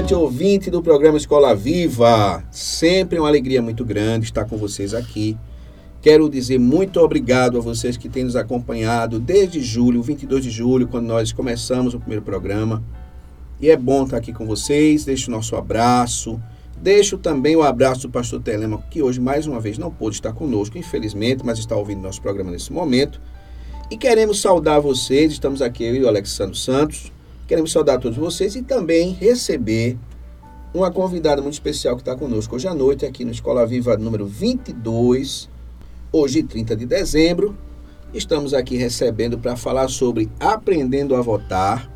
Noite, 0.00 0.14
ouvinte 0.14 0.70
do 0.70 0.82
programa 0.82 1.18
Escola 1.18 1.54
Viva. 1.54 2.42
Sempre 2.50 3.18
uma 3.18 3.28
alegria 3.28 3.60
muito 3.60 3.84
grande 3.84 4.24
estar 4.24 4.46
com 4.46 4.56
vocês 4.56 4.94
aqui. 4.94 5.36
Quero 6.00 6.26
dizer 6.30 6.58
muito 6.58 6.98
obrigado 7.00 7.58
a 7.58 7.60
vocês 7.60 7.98
que 7.98 8.08
têm 8.08 8.24
nos 8.24 8.34
acompanhado 8.34 9.20
desde 9.20 9.60
julho, 9.60 10.00
22 10.00 10.44
de 10.44 10.50
julho, 10.50 10.88
quando 10.88 11.04
nós 11.04 11.32
começamos 11.32 11.92
o 11.92 11.98
primeiro 11.98 12.22
programa. 12.22 12.82
E 13.60 13.68
é 13.68 13.76
bom 13.76 14.04
estar 14.04 14.16
aqui 14.16 14.32
com 14.32 14.46
vocês. 14.46 15.04
Deixo 15.04 15.28
o 15.30 15.34
nosso 15.34 15.54
abraço. 15.54 16.40
Deixo 16.80 17.18
também 17.18 17.54
o 17.54 17.62
abraço 17.62 18.02
do 18.02 18.10
pastor 18.10 18.40
Telemaco, 18.40 18.88
que 18.88 19.02
hoje 19.02 19.20
mais 19.20 19.46
uma 19.46 19.60
vez 19.60 19.76
não 19.76 19.90
pôde 19.90 20.16
estar 20.16 20.32
conosco, 20.32 20.78
infelizmente, 20.78 21.44
mas 21.44 21.58
está 21.58 21.76
ouvindo 21.76 22.00
nosso 22.00 22.22
programa 22.22 22.50
nesse 22.50 22.72
momento. 22.72 23.20
E 23.90 23.98
queremos 23.98 24.40
saudar 24.40 24.80
vocês. 24.80 25.30
Estamos 25.30 25.60
aqui 25.60 25.84
eu 25.84 25.94
e 25.94 26.02
o 26.04 26.08
Alexandre 26.08 26.56
Santos 26.56 27.12
Queremos 27.50 27.72
saudar 27.72 27.98
todos 27.98 28.16
vocês 28.16 28.54
e 28.54 28.62
também 28.62 29.10
receber 29.10 29.98
uma 30.72 30.88
convidada 30.88 31.42
muito 31.42 31.54
especial 31.54 31.96
que 31.96 32.02
está 32.02 32.14
conosco 32.14 32.54
hoje 32.54 32.68
à 32.68 32.72
noite 32.72 33.04
aqui 33.04 33.24
no 33.24 33.32
Escola 33.32 33.66
Viva 33.66 33.96
número 33.96 34.24
22, 34.24 35.50
hoje 36.12 36.44
30 36.44 36.76
de 36.76 36.86
dezembro. 36.86 37.58
Estamos 38.14 38.54
aqui 38.54 38.76
recebendo 38.76 39.36
para 39.36 39.56
falar 39.56 39.88
sobre 39.88 40.30
Aprendendo 40.38 41.16
a 41.16 41.20
Votar 41.20 41.90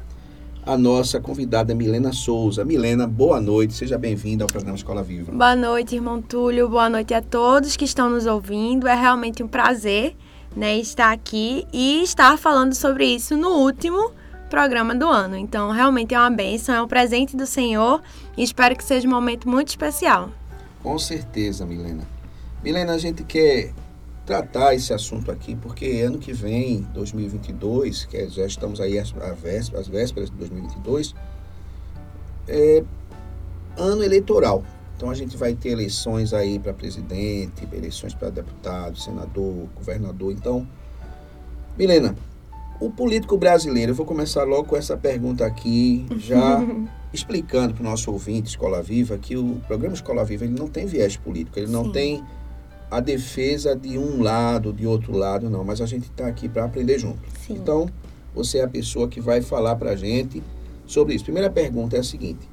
a 0.66 0.76
nossa 0.76 1.20
convidada 1.20 1.72
Milena 1.72 2.12
Souza. 2.12 2.64
Milena, 2.64 3.06
boa 3.06 3.40
noite, 3.40 3.74
seja 3.74 3.96
bem-vinda 3.96 4.42
ao 4.42 4.50
programa 4.50 4.76
Escola 4.76 5.04
Viva. 5.04 5.30
Boa 5.30 5.54
noite, 5.54 5.94
irmão 5.94 6.20
Túlio, 6.20 6.68
boa 6.68 6.90
noite 6.90 7.14
a 7.14 7.22
todos 7.22 7.76
que 7.76 7.84
estão 7.84 8.10
nos 8.10 8.26
ouvindo. 8.26 8.88
É 8.88 8.94
realmente 8.96 9.40
um 9.40 9.46
prazer 9.46 10.16
né, 10.56 10.76
estar 10.78 11.12
aqui 11.12 11.64
e 11.72 12.02
estar 12.02 12.36
falando 12.38 12.74
sobre 12.74 13.06
isso 13.06 13.36
no 13.36 13.50
último 13.50 14.10
programa 14.54 14.94
do 14.94 15.08
ano. 15.08 15.36
Então, 15.36 15.72
realmente 15.72 16.14
é 16.14 16.18
uma 16.18 16.30
bênção, 16.30 16.72
é 16.72 16.80
um 16.80 16.86
presente 16.86 17.36
do 17.36 17.44
Senhor 17.44 18.00
e 18.36 18.42
espero 18.44 18.76
que 18.76 18.84
seja 18.84 19.04
um 19.08 19.10
momento 19.10 19.48
muito 19.48 19.68
especial. 19.68 20.30
Com 20.80 20.96
certeza, 20.96 21.66
Milena. 21.66 22.04
Milena, 22.62 22.92
a 22.92 22.98
gente 22.98 23.24
quer 23.24 23.72
tratar 24.24 24.72
esse 24.72 24.94
assunto 24.94 25.32
aqui 25.32 25.56
porque 25.56 26.00
ano 26.02 26.18
que 26.18 26.32
vem, 26.32 26.86
2022, 26.94 28.04
que 28.04 28.16
é, 28.16 28.28
já 28.28 28.46
estamos 28.46 28.80
aí 28.80 28.96
às, 28.96 29.12
às 29.74 29.88
vésperas 29.88 30.30
de 30.30 30.36
2022, 30.36 31.16
é 32.46 32.84
ano 33.76 34.04
eleitoral. 34.04 34.62
Então 34.96 35.10
a 35.10 35.14
gente 35.14 35.36
vai 35.36 35.54
ter 35.54 35.70
eleições 35.70 36.32
aí 36.32 36.60
para 36.60 36.72
presidente, 36.72 37.68
eleições 37.72 38.14
para 38.14 38.30
deputado, 38.30 38.96
senador, 38.96 39.66
governador. 39.74 40.32
Então, 40.32 40.64
Milena, 41.76 42.14
o 42.80 42.90
político 42.90 43.36
brasileiro, 43.36 43.92
eu 43.92 43.96
vou 43.96 44.06
começar 44.06 44.44
logo 44.44 44.64
com 44.64 44.76
essa 44.76 44.96
pergunta 44.96 45.46
aqui, 45.46 46.06
já 46.16 46.60
explicando 47.12 47.74
para 47.74 47.82
o 47.82 47.84
nosso 47.84 48.10
ouvinte 48.10 48.48
Escola 48.48 48.82
Viva 48.82 49.16
que 49.16 49.36
o 49.36 49.60
programa 49.66 49.94
Escola 49.94 50.24
Viva 50.24 50.44
ele 50.44 50.58
não 50.58 50.68
tem 50.68 50.86
viés 50.86 51.16
político, 51.16 51.58
ele 51.58 51.70
não 51.70 51.84
Sim. 51.86 51.92
tem 51.92 52.24
a 52.90 53.00
defesa 53.00 53.74
de 53.74 53.96
um 53.98 54.22
lado, 54.22 54.72
de 54.72 54.86
outro 54.86 55.16
lado, 55.16 55.48
não, 55.48 55.64
mas 55.64 55.80
a 55.80 55.86
gente 55.86 56.04
está 56.04 56.26
aqui 56.26 56.48
para 56.48 56.64
aprender 56.64 56.98
junto. 56.98 57.18
Sim. 57.46 57.54
Então, 57.54 57.88
você 58.34 58.58
é 58.58 58.64
a 58.64 58.68
pessoa 58.68 59.08
que 59.08 59.20
vai 59.20 59.40
falar 59.40 59.76
para 59.76 59.92
a 59.92 59.96
gente 59.96 60.42
sobre 60.86 61.14
isso. 61.14 61.24
Primeira 61.24 61.50
pergunta 61.50 61.96
é 61.96 62.00
a 62.00 62.04
seguinte: 62.04 62.48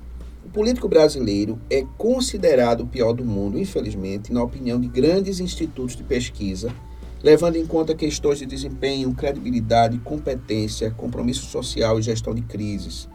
o 0.46 0.50
político 0.50 0.88
brasileiro 0.88 1.60
é 1.70 1.84
considerado 1.98 2.82
o 2.82 2.88
pior 2.88 3.14
do 3.14 3.26
mundo, 3.26 3.60
infelizmente, 3.60 4.32
na 4.32 4.44
opinião 4.44 4.80
de 4.80 4.88
grandes 4.88 5.40
institutos 5.40 5.96
de 5.96 6.04
pesquisa 6.04 6.74
levando 7.24 7.56
em 7.56 7.66
conta 7.66 7.94
questões 7.94 8.40
de 8.40 8.46
desempenho, 8.46 9.14
credibilidade, 9.14 9.98
competência, 10.00 10.92
compromisso 10.92 11.46
social 11.46 12.00
e 12.00 12.02
gestão 12.02 12.34
de 12.34 12.42
crises. 12.42 13.08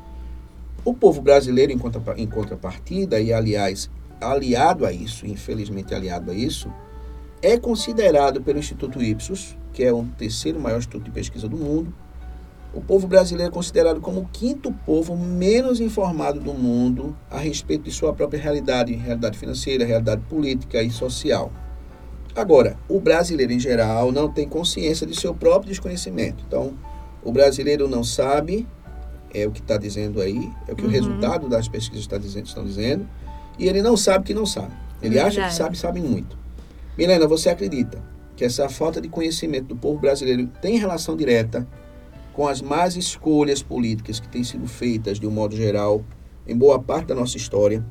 O 0.84 0.94
povo 0.94 1.20
brasileiro, 1.20 1.72
em 1.72 2.26
contrapartida, 2.28 3.20
e 3.20 3.32
aliás, 3.32 3.90
aliado 4.20 4.86
a 4.86 4.92
isso, 4.92 5.26
infelizmente 5.26 5.94
aliado 5.94 6.30
a 6.30 6.34
isso, 6.34 6.72
é 7.42 7.58
considerado 7.58 8.40
pelo 8.40 8.58
Instituto 8.58 9.02
Ipsos, 9.02 9.56
que 9.72 9.82
é 9.82 9.92
o 9.92 10.04
terceiro 10.16 10.60
maior 10.60 10.78
instituto 10.78 11.04
de 11.04 11.10
pesquisa 11.10 11.48
do 11.48 11.56
mundo, 11.56 11.92
o 12.76 12.80
povo 12.80 13.06
brasileiro 13.06 13.50
é 13.50 13.54
considerado 13.54 14.02
como 14.02 14.20
o 14.20 14.28
quinto 14.30 14.70
povo 14.70 15.16
menos 15.16 15.80
informado 15.80 16.38
do 16.38 16.52
mundo 16.52 17.16
a 17.30 17.38
respeito 17.38 17.84
de 17.84 17.90
sua 17.90 18.12
própria 18.12 18.38
realidade, 18.38 18.94
realidade 18.94 19.38
financeira, 19.38 19.84
realidade 19.84 20.22
política 20.28 20.82
e 20.82 20.90
social. 20.90 21.50
Agora, 22.36 22.76
o 22.86 23.00
brasileiro 23.00 23.50
em 23.50 23.58
geral 23.58 24.12
não 24.12 24.30
tem 24.30 24.46
consciência 24.46 25.06
de 25.06 25.18
seu 25.18 25.34
próprio 25.34 25.70
desconhecimento. 25.70 26.44
Então, 26.46 26.74
o 27.24 27.32
brasileiro 27.32 27.88
não 27.88 28.04
sabe, 28.04 28.68
é 29.32 29.46
o 29.46 29.50
que 29.50 29.60
está 29.60 29.78
dizendo 29.78 30.20
aí, 30.20 30.52
é 30.68 30.72
o 30.72 30.76
que 30.76 30.82
uhum. 30.82 30.88
o 30.88 30.92
resultado 30.92 31.48
das 31.48 31.66
pesquisas 31.66 32.04
está 32.04 32.18
dizendo, 32.18 32.46
estão 32.46 32.62
dizendo, 32.62 33.08
e 33.58 33.66
ele 33.66 33.80
não 33.80 33.96
sabe 33.96 34.26
que 34.26 34.34
não 34.34 34.44
sabe. 34.44 34.72
Ele 35.00 35.18
acha 35.18 35.46
que 35.48 35.54
sabe, 35.54 35.78
sabe 35.78 36.00
muito. 36.00 36.36
Milena, 36.96 37.26
você 37.26 37.48
acredita 37.48 38.02
que 38.36 38.44
essa 38.44 38.68
falta 38.68 39.00
de 39.00 39.08
conhecimento 39.08 39.68
do 39.68 39.76
povo 39.76 39.98
brasileiro 39.98 40.46
tem 40.60 40.76
relação 40.76 41.16
direta 41.16 41.66
com 42.34 42.46
as 42.46 42.60
más 42.60 42.96
escolhas 42.96 43.62
políticas 43.62 44.20
que 44.20 44.28
têm 44.28 44.44
sido 44.44 44.68
feitas, 44.68 45.18
de 45.18 45.26
um 45.26 45.30
modo 45.30 45.56
geral, 45.56 46.04
em 46.46 46.54
boa 46.54 46.78
parte 46.78 47.08
da 47.08 47.14
nossa 47.14 47.38
história? 47.38 47.82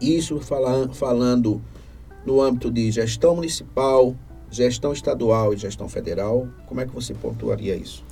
Isso 0.00 0.40
fala, 0.40 0.92
falando 0.92 1.62
no 2.24 2.40
âmbito 2.40 2.70
de 2.70 2.90
gestão 2.90 3.36
municipal, 3.36 4.14
gestão 4.50 4.92
estadual 4.92 5.52
e 5.52 5.56
gestão 5.56 5.88
federal? 5.88 6.48
Como 6.66 6.80
é 6.80 6.86
que 6.86 6.92
você 6.92 7.14
pontuaria 7.14 7.74
isso? 7.74 8.04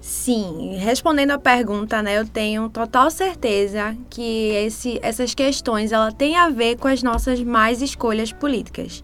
Sim, 0.00 0.76
respondendo 0.76 1.30
a 1.30 1.38
pergunta, 1.38 2.02
né, 2.02 2.18
eu 2.18 2.26
tenho 2.26 2.68
total 2.68 3.10
certeza 3.10 3.96
que 4.10 4.50
esse, 4.50 4.98
essas 5.02 5.34
questões 5.34 5.92
ela 5.92 6.12
tem 6.12 6.36
a 6.36 6.50
ver 6.50 6.76
com 6.76 6.88
as 6.88 7.02
nossas 7.02 7.42
mais 7.42 7.80
escolhas 7.80 8.30
políticas 8.30 9.02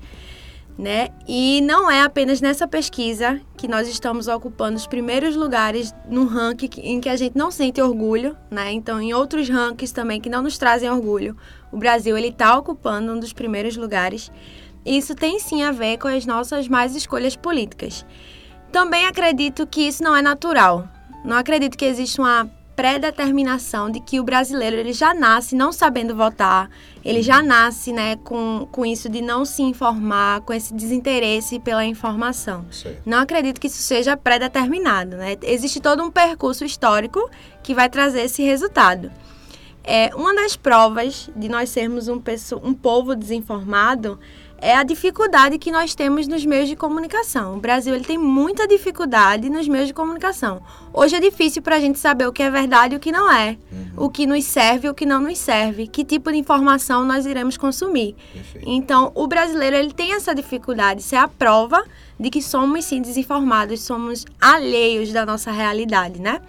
né? 0.80 1.10
E 1.28 1.60
não 1.60 1.90
é 1.90 2.00
apenas 2.00 2.40
nessa 2.40 2.66
pesquisa 2.66 3.38
que 3.54 3.68
nós 3.68 3.86
estamos 3.86 4.28
ocupando 4.28 4.76
os 4.76 4.86
primeiros 4.86 5.36
lugares 5.36 5.94
num 6.08 6.24
ranking 6.24 6.70
em 6.78 7.00
que 7.00 7.08
a 7.10 7.16
gente 7.16 7.36
não 7.36 7.50
sente 7.50 7.82
orgulho, 7.82 8.34
né? 8.50 8.72
Então, 8.72 8.98
em 8.98 9.12
outros 9.12 9.50
rankings 9.50 9.92
também 9.92 10.20
que 10.20 10.30
não 10.30 10.42
nos 10.42 10.56
trazem 10.56 10.90
orgulho, 10.90 11.36
o 11.72 11.76
Brasil 11.76 12.16
ele 12.16 12.28
está 12.28 12.56
ocupando 12.56 13.12
um 13.12 13.18
dos 13.20 13.32
primeiros 13.32 13.76
lugares. 13.76 14.30
Isso 14.84 15.14
tem 15.14 15.38
sim 15.38 15.62
a 15.62 15.72
ver 15.72 15.98
com 15.98 16.08
as 16.08 16.24
nossas 16.26 16.68
mais 16.68 16.96
escolhas 16.96 17.36
políticas. 17.36 18.04
Também 18.72 19.06
acredito 19.06 19.66
que 19.66 19.82
isso 19.82 20.02
não 20.02 20.14
é 20.14 20.22
natural. 20.22 20.88
Não 21.24 21.36
acredito 21.36 21.76
que 21.76 21.84
exista 21.84 22.22
uma 22.22 22.50
pré-determinação 22.80 23.90
de 23.90 24.00
que 24.00 24.18
o 24.18 24.24
brasileiro 24.24 24.74
ele 24.76 24.94
já 24.94 25.12
nasce 25.12 25.54
não 25.54 25.70
sabendo 25.70 26.16
votar, 26.16 26.70
ele 27.04 27.20
já 27.20 27.42
nasce 27.42 27.92
né, 27.92 28.16
com, 28.16 28.66
com 28.72 28.86
isso 28.86 29.06
de 29.06 29.20
não 29.20 29.44
se 29.44 29.62
informar, 29.62 30.40
com 30.40 30.52
esse 30.54 30.72
desinteresse 30.72 31.58
pela 31.58 31.84
informação. 31.84 32.64
Não 33.04 33.18
acredito 33.18 33.60
que 33.60 33.66
isso 33.66 33.82
seja 33.82 34.16
pré-determinado. 34.16 35.18
Né? 35.18 35.36
Existe 35.42 35.78
todo 35.78 36.02
um 36.02 36.10
percurso 36.10 36.64
histórico 36.64 37.28
que 37.62 37.74
vai 37.74 37.90
trazer 37.90 38.22
esse 38.22 38.42
resultado. 38.42 39.12
É, 39.82 40.10
uma 40.14 40.34
das 40.34 40.56
provas 40.56 41.30
de 41.34 41.48
nós 41.48 41.70
sermos 41.70 42.08
um, 42.08 42.20
um 42.62 42.74
povo 42.74 43.14
desinformado 43.14 44.18
é 44.60 44.76
a 44.76 44.82
dificuldade 44.82 45.58
que 45.58 45.72
nós 45.72 45.94
temos 45.94 46.28
nos 46.28 46.44
meios 46.44 46.68
de 46.68 46.76
comunicação. 46.76 47.56
O 47.56 47.60
Brasil 47.60 47.94
ele 47.94 48.04
tem 48.04 48.18
muita 48.18 48.68
dificuldade 48.68 49.48
nos 49.48 49.66
meios 49.66 49.88
de 49.88 49.94
comunicação. 49.94 50.60
Hoje 50.92 51.16
é 51.16 51.20
difícil 51.20 51.62
para 51.62 51.76
a 51.76 51.80
gente 51.80 51.98
saber 51.98 52.26
o 52.26 52.32
que 52.32 52.42
é 52.42 52.50
verdade 52.50 52.94
e 52.94 52.96
o 52.96 53.00
que 53.00 53.10
não 53.10 53.30
é, 53.32 53.56
uhum. 53.72 54.04
o 54.04 54.10
que 54.10 54.26
nos 54.26 54.44
serve 54.44 54.86
e 54.86 54.90
o 54.90 54.94
que 54.94 55.06
não 55.06 55.20
nos 55.20 55.38
serve, 55.38 55.86
que 55.86 56.04
tipo 56.04 56.30
de 56.30 56.36
informação 56.36 57.04
nós 57.04 57.24
iremos 57.24 57.56
consumir. 57.56 58.14
Perfeito. 58.32 58.68
Então, 58.68 59.10
o 59.14 59.26
brasileiro 59.26 59.76
ele 59.76 59.92
tem 59.92 60.12
essa 60.12 60.34
dificuldade. 60.34 61.00
Isso 61.00 61.14
é 61.14 61.18
a 61.18 61.28
prova 61.28 61.82
de 62.18 62.28
que 62.28 62.42
somos 62.42 62.84
sim 62.84 63.00
desinformados, 63.00 63.80
somos 63.80 64.26
alheios 64.38 65.10
da 65.10 65.24
nossa 65.24 65.50
realidade, 65.50 66.20
né? 66.20 66.40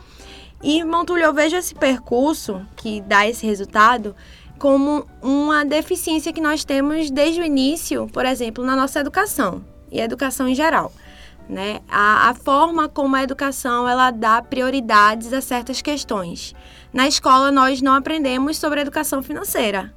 E 0.64 0.84
Montulho, 0.84 1.24
eu 1.24 1.34
vejo 1.34 1.56
esse 1.56 1.74
percurso 1.74 2.66
que 2.76 3.02
dá 3.02 3.28
esse 3.28 3.46
resultado 3.46 4.16
como 4.60 5.08
uma 5.22 5.66
deficiência 5.66 6.32
que 6.32 6.40
nós 6.40 6.64
temos 6.64 7.10
desde 7.10 7.42
o 7.42 7.44
início, 7.44 8.08
por 8.14 8.26
exemplo, 8.26 8.64
na 8.64 8.76
nossa 8.76 9.00
educação 9.00 9.64
e 9.92 10.00
educação 10.00 10.48
em 10.48 10.54
geral. 10.54 10.94
Né? 11.50 11.82
A, 11.90 12.30
a, 12.30 12.34
forma 12.36 12.88
como 12.88 13.16
a 13.16 13.24
educação 13.24 13.90
ela 13.90 14.12
dá 14.12 14.40
prioridades 14.42 15.34
a 15.34 15.42
certas 15.42 15.82
questões. 15.82 16.54
Na 16.94 17.08
escola, 17.08 17.52
nós 17.52 17.82
não 17.82 17.94
aprendemos 17.94 18.58
sobre 18.58 18.82
educação 18.82 19.24
financeira. 19.24 19.92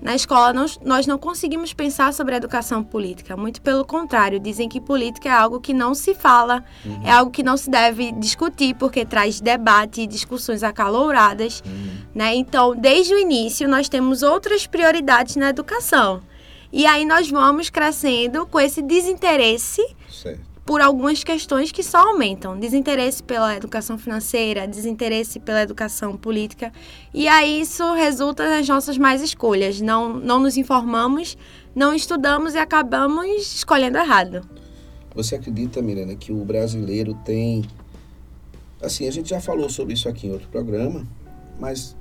Na 0.00 0.14
escola, 0.14 0.52
nós, 0.52 1.06
não 1.06 1.18
conseguimos 1.18 1.72
pensar 1.72 2.12
sobre 2.12 2.36
educação 2.36 2.84
política. 2.84 3.36
Muito 3.36 3.60
pelo 3.60 3.84
contrário, 3.84 4.38
dizem 4.38 4.68
que 4.68 4.80
política 4.80 5.28
é 5.28 5.32
algo 5.32 5.60
que 5.60 5.74
não 5.74 5.94
se 5.94 6.14
fala, 6.14 6.64
uhum. 6.84 7.00
é 7.04 7.10
algo 7.10 7.30
que 7.30 7.42
não 7.42 7.56
se 7.56 7.68
deve 7.68 8.12
discutir, 8.12 8.74
porque 8.74 9.04
traz 9.04 9.40
debate 9.40 10.02
e 10.02 10.06
discussões 10.06 10.62
acaloradas. 10.62 11.62
Uhum. 11.66 11.98
Né? 12.14 12.34
Então, 12.36 12.76
desde 12.76 13.14
o 13.14 13.18
início, 13.18 13.68
nós 13.68 13.88
temos 13.88 14.22
outras 14.22 14.66
prioridades 14.66 15.36
na 15.36 15.48
educação. 15.48 16.22
E 16.72 16.86
aí 16.86 17.04
nós 17.04 17.30
vamos 17.30 17.70
crescendo 17.70 18.46
com 18.46 18.60
esse 18.60 18.82
desinteresse 18.82 19.82
certo. 20.22 20.47
Por 20.68 20.82
algumas 20.82 21.24
questões 21.24 21.72
que 21.72 21.82
só 21.82 22.10
aumentam. 22.10 22.58
Desinteresse 22.58 23.22
pela 23.22 23.56
educação 23.56 23.96
financeira, 23.96 24.68
desinteresse 24.68 25.40
pela 25.40 25.62
educação 25.62 26.14
política. 26.14 26.70
E 27.14 27.26
aí 27.26 27.62
isso 27.62 27.94
resulta 27.94 28.46
nas 28.46 28.68
nossas 28.68 28.98
mais 28.98 29.22
escolhas. 29.22 29.80
Não, 29.80 30.12
não 30.20 30.38
nos 30.38 30.58
informamos, 30.58 31.38
não 31.74 31.94
estudamos 31.94 32.52
e 32.52 32.58
acabamos 32.58 33.24
escolhendo 33.54 33.96
errado. 33.96 34.46
Você 35.14 35.36
acredita, 35.36 35.80
Miranda, 35.80 36.14
que 36.14 36.32
o 36.32 36.44
brasileiro 36.44 37.14
tem. 37.24 37.64
Assim, 38.82 39.08
a 39.08 39.10
gente 39.10 39.30
já 39.30 39.40
falou 39.40 39.70
sobre 39.70 39.94
isso 39.94 40.06
aqui 40.06 40.26
em 40.26 40.32
outro 40.32 40.48
programa, 40.48 41.08
mas 41.58 41.96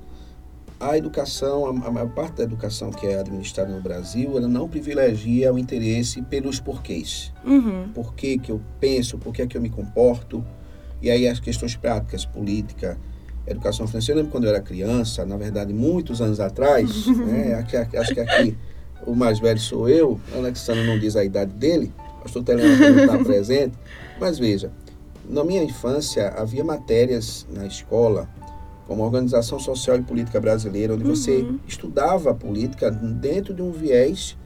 a 0.79 0.97
educação, 0.97 1.65
a, 1.65 1.91
maior 1.91 2.09
parte 2.09 2.37
da 2.37 2.43
educação 2.43 2.91
que 2.91 3.07
é 3.07 3.19
administrada 3.19 3.71
no 3.71 3.81
Brasil, 3.81 4.37
ela 4.37 4.47
não 4.47 4.67
privilegia 4.67 5.51
o 5.51 5.57
interesse 5.57 6.21
pelos 6.21 6.59
porquês. 6.59 7.33
Uhum. 7.43 7.89
Por 7.93 8.13
que, 8.13 8.37
que 8.37 8.51
eu 8.51 8.61
penso, 8.79 9.17
por 9.17 9.33
que, 9.33 9.41
é 9.41 9.47
que 9.47 9.57
eu 9.57 9.61
me 9.61 9.69
comporto. 9.69 10.45
E 11.01 11.09
aí 11.09 11.27
as 11.27 11.39
questões 11.39 11.75
práticas, 11.75 12.25
política, 12.25 12.97
educação 13.47 13.87
financeira. 13.87 14.19
Eu 14.19 14.23
lembro 14.23 14.31
quando 14.31 14.43
eu 14.43 14.49
era 14.51 14.61
criança, 14.61 15.25
na 15.25 15.37
verdade, 15.37 15.73
muitos 15.73 16.21
anos 16.21 16.39
atrás, 16.39 17.07
né, 17.17 17.65
acho 17.99 18.13
que 18.13 18.19
aqui 18.19 18.57
o 19.05 19.15
mais 19.15 19.39
velho 19.39 19.59
sou 19.59 19.87
eu, 19.87 20.19
o 20.33 20.37
Alexandre 20.37 20.85
não 20.85 20.99
diz 20.99 21.15
a 21.15 21.23
idade 21.23 21.53
dele, 21.53 21.93
o 22.19 22.23
pastor 22.23 22.43
Telema 22.43 22.75
não 22.75 22.99
está 22.99 23.17
presente, 23.23 23.77
mas 24.19 24.37
veja, 24.37 24.71
na 25.29 25.43
minha 25.43 25.63
infância 25.63 26.29
havia 26.29 26.63
matérias 26.63 27.47
na 27.49 27.65
escola 27.65 28.29
como 28.87 29.03
Organização 29.03 29.59
Social 29.59 29.97
e 29.97 30.01
Política 30.01 30.39
Brasileira, 30.39 30.93
onde 30.93 31.03
uhum. 31.03 31.13
você 31.13 31.45
estudava 31.67 32.31
a 32.31 32.33
política 32.33 32.89
dentro 32.89 33.53
de 33.53 33.61
um 33.61 33.71
viés 33.71 34.37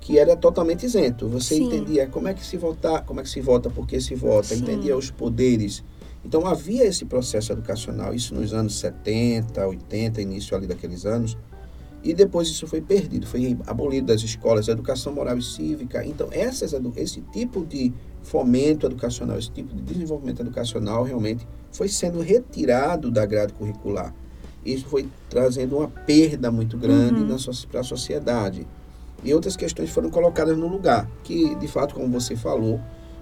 que 0.00 0.18
era 0.18 0.36
totalmente 0.36 0.84
isento. 0.84 1.28
Você 1.28 1.54
Sim. 1.54 1.64
entendia 1.64 2.06
como 2.08 2.28
é 2.28 2.34
que 2.34 2.44
se 2.44 2.56
votar, 2.56 3.04
como 3.04 3.20
é 3.20 3.22
que 3.22 3.28
se 3.28 3.40
vota, 3.40 3.70
por 3.70 3.86
que 3.86 4.00
se 4.00 4.14
vota, 4.14 4.48
Sim. 4.48 4.62
entendia 4.62 4.96
os 4.96 5.10
poderes. 5.10 5.84
Então 6.24 6.44
havia 6.46 6.84
esse 6.84 7.04
processo 7.04 7.52
educacional, 7.52 8.12
isso 8.12 8.34
nos 8.34 8.52
anos 8.52 8.78
70, 8.80 9.64
80, 9.64 10.20
início 10.20 10.56
ali 10.56 10.66
daqueles 10.66 11.06
anos. 11.06 11.38
E 12.02 12.12
depois 12.12 12.48
isso 12.48 12.66
foi 12.66 12.80
perdido, 12.80 13.26
foi 13.26 13.56
abolido 13.66 14.08
das 14.08 14.22
escolas, 14.22 14.68
educação 14.68 15.12
moral 15.12 15.38
e 15.38 15.42
cívica. 15.42 16.04
Então, 16.04 16.28
essas, 16.30 16.72
esse 16.96 17.20
tipo 17.32 17.64
de 17.64 17.92
fomento 18.26 18.86
educacional, 18.86 19.38
esse 19.38 19.50
tipo 19.50 19.74
de 19.74 19.82
desenvolvimento 19.82 20.40
educacional 20.40 21.04
realmente 21.04 21.46
foi 21.70 21.88
sendo 21.88 22.20
retirado 22.20 23.10
da 23.10 23.24
grade 23.24 23.52
curricular. 23.52 24.12
Isso 24.64 24.86
foi 24.86 25.08
trazendo 25.30 25.78
uma 25.78 25.88
perda 25.88 26.50
muito 26.50 26.76
grande 26.76 27.20
uhum. 27.20 27.36
para 27.70 27.80
a 27.80 27.84
sociedade. 27.84 28.66
E 29.22 29.32
outras 29.32 29.56
questões 29.56 29.90
foram 29.90 30.10
colocadas 30.10 30.58
no 30.58 30.66
lugar, 30.66 31.08
que 31.22 31.54
de 31.54 31.68
fato, 31.68 31.94
como 31.94 32.08
você 32.08 32.34
falou, 32.34 32.80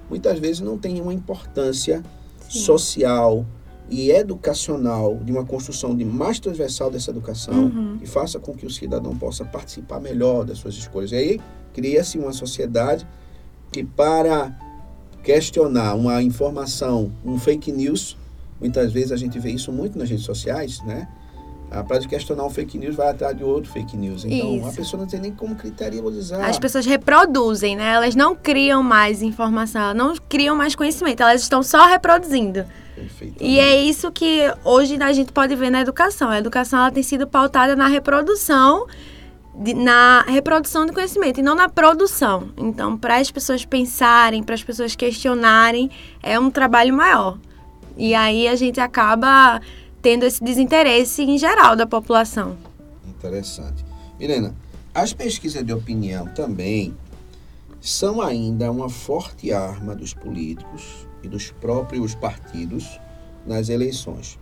muitas 0.09 0.39
vezes 0.39 0.61
não 0.61 0.79
tem 0.79 1.01
uma 1.01 1.13
importância 1.13 2.03
Sim. 2.49 2.61
social 2.61 3.47
e 3.91 4.11
educacional 4.11 5.17
de 5.19 5.31
uma 5.31 5.45
construção 5.45 5.95
de 5.95 6.05
mais 6.05 6.41
transversal 6.41 6.91
dessa 6.91 7.11
educação 7.11 7.65
uhum. 7.65 7.99
que 7.99 8.07
faça 8.07 8.39
com 8.39 8.55
que 8.55 8.65
o 8.65 8.71
cidadão 8.71 9.15
possa 9.17 9.45
participar 9.45 10.01
melhor 10.01 10.45
das 10.45 10.59
suas 10.59 10.75
escolhas. 10.75 11.13
E 11.13 11.17
aí 11.17 11.41
cria-se 11.75 12.19
uma 12.19 12.33
sociedade 12.33 13.07
que 13.71 13.85
para 13.85 14.57
questionar 15.25 15.95
uma 15.95 16.23
informação, 16.23 17.11
um 17.25 17.39
fake 17.39 17.73
news, 17.73 18.17
muitas 18.61 18.93
vezes 18.93 19.11
a 19.11 19.17
gente 19.17 19.39
vê 19.39 19.51
isso 19.51 19.73
muito 19.73 19.99
nas 19.99 20.09
redes 20.09 20.25
sociais, 20.25 20.81
né? 20.85 21.09
A 21.71 21.83
para 21.83 21.99
de 21.99 22.07
questionar 22.07 22.45
um 22.45 22.51
fake 22.51 22.79
news 22.79 22.95
vai 22.95 23.09
atrás 23.09 23.37
de 23.37 23.43
outro 23.43 23.73
fake 23.73 23.97
news. 23.97 24.25
Então, 24.25 24.57
Isso. 24.59 24.67
a 24.69 24.73
pessoa 24.73 25.01
não 25.01 25.09
tem 25.09 25.19
nem 25.19 25.33
como 25.33 25.57
criteriorizar. 25.57 26.49
As 26.49 26.57
pessoas 26.57 26.87
reproduzem, 26.87 27.75
né? 27.75 27.95
Elas 27.95 28.15
não 28.15 28.37
criam 28.37 28.81
mais 28.81 29.23
informação, 29.23 29.83
elas 29.83 29.97
não 29.97 30.15
criam 30.29 30.55
mais 30.55 30.77
conhecimento, 30.77 31.23
elas 31.23 31.43
estão 31.43 31.65
só 31.65 31.87
reproduzindo. 31.87 32.65
E 33.41 33.59
é 33.59 33.83
isso 33.83 34.13
que 34.13 34.43
hoje 34.63 34.97
a 35.03 35.13
gente 35.13 35.33
pode 35.33 35.57
ver 35.57 35.71
na 35.71 35.81
educação. 35.81 36.31
A 36.31 36.39
educação 36.39 36.79
ela 36.79 36.93
tem 36.93 37.03
sido 37.03 37.27
pautada 37.27 37.75
na 37.75 37.89
reprodução 37.89 38.87
de, 39.57 39.75
na 39.75 40.23
reprodução 40.23 40.87
do 40.87 40.93
conhecimento 40.93 41.41
e 41.41 41.43
não 41.43 41.55
na 41.55 41.69
produção. 41.69 42.51
Então, 42.57 42.97
para 42.97 43.17
as 43.17 43.31
pessoas 43.31 43.65
pensarem, 43.65 44.43
para 44.43 44.55
as 44.55 44.63
pessoas 44.63 44.97
questionarem, 44.97 45.91
é 46.23 46.39
um 46.39 46.51
trabalho 46.51 46.95
maior. 46.95 47.39
E 47.97 48.15
aí 48.15 48.49
a 48.49 48.57
gente 48.57 48.81
acaba 48.81 49.61
tendo 50.03 50.25
esse 50.25 50.43
desinteresse 50.43 51.23
em 51.23 51.39
geral 51.39 51.77
da 51.77 51.87
população. 51.87 52.57
Interessante. 53.07 53.85
Milena, 54.19 54.55
as 54.93 55.13
pesquisas 55.13 55.65
de 55.65 55.73
opinião 55.73 56.27
também 56.27 56.95
são 57.81 58.21
ainda 58.21 58.71
uma 58.71 58.89
forte 58.89 59.53
arma 59.53 59.95
dos 59.95 60.15
políticos 60.15 61.07
e 61.23 61.29
dos 61.29 61.51
próprios 61.51 62.15
partidos 62.15 62.99
nas 63.47 63.69
eleições. 63.69 64.39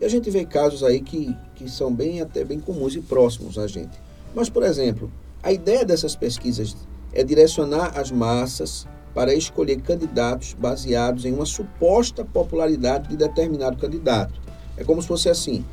E 0.00 0.04
a 0.04 0.08
gente 0.08 0.30
vê 0.30 0.44
casos 0.46 0.82
aí 0.82 1.00
que, 1.00 1.36
que 1.54 1.70
são 1.70 1.92
bem 1.92 2.20
até 2.20 2.42
bem 2.42 2.58
comuns 2.58 2.94
e 2.94 3.00
próximos 3.00 3.58
a 3.58 3.66
gente. 3.66 3.98
Mas, 4.34 4.48
por 4.48 4.62
exemplo, 4.62 5.10
a 5.42 5.52
ideia 5.52 5.84
dessas 5.84 6.14
pesquisas 6.14 6.76
é 7.12 7.24
direcionar 7.24 7.98
as 7.98 8.10
massas 8.10 8.86
para 9.14 9.34
escolher 9.34 9.80
candidatos 9.80 10.54
baseados 10.54 11.24
em 11.24 11.32
uma 11.32 11.46
suposta 11.46 12.24
popularidade 12.24 13.08
de 13.08 13.16
determinado 13.16 13.76
candidato. 13.76 14.40
É 14.76 14.84
como 14.84 15.02
se 15.02 15.08
fosse 15.08 15.28
assim: 15.28 15.64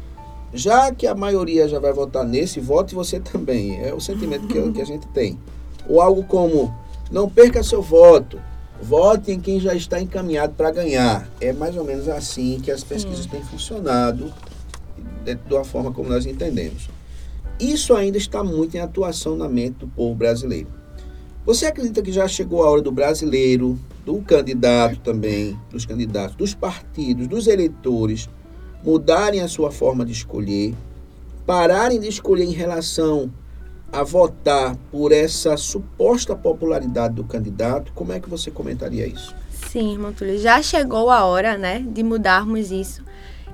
já 0.54 0.92
que 0.92 1.06
a 1.06 1.14
maioria 1.14 1.68
já 1.68 1.80
vai 1.80 1.94
votar 1.94 2.26
nesse, 2.26 2.60
vote 2.60 2.96
você 2.96 3.20
também. 3.20 3.80
É 3.82 3.94
o 3.94 4.00
sentimento 4.00 4.48
que, 4.48 4.72
que 4.72 4.82
a 4.82 4.86
gente 4.86 5.08
tem. 5.10 5.38
Ou 5.88 6.02
algo 6.02 6.24
como: 6.24 6.74
não 7.12 7.30
perca 7.30 7.62
seu 7.62 7.82
voto, 7.82 8.40
vote 8.82 9.32
em 9.32 9.40
quem 9.40 9.60
já 9.60 9.76
está 9.76 10.02
encaminhado 10.02 10.54
para 10.54 10.72
ganhar. 10.72 11.30
É 11.40 11.54
mais 11.54 11.76
ou 11.78 11.84
menos 11.84 12.08
assim 12.10 12.60
que 12.62 12.72
as 12.72 12.84
pesquisas 12.84 13.24
Sim. 13.24 13.30
têm 13.30 13.44
funcionado, 13.44 14.34
uma 15.50 15.64
forma 15.64 15.92
como 15.92 16.10
nós 16.10 16.26
entendemos. 16.26 16.90
Isso 17.60 17.96
ainda 17.96 18.18
está 18.18 18.44
muito 18.44 18.78
em 18.78 18.80
atuação 18.80 19.36
na 19.36 19.50
mente 19.50 19.80
do 19.80 19.88
povo 19.88 20.14
brasileiro. 20.14 20.68
Você 21.46 21.66
acredita 21.66 22.02
que 22.02 22.12
já 22.12 22.28
chegou 22.28 22.64
a 22.64 22.70
hora 22.70 22.82
do 22.82 22.92
brasileiro, 22.92 23.80
do 24.06 24.22
candidato 24.22 25.00
também, 25.00 25.58
dos 25.72 25.86
candidatos, 25.86 26.36
dos 26.36 26.54
partidos, 26.54 27.28
dos 27.28 27.48
eleitores, 27.48 28.30
mudarem 28.84 29.42
a 29.42 29.48
sua 29.48 29.72
forma 29.72 30.06
de 30.06 30.12
escolher, 30.12 30.76
pararem 31.46 32.00
de 32.00 32.08
escolher 32.08 32.44
em 32.44 32.52
relação 32.52 33.32
a 33.92 34.04
votar 34.04 34.76
por 34.92 35.12
essa 35.12 35.56
suposta 35.56 36.36
popularidade 36.36 37.16
do 37.16 37.24
candidato? 37.24 37.92
Como 37.94 38.12
é 38.12 38.20
que 38.20 38.30
você 38.30 38.52
comentaria 38.52 39.08
isso? 39.08 39.34
Sim, 39.50 39.94
irmão 39.94 40.14
Túlio, 40.14 40.38
já 40.38 40.62
chegou 40.62 41.10
a 41.10 41.26
hora, 41.26 41.58
né, 41.58 41.86
de 41.88 42.04
mudarmos 42.04 42.72
isso. 42.72 43.04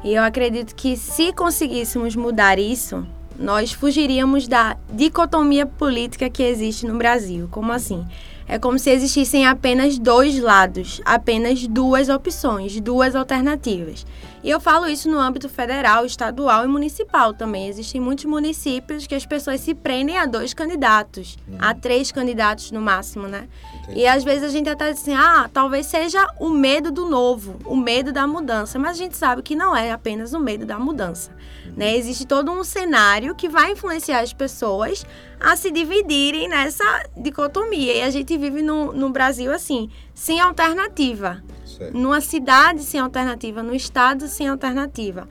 E 0.04 0.16
eu 0.16 0.24
acredito 0.24 0.76
que 0.76 0.98
se 0.98 1.32
conseguíssemos 1.32 2.16
mudar 2.16 2.60
isso, 2.60 3.06
nós 3.38 3.72
fugiríamos 3.72 4.48
da 4.48 4.78
dicotomia 4.92 5.66
política 5.66 6.30
que 6.30 6.44
existe 6.44 6.86
no 6.86 6.98
Brasil. 6.98 7.48
Como 7.52 7.72
assim? 7.72 8.06
É 8.48 8.60
como 8.60 8.78
se 8.78 8.90
existissem 8.90 9.46
apenas 9.46 9.98
dois 9.98 10.38
lados, 10.40 11.02
apenas 11.06 11.66
duas 11.66 12.10
opções, 12.10 12.80
duas 12.80 13.16
alternativas. 13.16 14.06
E 14.44 14.50
eu 14.50 14.60
falo 14.60 14.88
isso 14.88 15.10
no 15.10 15.18
âmbito 15.18 15.48
federal, 15.48 16.06
estadual 16.06 16.66
e 16.66 16.68
municipal 16.68 17.34
também. 17.34 17.70
Existem 17.70 18.02
muitos 18.02 18.26
municípios 18.26 19.08
que 19.08 19.16
as 19.16 19.26
pessoas 19.26 19.62
se 19.62 19.74
prendem 19.74 20.18
a 20.18 20.26
dois 20.26 20.54
candidatos, 20.54 21.38
uhum. 21.48 21.58
a 21.60 21.74
três 21.74 22.12
candidatos 22.12 22.70
no 22.70 22.82
máximo, 22.82 23.26
né? 23.26 23.48
Entendi. 23.84 24.02
E 24.02 24.08
às 24.08 24.22
vezes 24.22 24.44
a 24.44 24.50
gente 24.50 24.70
até 24.70 24.92
diz 24.92 25.02
assim, 25.02 25.14
ah, 25.14 25.50
talvez 25.52 25.86
seja 25.86 26.28
o 26.42 26.50
medo 26.50 26.92
do 26.92 27.06
novo, 27.06 27.56
o 27.64 27.78
medo 27.78 28.12
da 28.12 28.28
mudança. 28.28 28.78
Mas 28.78 28.92
a 28.92 29.00
gente 29.00 29.16
sabe 29.16 29.42
que 29.42 29.56
não 29.56 29.74
é 29.74 29.94
apenas 29.94 30.34
o 30.34 30.40
medo 30.40 30.66
da 30.66 30.78
mudança. 30.78 31.32
Uhum. 31.74 31.80
Né? 31.80 31.98
Existe 31.98 32.26
todo 32.26 32.52
um 32.52 32.64
cenário 32.64 33.36
que 33.36 33.50
vai 33.50 33.72
influenciar 33.72 34.20
as 34.20 34.34
pessoas 34.34 35.06
a 35.40 35.56
se 35.56 35.72
dividirem 35.72 36.48
nessa 36.48 36.84
dicotomia. 37.18 37.94
E 37.94 38.02
a 38.02 38.10
gente 38.10 38.38
vive 38.38 38.62
no, 38.62 38.94
no 38.94 39.10
Brasil 39.10 39.52
assim, 39.52 39.90
sem 40.14 40.40
alternativa. 40.40 41.44
Certo. 41.66 41.98
Numa 41.98 42.22
cidade 42.22 42.84
sem 42.84 43.00
alternativa, 43.00 43.62
no 43.62 43.76
estado 43.76 44.28
sem 44.28 44.48
alternativa. 44.48 45.28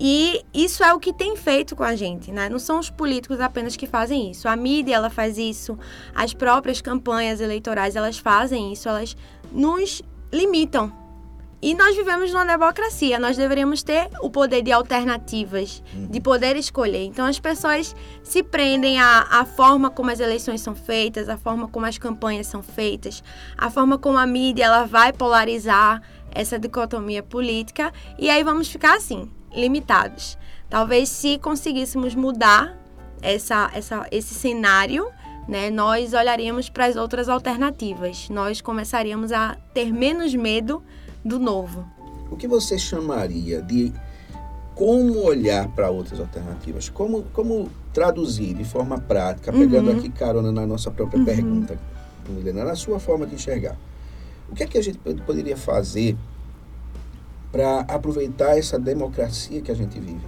E 0.00 0.44
isso 0.54 0.84
é 0.84 0.94
o 0.94 1.00
que 1.00 1.12
tem 1.12 1.34
feito 1.34 1.74
com 1.74 1.82
a 1.82 1.96
gente, 1.96 2.30
né? 2.30 2.48
Não 2.48 2.60
são 2.60 2.78
os 2.78 2.88
políticos 2.88 3.40
apenas 3.40 3.74
que 3.74 3.86
fazem 3.86 4.30
isso. 4.30 4.46
A 4.46 4.54
mídia, 4.54 4.94
ela 4.94 5.10
faz 5.10 5.36
isso, 5.36 5.76
as 6.14 6.32
próprias 6.32 6.80
campanhas 6.80 7.40
eleitorais, 7.40 7.96
elas 7.96 8.16
fazem 8.16 8.72
isso, 8.72 8.88
elas 8.88 9.16
nos 9.50 10.00
limitam. 10.32 10.92
E 11.60 11.74
nós 11.74 11.96
vivemos 11.96 12.32
numa 12.32 12.44
democracia, 12.44 13.18
nós 13.18 13.36
deveríamos 13.36 13.82
ter 13.82 14.08
o 14.22 14.30
poder 14.30 14.62
de 14.62 14.70
alternativas, 14.70 15.82
uhum. 15.92 16.06
de 16.06 16.20
poder 16.20 16.54
escolher. 16.56 17.04
Então 17.04 17.26
as 17.26 17.40
pessoas 17.40 17.96
se 18.22 18.44
prendem 18.44 19.00
à, 19.00 19.26
à 19.28 19.44
forma 19.44 19.90
como 19.90 20.10
as 20.10 20.20
eleições 20.20 20.60
são 20.60 20.76
feitas, 20.76 21.28
à 21.28 21.36
forma 21.36 21.66
como 21.66 21.84
as 21.84 21.98
campanhas 21.98 22.46
são 22.46 22.62
feitas, 22.62 23.24
à 23.56 23.68
forma 23.70 23.98
como 23.98 24.18
a 24.18 24.26
mídia 24.26 24.66
ela 24.66 24.84
vai 24.84 25.12
polarizar 25.12 26.00
essa 26.30 26.58
dicotomia 26.58 27.22
política, 27.22 27.92
e 28.18 28.30
aí 28.30 28.44
vamos 28.44 28.68
ficar 28.68 28.96
assim, 28.96 29.28
limitados. 29.52 30.38
Talvez 30.70 31.08
se 31.08 31.38
conseguíssemos 31.38 32.14
mudar 32.14 32.78
essa, 33.20 33.68
essa, 33.74 34.06
esse 34.12 34.34
cenário, 34.34 35.10
né, 35.48 35.70
nós 35.70 36.12
olharíamos 36.12 36.68
para 36.68 36.84
as 36.84 36.94
outras 36.94 37.28
alternativas. 37.28 38.28
Nós 38.28 38.60
começaríamos 38.60 39.32
a 39.32 39.56
ter 39.72 39.92
menos 39.92 40.34
medo 40.34 40.82
do 41.24 41.38
novo. 41.38 41.84
O 42.30 42.36
que 42.36 42.46
você 42.46 42.78
chamaria 42.78 43.62
de 43.62 43.92
como 44.74 45.24
olhar 45.24 45.68
para 45.68 45.90
outras 45.90 46.20
alternativas? 46.20 46.88
Como, 46.88 47.22
como 47.32 47.68
traduzir 47.92 48.54
de 48.54 48.64
forma 48.64 48.98
prática, 48.98 49.52
pegando 49.52 49.90
uhum. 49.90 49.98
aqui 49.98 50.08
carona 50.08 50.52
na 50.52 50.66
nossa 50.66 50.90
própria 50.90 51.18
uhum. 51.18 51.24
pergunta, 51.24 51.78
Milena, 52.28 52.64
na 52.64 52.76
sua 52.76 53.00
forma 53.00 53.26
de 53.26 53.34
enxergar? 53.34 53.76
O 54.50 54.54
que 54.54 54.62
é 54.62 54.66
que 54.66 54.78
a 54.78 54.82
gente 54.82 54.98
poderia 54.98 55.56
fazer 55.56 56.16
para 57.50 57.80
aproveitar 57.80 58.58
essa 58.58 58.78
democracia 58.78 59.60
que 59.60 59.70
a 59.70 59.74
gente 59.74 59.98
vive. 59.98 60.26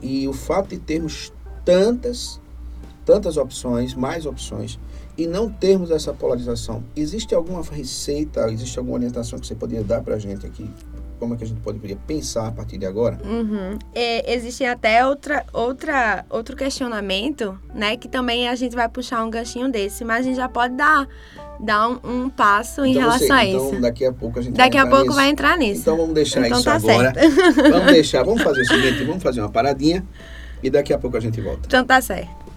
E 0.00 0.26
o 0.28 0.32
fato 0.32 0.70
de 0.70 0.78
termos 0.78 1.32
tantas, 1.64 2.40
tantas 3.08 3.38
opções, 3.38 3.94
mais 3.94 4.26
opções, 4.26 4.78
e 5.16 5.26
não 5.26 5.48
termos 5.48 5.90
essa 5.90 6.12
polarização, 6.12 6.84
existe 6.94 7.34
alguma 7.34 7.62
receita, 7.62 8.52
existe 8.52 8.78
alguma 8.78 8.98
orientação 8.98 9.38
que 9.38 9.46
você 9.46 9.54
poderia 9.54 9.82
dar 9.82 10.02
para 10.02 10.16
a 10.16 10.18
gente 10.18 10.46
aqui? 10.46 10.70
Como 11.18 11.32
é 11.32 11.38
que 11.38 11.42
a 11.42 11.46
gente 11.46 11.60
poderia 11.62 11.96
pensar 12.06 12.48
a 12.48 12.52
partir 12.52 12.76
de 12.76 12.84
agora? 12.84 13.18
Uhum. 13.24 13.78
É, 13.94 14.34
existe 14.34 14.62
até 14.62 15.06
outra, 15.06 15.46
outra, 15.54 16.26
outro 16.28 16.54
questionamento, 16.54 17.58
né? 17.74 17.96
Que 17.96 18.08
também 18.08 18.46
a 18.46 18.54
gente 18.54 18.76
vai 18.76 18.88
puxar 18.90 19.24
um 19.24 19.30
ganchinho 19.30 19.72
desse, 19.72 20.04
mas 20.04 20.18
a 20.18 20.22
gente 20.22 20.36
já 20.36 20.48
pode 20.48 20.74
dar 20.74 21.08
dar 21.58 21.88
um, 21.88 21.98
um 22.04 22.30
passo 22.30 22.84
em 22.84 22.92
relação 22.92 23.26
você, 23.26 23.32
a 23.32 23.44
então, 23.46 23.58
isso. 23.58 23.68
Então, 23.70 23.80
daqui 23.80 24.04
a 24.04 24.12
pouco 24.12 24.38
a 24.38 24.42
gente 24.42 24.54
Daqui 24.54 24.76
vai 24.76 24.86
a 24.86 24.88
pouco 24.88 25.04
nisso. 25.06 25.16
vai 25.16 25.28
entrar 25.30 25.56
nisso. 25.56 25.80
Então, 25.80 25.96
vamos 25.96 26.14
deixar 26.14 26.46
então, 26.46 26.58
isso 26.58 26.64
tá 26.64 26.74
agora. 26.74 27.12
Certo. 27.14 27.70
Vamos 27.70 27.92
deixar, 27.92 28.22
vamos 28.22 28.42
fazer 28.42 28.60
o 28.60 28.66
seguinte, 28.66 29.02
vamos 29.02 29.22
fazer 29.22 29.40
uma 29.40 29.50
paradinha 29.50 30.06
e 30.62 30.70
daqui 30.70 30.92
a 30.92 30.98
pouco 30.98 31.16
a 31.16 31.20
gente 31.20 31.40
volta. 31.40 31.62
Então, 31.64 31.84
tá 31.84 32.00
certo. 32.00 32.47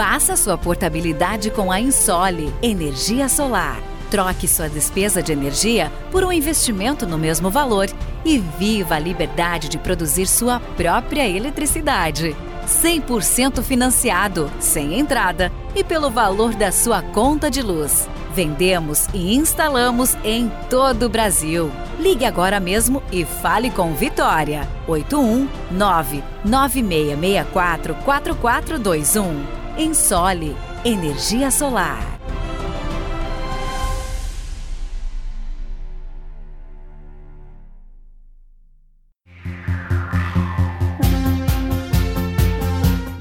Faça 0.00 0.34
sua 0.34 0.56
portabilidade 0.56 1.50
com 1.50 1.70
a 1.70 1.78
Insole 1.78 2.54
Energia 2.62 3.28
Solar. 3.28 3.82
Troque 4.10 4.48
sua 4.48 4.68
despesa 4.68 5.22
de 5.22 5.30
energia 5.32 5.92
por 6.10 6.24
um 6.24 6.32
investimento 6.32 7.06
no 7.06 7.18
mesmo 7.18 7.50
valor 7.50 7.86
e 8.24 8.38
viva 8.38 8.94
a 8.94 8.98
liberdade 8.98 9.68
de 9.68 9.76
produzir 9.76 10.26
sua 10.26 10.58
própria 10.58 11.28
eletricidade. 11.28 12.34
100% 12.70 13.62
financiado, 13.62 14.50
sem 14.60 14.98
entrada 14.98 15.50
e 15.74 15.82
pelo 15.82 16.08
valor 16.10 16.54
da 16.54 16.70
sua 16.70 17.02
conta 17.02 17.50
de 17.50 17.60
luz. 17.60 18.08
Vendemos 18.32 19.08
e 19.12 19.34
instalamos 19.34 20.16
em 20.22 20.50
todo 20.70 21.06
o 21.06 21.08
Brasil. 21.08 21.70
Ligue 21.98 22.24
agora 22.24 22.60
mesmo 22.60 23.02
e 23.10 23.24
fale 23.24 23.70
com 23.70 23.92
Vitória. 23.92 24.68
819 24.86 26.22
9664 26.44 27.94
4421 28.04 29.44
em 29.76 29.92
Sole, 29.92 30.56
energia 30.84 31.50
solar. 31.50 32.19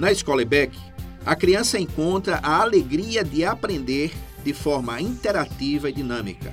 Na 0.09 0.13
Escola 0.13 0.41
IBEC, 0.41 0.75
a 1.23 1.35
criança 1.35 1.77
encontra 1.77 2.39
a 2.41 2.63
alegria 2.63 3.23
de 3.23 3.45
aprender 3.45 4.11
de 4.43 4.53
forma 4.53 4.99
interativa 4.99 5.87
e 5.87 5.93
dinâmica. 5.93 6.51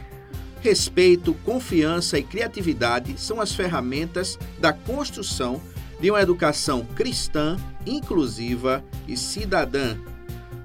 Respeito, 0.61 1.33
confiança 1.43 2.19
e 2.19 2.23
criatividade 2.23 3.19
são 3.19 3.41
as 3.41 3.55
ferramentas 3.55 4.39
da 4.59 4.75
construção 4.75 5.59
de 5.99 6.11
uma 6.11 6.21
educação 6.21 6.85
cristã, 6.95 7.57
inclusiva 7.87 8.85
e 9.09 9.17
cidadã. 9.17 9.97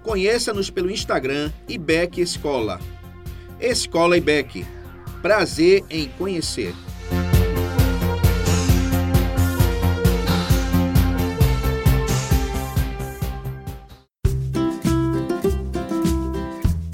Conheça-nos 0.03 0.69
pelo 0.69 0.91
Instagram 0.91 1.49
IBEC 1.69 2.19
Escola. 2.19 2.77
Escola 3.57 4.17
IBEC. 4.17 4.65
Prazer 5.21 5.85
em 5.89 6.09
conhecer. 6.17 6.75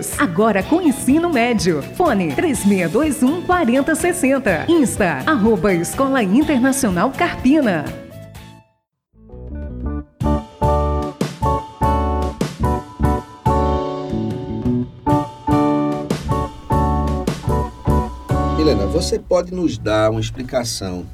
anos. 0.00 0.18
Agora 0.18 0.62
com 0.62 0.80
ensino 0.80 1.30
médio. 1.30 1.82
Fone 1.96 2.34
3621 2.34 3.42
4060. 3.42 4.66
Insta, 4.68 5.22
arroba 5.26 5.72
Escola 5.74 6.22
Internacional 6.22 7.10
Carpina. 7.10 7.84
Helena, 18.58 18.86
você 18.86 19.18
pode 19.18 19.52
nos 19.52 19.78
dar 19.78 20.10
uma 20.10 20.20
explicação 20.20 21.06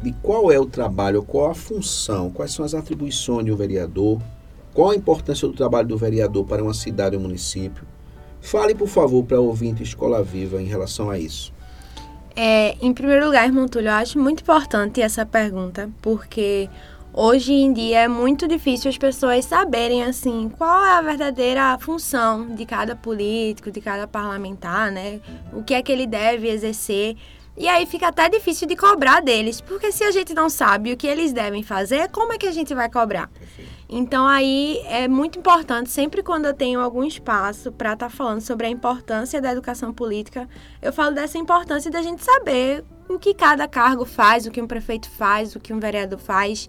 de 0.00 0.12
qual 0.20 0.50
é 0.50 0.58
o 0.58 0.66
trabalho, 0.66 1.22
qual 1.22 1.50
a 1.50 1.54
função, 1.54 2.30
quais 2.30 2.52
são 2.52 2.64
as 2.64 2.74
atribuições 2.74 3.44
de 3.44 3.52
um 3.52 3.56
vereador, 3.56 4.20
qual 4.74 4.90
a 4.90 4.96
importância 4.96 5.46
do 5.46 5.54
trabalho 5.54 5.86
do 5.86 5.96
vereador 5.96 6.44
para 6.44 6.62
uma 6.62 6.74
cidade 6.74 7.14
ou 7.14 7.22
município, 7.22 7.84
Fale, 8.42 8.74
por 8.74 8.88
favor, 8.88 9.24
para 9.24 9.40
o 9.40 9.46
ouvinte 9.46 9.82
Escola 9.82 10.22
Viva 10.22 10.60
em 10.60 10.66
relação 10.66 11.08
a 11.08 11.18
isso. 11.18 11.52
É, 12.34 12.76
em 12.80 12.92
primeiro 12.92 13.26
lugar, 13.26 13.46
irmão 13.46 13.68
Túlio, 13.68 13.88
eu 13.88 13.94
acho 13.94 14.18
muito 14.18 14.40
importante 14.40 15.00
essa 15.00 15.24
pergunta, 15.24 15.88
porque 16.02 16.68
hoje 17.14 17.52
em 17.52 17.72
dia 17.72 18.00
é 18.00 18.08
muito 18.08 18.48
difícil 18.48 18.90
as 18.90 18.98
pessoas 18.98 19.44
saberem, 19.44 20.02
assim, 20.02 20.50
qual 20.58 20.84
é 20.84 20.98
a 20.98 21.02
verdadeira 21.02 21.78
função 21.78 22.54
de 22.54 22.66
cada 22.66 22.96
político, 22.96 23.70
de 23.70 23.80
cada 23.80 24.06
parlamentar, 24.06 24.90
né? 24.90 25.20
O 25.52 25.62
que 25.62 25.74
é 25.74 25.82
que 25.82 25.92
ele 25.92 26.06
deve 26.06 26.48
exercer 26.48 27.16
E 27.56 27.68
aí 27.68 27.84
fica 27.84 28.08
até 28.08 28.28
difícil 28.28 28.66
de 28.66 28.74
cobrar 28.74 29.20
deles, 29.20 29.60
porque 29.60 29.92
se 29.92 30.02
a 30.04 30.10
gente 30.10 30.32
não 30.32 30.48
sabe 30.48 30.92
o 30.92 30.96
que 30.96 31.06
eles 31.06 31.32
devem 31.32 31.62
fazer, 31.62 32.10
como 32.10 32.32
é 32.32 32.38
que 32.38 32.46
a 32.46 32.52
gente 32.52 32.74
vai 32.74 32.90
cobrar? 32.90 33.30
Então 33.94 34.26
aí 34.26 34.80
é 34.86 35.06
muito 35.06 35.38
importante, 35.38 35.90
sempre 35.90 36.22
quando 36.22 36.46
eu 36.46 36.54
tenho 36.54 36.80
algum 36.80 37.04
espaço 37.04 37.70
para 37.70 37.92
estar 37.92 38.08
tá 38.08 38.10
falando 38.10 38.40
sobre 38.40 38.66
a 38.66 38.70
importância 38.70 39.38
da 39.38 39.52
educação 39.52 39.92
política, 39.92 40.48
eu 40.80 40.90
falo 40.94 41.14
dessa 41.14 41.36
importância 41.36 41.90
da 41.90 42.00
gente 42.00 42.24
saber 42.24 42.86
o 43.06 43.18
que 43.18 43.34
cada 43.34 43.68
cargo 43.68 44.06
faz, 44.06 44.46
o 44.46 44.50
que 44.50 44.62
um 44.62 44.66
prefeito 44.66 45.10
faz, 45.10 45.54
o 45.54 45.60
que 45.60 45.74
um 45.74 45.78
vereador 45.78 46.18
faz, 46.18 46.66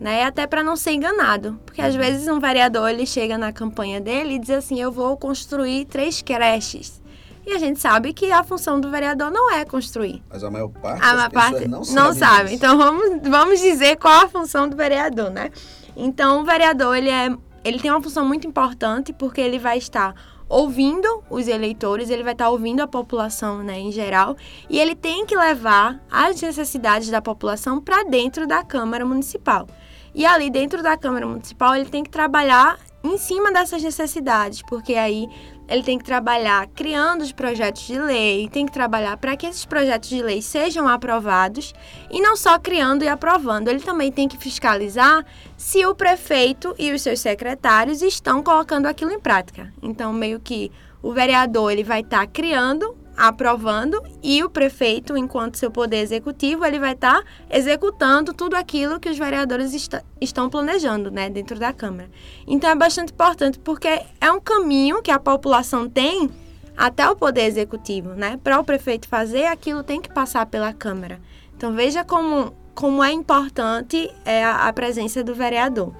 né? 0.00 0.24
Até 0.24 0.48
para 0.48 0.64
não 0.64 0.74
ser 0.74 0.90
enganado, 0.90 1.60
porque 1.64 1.80
às 1.80 1.94
uhum. 1.94 2.00
vezes 2.00 2.26
um 2.26 2.40
vereador 2.40 2.90
ele 2.90 3.06
chega 3.06 3.38
na 3.38 3.52
campanha 3.52 4.00
dele 4.00 4.34
e 4.34 4.38
diz 4.40 4.50
assim: 4.50 4.80
"Eu 4.80 4.90
vou 4.90 5.16
construir 5.16 5.84
três 5.84 6.22
creches". 6.22 7.00
E 7.46 7.52
a 7.52 7.58
gente 7.58 7.78
sabe 7.78 8.12
que 8.12 8.32
a 8.32 8.42
função 8.42 8.80
do 8.80 8.90
vereador 8.90 9.30
não 9.30 9.52
é 9.52 9.64
construir. 9.64 10.22
Mas 10.30 10.42
a 10.42 10.50
maior 10.50 10.68
parte 10.68 11.04
a 11.04 11.14
das 11.14 11.28
parte 11.28 11.68
não, 11.68 11.82
não 11.82 12.14
sabe. 12.14 12.54
Então 12.54 12.78
vamos, 12.78 13.20
vamos 13.28 13.60
dizer 13.60 13.96
qual 13.96 14.24
a 14.24 14.28
função 14.28 14.68
do 14.68 14.76
vereador, 14.76 15.30
né? 15.30 15.50
Então 15.96 16.40
o 16.40 16.44
vereador 16.44 16.96
ele 16.96 17.10
é 17.10 17.36
ele 17.64 17.80
tem 17.80 17.90
uma 17.90 18.02
função 18.02 18.26
muito 18.26 18.46
importante 18.46 19.12
porque 19.12 19.40
ele 19.40 19.58
vai 19.58 19.78
estar 19.78 20.14
ouvindo 20.48 21.24
os 21.30 21.48
eleitores, 21.48 22.10
ele 22.10 22.22
vai 22.22 22.32
estar 22.32 22.50
ouvindo 22.50 22.80
a 22.80 22.86
população, 22.86 23.62
né, 23.62 23.80
em 23.80 23.90
geral, 23.90 24.36
e 24.68 24.78
ele 24.78 24.94
tem 24.94 25.24
que 25.24 25.34
levar 25.34 26.00
as 26.10 26.40
necessidades 26.40 27.08
da 27.08 27.22
população 27.22 27.80
para 27.80 28.04
dentro 28.04 28.46
da 28.46 28.62
Câmara 28.62 29.04
Municipal. 29.06 29.66
E 30.14 30.24
ali 30.24 30.50
dentro 30.50 30.82
da 30.82 30.96
Câmara 30.96 31.26
Municipal 31.26 31.74
ele 31.74 31.88
tem 31.88 32.04
que 32.04 32.10
trabalhar 32.10 32.78
em 33.02 33.18
cima 33.18 33.52
dessas 33.52 33.82
necessidades, 33.82 34.62
porque 34.62 34.94
aí 34.94 35.28
ele 35.68 35.82
tem 35.82 35.98
que 35.98 36.04
trabalhar 36.04 36.66
criando 36.68 37.22
os 37.22 37.32
projetos 37.32 37.82
de 37.82 37.98
lei, 37.98 38.48
tem 38.48 38.66
que 38.66 38.72
trabalhar 38.72 39.16
para 39.16 39.36
que 39.36 39.46
esses 39.46 39.64
projetos 39.64 40.08
de 40.08 40.22
lei 40.22 40.42
sejam 40.42 40.86
aprovados 40.86 41.74
e 42.10 42.20
não 42.20 42.36
só 42.36 42.58
criando 42.58 43.02
e 43.02 43.08
aprovando, 43.08 43.68
ele 43.68 43.80
também 43.80 44.12
tem 44.12 44.28
que 44.28 44.36
fiscalizar 44.36 45.24
se 45.56 45.84
o 45.86 45.94
prefeito 45.94 46.74
e 46.78 46.92
os 46.92 47.02
seus 47.02 47.20
secretários 47.20 48.02
estão 48.02 48.42
colocando 48.42 48.86
aquilo 48.86 49.10
em 49.10 49.20
prática. 49.20 49.72
Então, 49.82 50.12
meio 50.12 50.38
que 50.38 50.70
o 51.02 51.12
vereador 51.12 51.72
ele 51.72 51.84
vai 51.84 52.00
estar 52.00 52.20
tá 52.20 52.26
criando 52.26 52.96
aprovando 53.16 54.02
e 54.22 54.42
o 54.42 54.50
prefeito, 54.50 55.16
enquanto 55.16 55.56
seu 55.56 55.70
poder 55.70 55.98
executivo, 55.98 56.64
ele 56.64 56.78
vai 56.78 56.92
estar 56.92 57.22
tá 57.22 57.24
executando 57.50 58.32
tudo 58.32 58.54
aquilo 58.54 58.98
que 58.98 59.08
os 59.08 59.18
vereadores 59.18 59.72
est 59.72 60.02
estão 60.20 60.48
planejando, 60.48 61.10
né, 61.10 61.28
dentro 61.28 61.58
da 61.58 61.72
Câmara. 61.72 62.10
Então 62.46 62.70
é 62.70 62.74
bastante 62.74 63.12
importante 63.12 63.58
porque 63.58 64.02
é 64.20 64.32
um 64.32 64.40
caminho 64.40 65.02
que 65.02 65.10
a 65.10 65.18
população 65.18 65.88
tem 65.88 66.30
até 66.76 67.08
o 67.08 67.14
poder 67.14 67.42
executivo, 67.42 68.10
né? 68.10 68.38
Para 68.42 68.58
o 68.58 68.64
prefeito 68.64 69.08
fazer, 69.08 69.46
aquilo 69.46 69.82
tem 69.82 70.00
que 70.00 70.12
passar 70.12 70.46
pela 70.46 70.72
Câmara. 70.72 71.20
Então 71.56 71.72
veja 71.72 72.04
como 72.04 72.52
como 72.74 73.04
é 73.04 73.12
importante 73.12 74.10
é 74.24 74.44
a, 74.44 74.66
a 74.68 74.72
presença 74.72 75.22
do 75.22 75.34
vereador. 75.34 75.94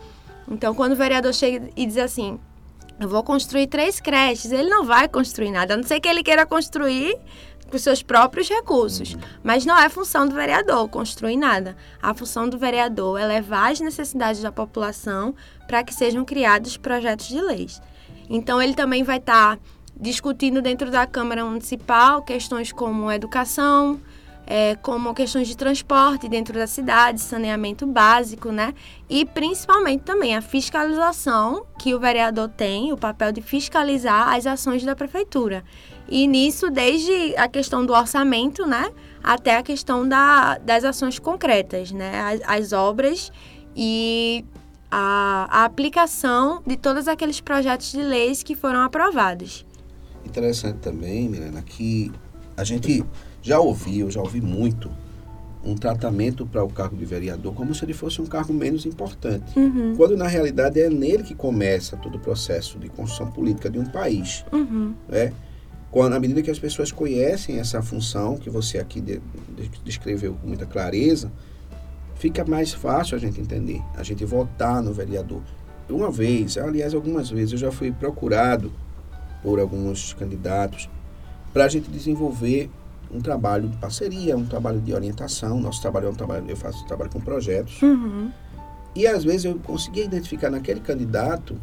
Então 0.48 0.74
quando 0.74 0.92
o 0.92 0.96
vereador 0.96 1.32
chega 1.32 1.70
e 1.76 1.86
diz 1.86 1.98
assim: 1.98 2.40
eu 2.98 3.08
vou 3.08 3.22
construir 3.22 3.66
três 3.66 4.00
creches. 4.00 4.52
Ele 4.52 4.68
não 4.68 4.84
vai 4.84 5.08
construir 5.08 5.50
nada, 5.50 5.74
a 5.74 5.76
não 5.76 5.84
ser 5.84 6.00
que 6.00 6.08
ele 6.08 6.22
queira 6.22 6.46
construir 6.46 7.18
com 7.70 7.78
seus 7.78 8.02
próprios 8.02 8.48
recursos. 8.48 9.14
Uhum. 9.14 9.20
Mas 9.42 9.64
não 9.64 9.76
é 9.76 9.88
função 9.88 10.26
do 10.26 10.34
vereador 10.34 10.88
construir 10.88 11.36
nada. 11.36 11.76
A 12.00 12.14
função 12.14 12.48
do 12.48 12.58
vereador 12.58 13.18
é 13.18 13.26
levar 13.26 13.72
as 13.72 13.80
necessidades 13.80 14.40
da 14.40 14.52
população 14.52 15.34
para 15.66 15.82
que 15.82 15.94
sejam 15.94 16.24
criados 16.24 16.76
projetos 16.76 17.26
de 17.26 17.40
leis. 17.40 17.82
Então, 18.28 18.62
ele 18.62 18.74
também 18.74 19.02
vai 19.02 19.18
estar 19.18 19.58
discutindo 19.98 20.62
dentro 20.62 20.90
da 20.90 21.06
Câmara 21.06 21.44
Municipal 21.44 22.22
questões 22.22 22.72
como 22.72 23.10
educação, 23.10 24.00
é, 24.46 24.76
como 24.76 25.14
questões 25.14 25.48
de 25.48 25.56
transporte 25.56 26.28
dentro 26.28 26.54
da 26.54 26.66
cidade, 26.66 27.20
saneamento 27.20 27.86
básico, 27.86 28.50
né? 28.50 28.74
E 29.08 29.24
principalmente 29.24 30.02
também 30.02 30.36
a 30.36 30.42
fiscalização 30.42 31.64
que 31.78 31.94
o 31.94 32.00
vereador 32.00 32.48
tem, 32.48 32.92
o 32.92 32.96
papel 32.96 33.32
de 33.32 33.40
fiscalizar 33.40 34.34
as 34.34 34.46
ações 34.46 34.84
da 34.84 34.94
prefeitura. 34.94 35.64
E 36.08 36.26
nisso, 36.26 36.70
desde 36.70 37.34
a 37.36 37.48
questão 37.48 37.84
do 37.84 37.92
orçamento, 37.92 38.66
né? 38.66 38.90
Até 39.22 39.56
a 39.56 39.62
questão 39.62 40.06
da, 40.06 40.58
das 40.58 40.84
ações 40.84 41.18
concretas, 41.18 41.90
né? 41.90 42.20
As, 42.20 42.40
as 42.62 42.72
obras 42.72 43.32
e 43.74 44.44
a, 44.90 45.48
a 45.50 45.64
aplicação 45.64 46.62
de 46.66 46.76
todos 46.76 47.08
aqueles 47.08 47.40
projetos 47.40 47.90
de 47.90 48.02
leis 48.02 48.42
que 48.42 48.54
foram 48.54 48.80
aprovados. 48.80 49.66
Interessante 50.24 50.78
também, 50.78 51.28
Milena, 51.28 51.62
que 51.62 52.12
a 52.56 52.64
gente 52.64 53.04
já 53.44 53.60
ouvi, 53.60 54.00
eu 54.00 54.10
já 54.10 54.20
ouvi 54.20 54.40
muito, 54.40 54.90
um 55.62 55.74
tratamento 55.74 56.46
para 56.46 56.64
o 56.64 56.68
cargo 56.68 56.96
de 56.96 57.04
vereador 57.04 57.54
como 57.54 57.74
se 57.74 57.84
ele 57.84 57.92
fosse 57.92 58.20
um 58.20 58.26
cargo 58.26 58.52
menos 58.52 58.86
importante. 58.86 59.58
Uhum. 59.58 59.94
Quando 59.96 60.16
na 60.16 60.26
realidade 60.26 60.80
é 60.80 60.88
nele 60.88 61.22
que 61.22 61.34
começa 61.34 61.96
todo 61.96 62.16
o 62.16 62.18
processo 62.18 62.78
de 62.78 62.88
construção 62.88 63.30
política 63.30 63.68
de 63.68 63.78
um 63.78 63.84
país. 63.84 64.44
Uhum. 64.50 64.94
Né? 65.08 65.32
Quando, 65.90 66.14
à 66.14 66.20
medida 66.20 66.42
que 66.42 66.50
as 66.50 66.58
pessoas 66.58 66.90
conhecem 66.90 67.58
essa 67.58 67.82
função 67.82 68.36
que 68.36 68.48
você 68.48 68.78
aqui 68.78 69.00
de, 69.00 69.20
de, 69.56 69.70
descreveu 69.84 70.34
com 70.34 70.48
muita 70.48 70.64
clareza, 70.66 71.30
fica 72.16 72.44
mais 72.44 72.72
fácil 72.72 73.16
a 73.16 73.18
gente 73.18 73.40
entender, 73.40 73.80
a 73.94 74.02
gente 74.02 74.24
votar 74.24 74.82
no 74.82 74.92
vereador. 74.92 75.42
Uma 75.88 76.10
vez, 76.10 76.56
aliás, 76.56 76.94
algumas 76.94 77.28
vezes, 77.28 77.52
eu 77.52 77.58
já 77.58 77.70
fui 77.70 77.92
procurado 77.92 78.72
por 79.42 79.60
alguns 79.60 80.14
candidatos 80.14 80.88
para 81.52 81.66
a 81.66 81.68
gente 81.68 81.90
desenvolver 81.90 82.70
um 83.14 83.20
trabalho 83.20 83.68
de 83.68 83.76
parceria, 83.76 84.36
um 84.36 84.44
trabalho 84.44 84.80
de 84.80 84.92
orientação. 84.92 85.60
Nosso 85.60 85.80
trabalho 85.80 86.08
é 86.08 86.10
um 86.10 86.14
trabalho, 86.14 86.44
eu 86.48 86.56
faço 86.56 86.84
trabalho 86.86 87.10
com 87.10 87.20
projetos. 87.20 87.80
Uhum. 87.80 88.30
E 88.94 89.06
às 89.06 89.24
vezes 89.24 89.44
eu 89.44 89.58
conseguia 89.58 90.04
identificar 90.04 90.50
naquele 90.50 90.80
candidato, 90.80 91.56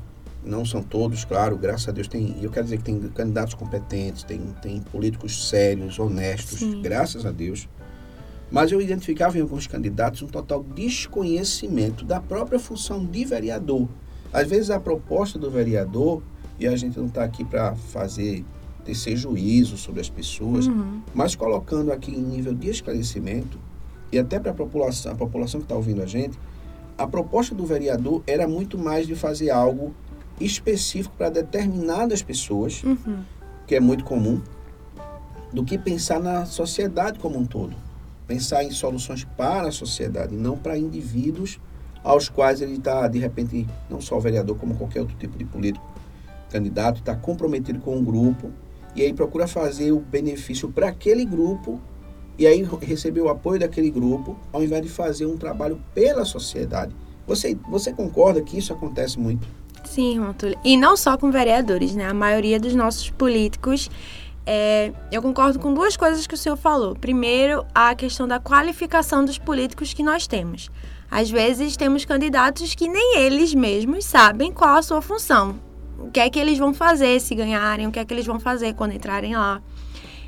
não 0.43 0.65
são 0.65 0.81
todos, 0.81 1.23
claro, 1.23 1.57
graças 1.57 1.87
a 1.87 1.91
Deus 1.91 2.07
tem, 2.07 2.35
eu 2.41 2.49
quero 2.49 2.65
dizer 2.65 2.77
que 2.77 2.83
tem 2.83 2.99
candidatos 3.09 3.53
competentes, 3.53 4.23
tem, 4.23 4.39
tem 4.61 4.81
políticos 4.81 5.49
sérios, 5.49 5.99
honestos, 5.99 6.59
Sim. 6.59 6.81
graças 6.81 7.25
a 7.25 7.31
Deus. 7.31 7.67
Mas 8.49 8.71
eu 8.71 8.81
identificava 8.81 9.37
em 9.37 9.41
alguns 9.41 9.65
candidatos 9.65 10.21
um 10.21 10.27
total 10.27 10.63
desconhecimento 10.63 12.03
da 12.03 12.19
própria 12.19 12.59
função 12.59 13.05
de 13.05 13.23
vereador. 13.23 13.87
Às 14.33 14.47
vezes 14.49 14.69
a 14.69 14.79
proposta 14.79 15.39
do 15.39 15.49
vereador, 15.49 16.21
e 16.59 16.67
a 16.67 16.75
gente 16.75 16.97
não 16.97 17.07
está 17.07 17.23
aqui 17.23 17.45
para 17.45 17.75
fazer 17.75 18.43
tecer 18.83 19.15
juízo 19.15 19.77
sobre 19.77 20.01
as 20.01 20.09
pessoas, 20.09 20.67
uhum. 20.67 21.01
mas 21.13 21.35
colocando 21.35 21.91
aqui 21.91 22.11
em 22.11 22.21
nível 22.21 22.53
de 22.53 22.69
esclarecimento 22.69 23.59
e 24.11 24.19
até 24.19 24.39
para 24.39 24.51
a 24.51 24.53
população, 24.53 25.13
a 25.13 25.15
população 25.15 25.59
que 25.59 25.65
está 25.65 25.75
ouvindo 25.75 26.01
a 26.01 26.05
gente, 26.05 26.37
a 26.97 27.07
proposta 27.07 27.55
do 27.55 27.65
vereador 27.65 28.21
era 28.27 28.47
muito 28.47 28.77
mais 28.77 29.07
de 29.07 29.15
fazer 29.15 29.49
algo 29.49 29.93
específico 30.39 31.15
para 31.17 31.29
determinadas 31.29 32.21
pessoas, 32.21 32.83
uhum. 32.83 33.23
que 33.65 33.75
é 33.75 33.79
muito 33.79 34.03
comum, 34.03 34.41
do 35.53 35.63
que 35.63 35.77
pensar 35.77 36.19
na 36.19 36.45
sociedade 36.45 37.19
como 37.19 37.37
um 37.37 37.45
todo. 37.45 37.75
Pensar 38.27 38.63
em 38.63 38.71
soluções 38.71 39.23
para 39.23 39.67
a 39.67 39.71
sociedade, 39.71 40.35
não 40.35 40.57
para 40.57 40.77
indivíduos 40.77 41.59
aos 42.03 42.29
quais 42.29 42.61
ele 42.61 42.75
está, 42.75 43.07
de 43.07 43.19
repente, 43.19 43.67
não 43.89 44.01
só 44.01 44.17
o 44.17 44.21
vereador, 44.21 44.57
como 44.57 44.75
qualquer 44.75 45.01
outro 45.01 45.15
tipo 45.17 45.37
de 45.37 45.45
político, 45.45 45.85
candidato, 46.49 46.99
está 46.99 47.15
comprometido 47.15 47.79
com 47.79 47.95
um 47.95 48.03
grupo 48.03 48.51
e 48.95 49.01
aí 49.01 49.13
procura 49.13 49.47
fazer 49.47 49.91
o 49.91 49.99
benefício 49.99 50.69
para 50.69 50.89
aquele 50.89 51.25
grupo 51.25 51.79
e 52.37 52.47
aí 52.47 52.67
receber 52.81 53.21
o 53.21 53.29
apoio 53.29 53.59
daquele 53.59 53.89
grupo, 53.89 54.37
ao 54.51 54.63
invés 54.63 54.81
de 54.81 54.89
fazer 54.89 55.25
um 55.25 55.37
trabalho 55.37 55.81
pela 55.93 56.25
sociedade. 56.25 56.95
Você, 57.27 57.57
você 57.69 57.93
concorda 57.93 58.41
que 58.41 58.57
isso 58.57 58.73
acontece 58.73 59.19
muito? 59.19 59.47
Sim, 59.85 60.19
Rontulho. 60.19 60.57
E 60.63 60.75
não 60.75 60.97
só 60.97 61.17
com 61.17 61.31
vereadores, 61.31 61.95
né? 61.95 62.07
A 62.07 62.13
maioria 62.13 62.59
dos 62.59 62.73
nossos 62.73 63.09
políticos. 63.09 63.89
É, 64.45 64.91
eu 65.11 65.21
concordo 65.21 65.59
com 65.59 65.73
duas 65.73 65.95
coisas 65.95 66.25
que 66.25 66.33
o 66.33 66.37
senhor 66.37 66.57
falou. 66.57 66.95
Primeiro, 66.95 67.63
a 67.75 67.93
questão 67.93 68.27
da 68.27 68.39
qualificação 68.39 69.23
dos 69.23 69.37
políticos 69.37 69.93
que 69.93 70.01
nós 70.01 70.25
temos. 70.25 70.69
Às 71.09 71.29
vezes 71.29 71.77
temos 71.77 72.05
candidatos 72.05 72.73
que 72.73 72.87
nem 72.87 73.17
eles 73.19 73.53
mesmos 73.53 74.05
sabem 74.05 74.51
qual 74.51 74.77
a 74.77 74.81
sua 74.81 75.01
função 75.01 75.70
o 76.05 76.11
que 76.11 76.19
é 76.19 76.29
que 76.29 76.39
eles 76.39 76.57
vão 76.57 76.73
fazer 76.73 77.19
se 77.19 77.35
ganharem, 77.35 77.87
o 77.87 77.91
que 77.91 77.99
é 77.99 78.05
que 78.05 78.13
eles 78.13 78.25
vão 78.25 78.39
fazer 78.39 78.73
quando 78.73 78.93
entrarem 78.93 79.35
lá. 79.35 79.61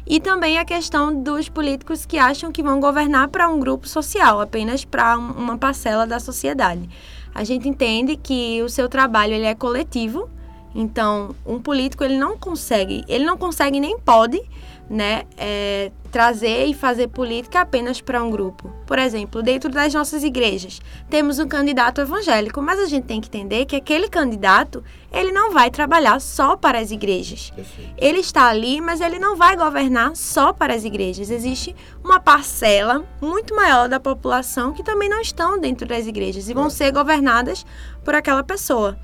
E 0.05 0.19
também 0.19 0.57
a 0.57 0.65
questão 0.65 1.23
dos 1.23 1.47
políticos 1.47 2.05
que 2.05 2.17
acham 2.17 2.51
que 2.51 2.61
vão 2.61 2.79
governar 2.79 3.29
para 3.29 3.47
um 3.47 3.59
grupo 3.59 3.87
social, 3.87 4.41
apenas 4.41 4.83
para 4.83 5.17
uma 5.17 5.57
parcela 5.57 6.05
da 6.05 6.19
sociedade. 6.19 6.89
A 7.33 7.43
gente 7.43 7.67
entende 7.67 8.17
que 8.17 8.61
o 8.61 8.69
seu 8.69 8.89
trabalho 8.89 9.33
ele 9.33 9.45
é 9.45 9.55
coletivo, 9.55 10.29
então 10.75 11.33
um 11.45 11.59
político 11.59 12.03
ele 12.03 12.17
não 12.17 12.37
consegue, 12.37 13.03
ele 13.07 13.23
não 13.23 13.37
consegue 13.37 13.79
nem 13.79 13.97
pode 13.97 14.41
né, 14.89 15.23
é, 15.37 15.91
trazer 16.11 16.65
e 16.67 16.75
fazer 16.75 17.07
política 17.07 17.61
apenas 17.61 17.99
para 17.99 18.23
um 18.23 18.29
grupo. 18.29 18.69
Por 18.85 18.99
exemplo, 18.99 19.41
dentro 19.41 19.71
das 19.71 19.91
nossas 19.91 20.23
igrejas, 20.23 20.79
temos 21.09 21.39
um 21.39 21.47
candidato 21.47 22.01
evangélico, 22.01 22.61
mas 22.61 22.79
a 22.79 22.85
gente 22.85 23.05
tem 23.05 23.19
que 23.19 23.27
entender 23.27 23.65
que 23.65 23.75
aquele 23.75 24.07
candidato, 24.07 24.83
ele 25.11 25.31
não 25.31 25.51
vai 25.51 25.71
trabalhar 25.71 26.21
só 26.21 26.55
para 26.55 26.77
as 26.77 26.91
igrejas. 26.91 27.51
Ele 27.97 28.19
está 28.19 28.47
ali, 28.47 28.79
mas 28.79 29.01
ele 29.01 29.17
não 29.17 29.35
vai 29.35 29.55
governar 29.55 30.15
só 30.15 30.53
para 30.53 30.75
as 30.75 30.83
igrejas. 30.83 31.31
Existe 31.31 31.75
uma 32.03 32.19
parcela 32.19 33.03
muito 33.19 33.55
maior 33.55 33.89
da 33.89 33.99
população 33.99 34.71
que 34.71 34.83
também 34.83 35.09
não 35.09 35.19
estão 35.19 35.59
dentro 35.59 35.87
das 35.87 36.05
igrejas 36.05 36.47
e 36.47 36.53
vão 36.53 36.69
ser 36.69 36.91
governadas 36.91 37.65
por 38.05 38.13
aquela 38.13 38.43
pessoa, 38.43 38.97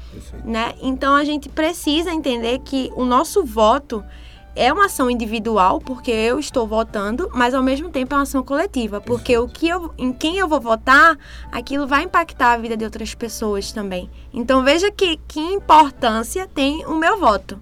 né? 0.44 0.76
Então 0.82 1.16
a 1.16 1.24
gente 1.24 1.50
precisa 1.50 2.12
entender 2.12 2.60
que 2.60 2.92
o 2.96 3.06
nosso 3.06 3.44
voto 3.44 4.04
é 4.56 4.72
uma 4.74 4.86
ação 4.86 5.10
individual, 5.10 5.80
porque 5.80 6.12
eu 6.12 6.40
estou 6.40 6.68
votando, 6.68 7.30
mas 7.34 7.54
ao 7.54 7.64
mesmo 7.64 7.90
tempo 7.90 8.14
é 8.14 8.18
uma 8.18 8.24
ação 8.24 8.44
coletiva, 8.44 9.00
porque 9.00 9.38
o 9.38 9.48
que 9.48 9.68
eu, 9.68 9.94
em 9.98 10.12
quem 10.12 10.38
eu 10.38 10.48
vou 10.48 10.60
votar, 10.60 11.18
aquilo 11.52 11.88
vai 11.88 12.04
impactar 12.04 12.54
a 12.54 12.58
vida 12.58 12.76
de 12.76 12.84
outras 12.84 13.14
pessoas 13.14 13.72
também. 13.72 14.10
Então 14.34 14.64
veja 14.64 14.92
que, 14.92 15.18
que 15.28 15.40
importância 15.40 16.48
tem 16.48 16.86
o 16.86 16.96
meu 16.96 17.20
voto. 17.20 17.60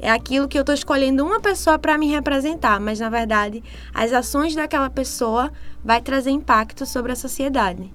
É 0.00 0.10
aquilo 0.10 0.46
que 0.46 0.56
eu 0.56 0.62
estou 0.62 0.74
escolhendo 0.74 1.24
uma 1.24 1.40
pessoa 1.40 1.78
para 1.78 1.98
me 1.98 2.08
representar, 2.08 2.78
mas 2.78 3.00
na 3.00 3.10
verdade 3.10 3.62
as 3.92 4.12
ações 4.12 4.54
daquela 4.54 4.88
pessoa 4.88 5.52
vai 5.84 6.00
trazer 6.00 6.30
impacto 6.30 6.86
sobre 6.86 7.10
a 7.10 7.16
sociedade. 7.16 7.92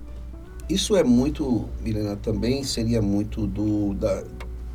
Isso 0.69 0.95
é 0.95 1.03
muito, 1.03 1.69
Milena, 1.81 2.15
também 2.15 2.63
seria 2.63 3.01
muito 3.01 3.45
do, 3.45 3.93
da, 3.93 4.23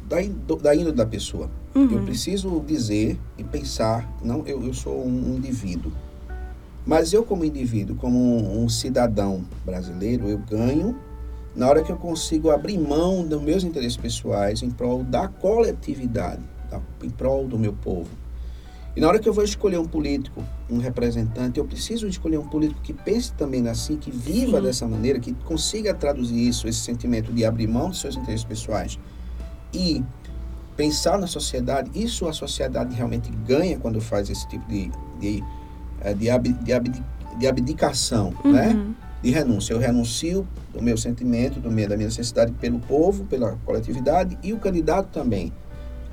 da, 0.06 0.16
da 0.62 0.74
índole 0.74 0.96
da 0.96 1.06
pessoa. 1.06 1.50
Eu 1.94 2.02
preciso 2.04 2.60
dizer 2.66 3.18
e 3.36 3.44
pensar, 3.44 4.10
não, 4.22 4.44
eu, 4.46 4.64
eu 4.64 4.74
sou 4.74 5.06
um 5.06 5.36
indivíduo. 5.36 5.92
Mas 6.86 7.12
eu, 7.12 7.22
como 7.22 7.44
indivíduo, 7.44 7.94
como 7.96 8.18
um, 8.18 8.64
um 8.64 8.68
cidadão 8.68 9.44
brasileiro, 9.64 10.28
eu 10.28 10.38
ganho 10.38 10.96
na 11.54 11.68
hora 11.68 11.82
que 11.82 11.90
eu 11.92 11.96
consigo 11.96 12.50
abrir 12.50 12.78
mão 12.78 13.26
dos 13.26 13.42
meus 13.42 13.64
interesses 13.64 13.96
pessoais 13.96 14.62
em 14.62 14.70
prol 14.70 15.02
da 15.04 15.28
coletividade, 15.28 16.42
da- 16.70 16.80
em 17.02 17.10
prol 17.10 17.46
do 17.46 17.58
meu 17.58 17.72
povo. 17.72 18.08
E 18.96 19.00
na 19.00 19.06
hora 19.08 19.18
que 19.18 19.28
eu 19.28 19.32
vou 19.32 19.44
escolher 19.44 19.78
um 19.78 19.84
político, 19.86 20.42
um 20.68 20.78
representante, 20.78 21.58
eu 21.58 21.64
preciso 21.64 22.08
escolher 22.08 22.38
um 22.38 22.48
político 22.48 22.80
que 22.80 22.92
pense 22.92 23.32
também 23.32 23.68
assim, 23.68 23.96
que 23.96 24.10
viva 24.10 24.58
Sim. 24.58 24.62
dessa 24.64 24.88
maneira, 24.88 25.20
que 25.20 25.32
consiga 25.44 25.94
traduzir 25.94 26.48
isso, 26.48 26.66
esse 26.66 26.80
sentimento 26.80 27.32
de 27.32 27.44
abrir 27.44 27.66
mão 27.68 27.90
dos 27.90 28.00
seus 28.00 28.16
interesses 28.16 28.44
pessoais 28.44 28.98
e 29.72 30.02
pensar 30.78 31.18
na 31.18 31.26
sociedade. 31.26 31.90
Isso 31.92 32.28
a 32.28 32.32
sociedade 32.32 32.94
realmente 32.94 33.28
ganha 33.44 33.76
quando 33.78 34.00
faz 34.00 34.30
esse 34.30 34.46
tipo 34.48 34.64
de, 34.68 34.90
de, 35.18 35.44
eh, 36.00 36.14
de, 36.14 36.52
de 36.62 36.72
abdi- 36.72 37.04
de 37.36 37.46
abdicação, 37.48 38.32
né? 38.44 38.68
Uhum. 38.68 38.94
de 39.20 39.30
renúncia. 39.30 39.72
Eu 39.74 39.78
renuncio 39.80 40.46
do 40.72 40.80
meu 40.80 40.96
sentimento, 40.96 41.58
do 41.58 41.68
meu, 41.70 41.88
da 41.88 41.96
minha 41.96 42.06
necessidade 42.08 42.52
pelo 42.52 42.78
povo, 42.78 43.24
pela 43.24 43.58
coletividade 43.66 44.38
e 44.42 44.52
o 44.52 44.58
candidato 44.58 45.08
também. 45.12 45.52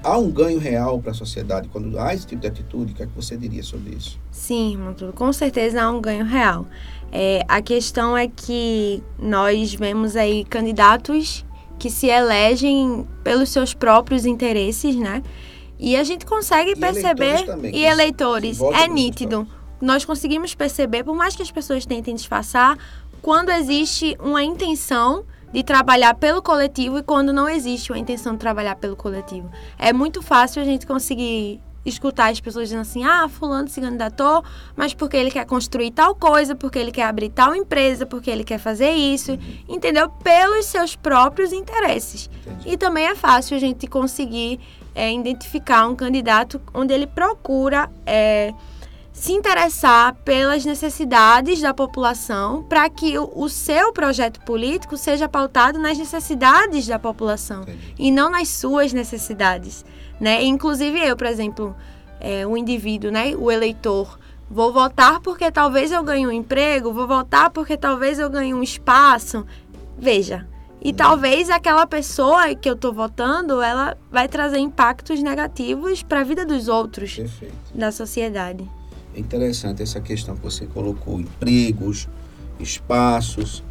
Há 0.03 0.17
um 0.17 0.29
ganho 0.31 0.59
real 0.59 0.99
para 0.99 1.11
a 1.11 1.13
sociedade 1.13 1.67
quando 1.69 1.97
há 1.99 2.13
esse 2.13 2.25
tipo 2.27 2.41
de 2.41 2.47
atitude? 2.47 2.93
O 2.93 2.95
que, 2.95 3.03
é 3.03 3.05
que 3.05 3.15
você 3.15 3.37
diria 3.37 3.61
sobre 3.63 3.91
isso? 3.95 4.19
Sim, 4.31 4.73
irmão, 4.73 4.95
com 5.13 5.31
certeza 5.33 5.81
há 5.83 5.89
um 5.91 6.01
ganho 6.01 6.25
real. 6.25 6.65
É, 7.11 7.43
a 7.47 7.61
questão 7.61 8.17
é 8.17 8.27
que 8.27 9.03
nós 9.19 9.73
vemos 9.75 10.15
aí 10.15 10.43
candidatos 10.45 11.44
que 11.77 11.89
se 11.89 12.07
elegem 12.07 13.07
pelos 13.23 13.49
seus 13.49 13.73
próprios 13.73 14.25
interesses, 14.25 14.95
né? 14.95 15.21
E 15.77 15.95
a 15.95 16.03
gente 16.03 16.25
consegue 16.25 16.71
E 16.71 16.75
perceber. 16.75 17.25
eleitores 17.25 17.45
também, 17.45 17.75
e 17.75 17.83
eleitores, 17.85 18.61
é 18.61 18.87
nítido. 18.87 19.47
Nós 19.81 20.05
conseguimos 20.05 20.55
perceber, 20.55 21.03
por 21.03 21.15
mais 21.15 21.35
que 21.35 21.41
as 21.41 21.51
pessoas 21.51 21.85
tentem 21.85 22.15
disfarçar, 22.15 22.77
quando 23.21 23.49
existe 23.49 24.15
uma 24.21 24.41
intenção 24.43 25.25
de 25.51 25.63
trabalhar 25.63 26.13
pelo 26.15 26.41
coletivo 26.41 26.97
e 26.99 27.03
quando 27.03 27.31
não 27.31 27.47
existe 27.47 27.91
uma 27.91 27.99
intenção 27.99 28.33
de 28.33 28.39
trabalhar 28.39 28.75
pelo 28.75 28.95
coletivo. 28.95 29.49
É 29.77 29.91
muito 29.93 30.21
fácil 30.21 30.61
a 30.61 30.65
gente 30.65 30.85
conseguir 30.87 31.61
escutar 31.85 32.31
as 32.31 32.39
pessoas 32.39 32.65
dizendo 32.65 32.81
assim: 32.81 33.03
ah, 33.03 33.27
Fulano 33.29 33.67
se 33.67 33.79
candidatou, 33.79 34.43
mas 34.75 34.93
porque 34.93 35.15
ele 35.15 35.31
quer 35.31 35.45
construir 35.45 35.91
tal 35.91 36.15
coisa, 36.15 36.55
porque 36.55 36.79
ele 36.79 36.91
quer 36.91 37.03
abrir 37.03 37.29
tal 37.29 37.55
empresa, 37.55 38.05
porque 38.05 38.29
ele 38.29 38.43
quer 38.43 38.57
fazer 38.57 38.91
isso, 38.91 39.37
entendeu? 39.67 40.09
Pelos 40.09 40.65
seus 40.65 40.95
próprios 40.95 41.53
interesses. 41.53 42.29
Entendi. 42.45 42.73
E 42.73 42.77
também 42.77 43.05
é 43.05 43.15
fácil 43.15 43.55
a 43.55 43.59
gente 43.59 43.87
conseguir 43.87 44.59
é, 44.95 45.13
identificar 45.13 45.87
um 45.87 45.95
candidato 45.95 46.59
onde 46.73 46.93
ele 46.93 47.05
procura 47.05 47.89
é, 48.05 48.53
se 49.15 49.31
interessar 49.31 50.13
pelas 50.25 50.65
necessidades 50.65 51.61
da 51.61 51.73
população 51.73 52.63
para 52.63 52.89
que 52.89 53.17
o, 53.17 53.31
o 53.33 53.47
seu 53.47 53.93
projeto 53.93 54.41
político 54.41 54.97
seja 54.97 55.27
pautado 55.27 55.79
nas 55.79 55.97
necessidades 55.97 56.85
da 56.85 56.99
população 56.99 57.61
Entendi. 57.63 57.95
e 57.97 58.11
não 58.11 58.29
nas 58.29 58.49
suas 58.49 58.91
necessidades, 58.91 59.85
né? 60.19 60.43
Inclusive 60.43 60.99
eu, 60.99 61.15
por 61.15 61.27
exemplo, 61.27 61.75
é, 62.19 62.45
o 62.45 62.57
indivíduo, 62.57 63.11
né, 63.11 63.35
o 63.35 63.51
eleitor, 63.51 64.17
vou 64.49 64.71
votar 64.71 65.19
porque 65.19 65.51
talvez 65.51 65.91
eu 65.91 66.03
ganhe 66.03 66.25
um 66.25 66.31
emprego, 66.31 66.93
vou 66.93 67.07
votar 67.07 67.49
porque 67.49 67.77
talvez 67.77 68.19
eu 68.19 68.29
ganhe 68.29 68.53
um 68.53 68.63
espaço. 68.63 69.45
Veja, 69.97 70.47
e 70.81 70.93
talvez 70.93 71.49
aquela 71.49 71.87
pessoa 71.87 72.53
que 72.53 72.69
eu 72.69 72.75
estou 72.75 72.93
votando, 72.93 73.61
ela 73.61 73.97
vai 74.11 74.27
trazer 74.27 74.59
impactos 74.59 75.21
negativos 75.23 76.03
para 76.03 76.19
a 76.19 76.23
vida 76.23 76.45
dos 76.45 76.67
outros 76.67 77.15
Perfeito. 77.15 77.55
da 77.73 77.91
sociedade. 77.91 78.69
É 79.15 79.19
interessante 79.19 79.81
essa 79.81 79.99
questão 79.99 80.35
que 80.35 80.43
você 80.43 80.67
colocou, 80.67 81.19
empregos, 81.19 82.07
espaços. 82.59 83.63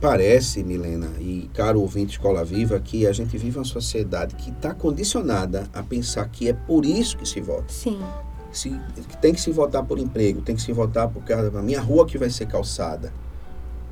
Parece, 0.00 0.62
Milena 0.62 1.10
e 1.18 1.48
caro 1.54 1.80
ouvinte 1.80 2.12
Escola 2.12 2.44
Viva, 2.44 2.78
que 2.78 3.06
a 3.06 3.12
gente 3.12 3.36
vive 3.38 3.58
uma 3.58 3.64
sociedade 3.64 4.34
que 4.34 4.50
está 4.50 4.74
condicionada 4.74 5.68
a 5.72 5.82
pensar 5.82 6.28
que 6.28 6.48
é 6.48 6.52
por 6.52 6.84
isso 6.84 7.16
que 7.16 7.26
se 7.26 7.40
vota. 7.40 7.66
Sim, 7.68 8.00
Se, 8.52 8.70
que 9.08 9.16
tem 9.16 9.32
que 9.32 9.40
se 9.40 9.50
votar 9.50 9.84
por 9.84 9.98
emprego, 9.98 10.42
tem 10.42 10.54
que 10.54 10.62
se 10.62 10.72
votar 10.72 11.08
porque 11.08 11.32
a 11.32 11.50
minha 11.62 11.80
rua 11.80 12.06
que 12.06 12.18
vai 12.18 12.30
ser 12.30 12.46
calçada. 12.46 13.12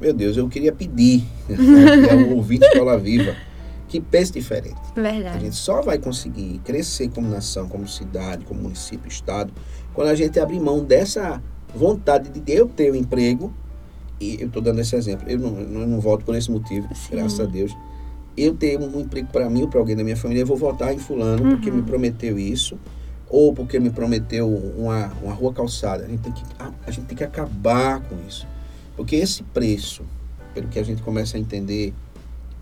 Meu 0.01 0.13
Deus, 0.13 0.37
eu 0.37 0.49
queria 0.49 0.73
pedir 0.73 1.25
né, 1.49 2.07
que 2.07 2.11
é 2.11 2.15
o 2.15 2.37
ouvinte 2.37 2.67
Escola 2.67 2.99
Viva 2.99 3.35
que 3.93 4.01
pense 4.01 4.33
diferente. 4.33 4.81
A 4.97 5.01
verdade. 5.03 5.41
gente 5.41 5.57
só 5.57 5.83
vai 5.83 5.99
conseguir 5.99 6.63
crescer 6.65 7.11
como 7.11 7.29
nação, 7.29 7.69
como 7.69 7.87
cidade, 7.87 8.43
como 8.47 8.63
município, 8.63 9.07
estado, 9.07 9.53
quando 9.93 10.09
a 10.09 10.15
gente 10.15 10.41
abrir 10.41 10.59
mão 10.59 10.83
dessa 10.83 11.43
vontade 11.75 12.31
de 12.31 12.43
eu 12.51 12.67
ter 12.67 12.91
um 12.91 12.95
emprego. 12.95 13.53
E 14.23 14.37
eu 14.41 14.47
estou 14.47 14.63
dando 14.63 14.81
esse 14.81 14.95
exemplo. 14.95 15.29
Eu 15.29 15.39
não, 15.39 15.59
eu 15.59 15.87
não 15.87 16.01
voto 16.01 16.25
por 16.25 16.35
esse 16.37 16.51
motivo, 16.51 16.89
Sim. 16.95 17.09
graças 17.17 17.41
a 17.41 17.45
Deus. 17.45 17.77
Eu 18.37 18.55
ter 18.55 18.79
um 18.79 19.01
emprego 19.01 19.29
para 19.33 19.51
mim 19.51 19.63
ou 19.63 19.69
para 19.69 19.81
alguém 19.81 19.97
da 19.97 20.05
minha 20.05 20.17
família, 20.17 20.43
eu 20.43 20.47
vou 20.47 20.57
votar 20.57 20.95
em 20.95 20.99
fulano 20.99 21.49
porque 21.51 21.71
Uhum. 21.71 21.77
me 21.77 21.83
prometeu 21.83 22.39
isso 22.39 22.79
ou 23.29 23.53
porque 23.53 23.79
me 23.81 23.91
prometeu 23.91 24.49
uma, 24.49 25.11
uma 25.23 25.33
rua 25.35 25.53
calçada. 25.53 26.05
A 26.05 26.09
gente, 26.09 26.21
tem 26.21 26.33
que, 26.33 26.43
a, 26.59 26.71
a 26.87 26.91
gente 26.91 27.07
tem 27.07 27.17
que 27.17 27.25
acabar 27.25 28.01
com 28.01 28.17
isso. 28.29 28.47
Porque 28.97 29.17
esse 29.17 29.43
preço, 29.43 30.03
pelo 30.55 30.69
que 30.69 30.79
a 30.79 30.83
gente 30.83 31.03
começa 31.03 31.37
a 31.37 31.41
entender, 31.41 31.93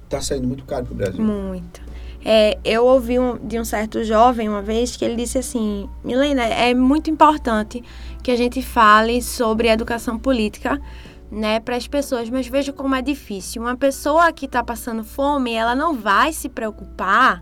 está 0.05 0.21
saindo 0.21 0.47
muito 0.49 0.65
caro 0.65 0.87
para 0.87 0.93
o 0.95 0.97
Brasil. 0.97 1.23
Muito. 1.23 1.83
É, 2.25 2.59
eu 2.65 2.85
ouvi 2.85 3.19
um- 3.19 3.37
de 3.39 3.59
um 3.59 3.65
certo 3.65 4.05
jovem 4.05 4.49
uma 4.49 4.61
vez 4.63 4.95
que 4.97 5.05
ele 5.05 5.17
disse 5.17 5.39
assim: 5.39 5.89
Milena, 6.05 6.43
é 6.45 6.75
muito 6.75 7.09
importante 7.11 7.83
que 8.23 8.31
a 8.31 8.37
gente 8.37 8.61
fale 8.61 9.23
sobre 9.23 9.69
educação 9.69 10.19
política. 10.19 10.81
Né, 11.31 11.61
para 11.61 11.77
as 11.77 11.87
pessoas, 11.87 12.29
mas 12.29 12.49
veja 12.49 12.73
como 12.73 12.93
é 12.95 13.01
difícil. 13.01 13.63
Uma 13.63 13.77
pessoa 13.77 14.33
que 14.33 14.47
está 14.47 14.65
passando 14.65 15.05
fome, 15.05 15.53
ela 15.53 15.77
não 15.77 15.95
vai 15.95 16.33
se 16.33 16.49
preocupar 16.49 17.41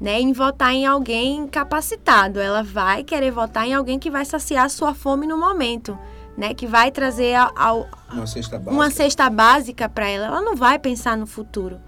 né, 0.00 0.20
em 0.20 0.32
votar 0.32 0.72
em 0.72 0.86
alguém 0.86 1.46
capacitado. 1.46 2.40
Ela 2.40 2.64
vai 2.64 3.04
querer 3.04 3.30
votar 3.30 3.66
em 3.66 3.74
alguém 3.74 3.98
que 3.98 4.10
vai 4.10 4.24
saciar 4.24 4.64
a 4.64 4.68
sua 4.68 4.92
fome 4.92 5.24
no 5.24 5.38
momento, 5.38 5.96
né, 6.36 6.52
que 6.52 6.66
vai 6.66 6.90
trazer 6.90 7.36
ao, 7.56 7.88
Uma 8.12 8.26
cesta 8.26 8.58
básica. 8.58 8.70
uma 8.74 8.90
cesta 8.90 9.30
básica 9.30 9.88
para 9.88 10.08
ela, 10.08 10.26
ela 10.26 10.40
não 10.40 10.56
vai 10.56 10.78
pensar 10.78 11.16
no 11.16 11.26
futuro. 11.26 11.80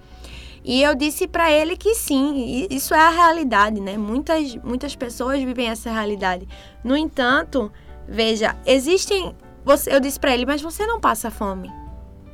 E 0.63 0.81
eu 0.83 0.93
disse 0.93 1.27
para 1.27 1.51
ele 1.51 1.75
que 1.75 1.95
sim, 1.95 2.67
isso 2.69 2.93
é 2.93 2.99
a 2.99 3.09
realidade, 3.09 3.81
né? 3.81 3.97
Muitas, 3.97 4.55
muitas 4.57 4.95
pessoas 4.95 5.41
vivem 5.41 5.67
essa 5.67 5.91
realidade. 5.91 6.47
No 6.83 6.95
entanto, 6.95 7.71
veja, 8.07 8.55
existem. 8.65 9.35
Você, 9.63 9.93
eu 9.93 9.99
disse 9.99 10.19
para 10.19 10.33
ele, 10.33 10.45
mas 10.45 10.61
você 10.61 10.85
não 10.85 10.99
passa 10.99 11.29
fome. 11.29 11.71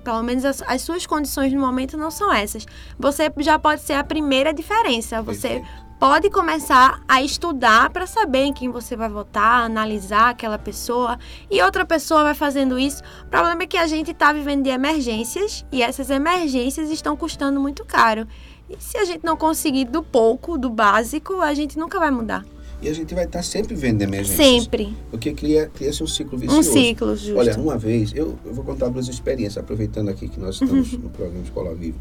Pelo 0.04 0.24
menos 0.24 0.46
as, 0.46 0.62
as 0.62 0.82
suas 0.82 1.06
condições 1.06 1.52
no 1.52 1.60
momento 1.60 1.98
não 1.98 2.10
são 2.10 2.32
essas. 2.32 2.66
Você 2.98 3.32
já 3.40 3.60
pode 3.60 3.82
ser 3.82 3.94
a 3.94 4.04
primeira 4.04 4.54
diferença. 4.54 5.22
Você 5.22 5.62
pode 6.00 6.30
começar 6.30 7.02
a 7.08 7.22
estudar 7.22 7.90
para 7.90 8.06
saber 8.06 8.44
em 8.44 8.54
quem 8.54 8.70
você 8.70 8.96
vai 8.96 9.10
votar, 9.10 9.64
analisar 9.64 10.30
aquela 10.30 10.58
pessoa 10.58 11.18
e 11.50 11.62
outra 11.62 11.86
pessoa 11.86 12.24
vai 12.24 12.34
fazendo 12.34 12.78
isso. 12.78 13.02
O 13.24 13.26
problema 13.26 13.64
é 13.64 13.68
que 13.68 13.78
a 13.78 13.88
gente 13.88 14.12
está 14.12 14.32
vivendo 14.32 14.64
de 14.64 14.70
emergências 14.70 15.66
e 15.72 15.82
essas 15.82 16.10
emergências 16.10 16.90
estão 16.90 17.18
custando 17.18 17.60
muito 17.60 17.84
caro. 17.84 18.28
E 18.70 18.76
se 18.80 18.98
a 18.98 19.06
gente 19.06 19.26
não 19.26 19.36
conseguir 19.36 19.86
do 19.86 20.04
pouco, 20.04 20.58
do 20.58 20.70
básico, 20.70 21.42
a 21.42 21.54
gente 21.54 21.80
nunca 21.80 22.00
vai 22.00 22.12
mudar. 22.12 22.46
E 22.82 22.88
a 22.88 22.94
gente 22.94 23.16
vai 23.16 23.26
estar 23.26 23.42
sempre 23.42 23.76
vendo 23.76 24.02
emergências. 24.04 24.64
Sempre. 24.64 24.96
Porque 25.10 25.34
cria, 25.34 25.68
cria-se 25.74 26.04
um 26.04 26.08
ciclo 26.08 26.38
vicioso. 26.38 26.70
Um 26.70 26.74
ciclo, 26.74 27.16
justo. 27.16 27.38
Olha, 27.38 27.58
uma 27.58 27.78
vez, 27.78 28.14
eu, 28.14 28.38
eu 28.46 28.54
vou 28.54 28.64
contar 28.64 28.90
duas 28.90 29.08
experiências, 29.08 29.58
aproveitando 29.58 30.10
aqui 30.10 30.28
que 30.28 30.40
nós 30.40 30.56
estamos 30.62 30.94
no 30.94 31.10
programa 31.10 31.44
Escola 31.44 31.74
Viva. 31.74 31.98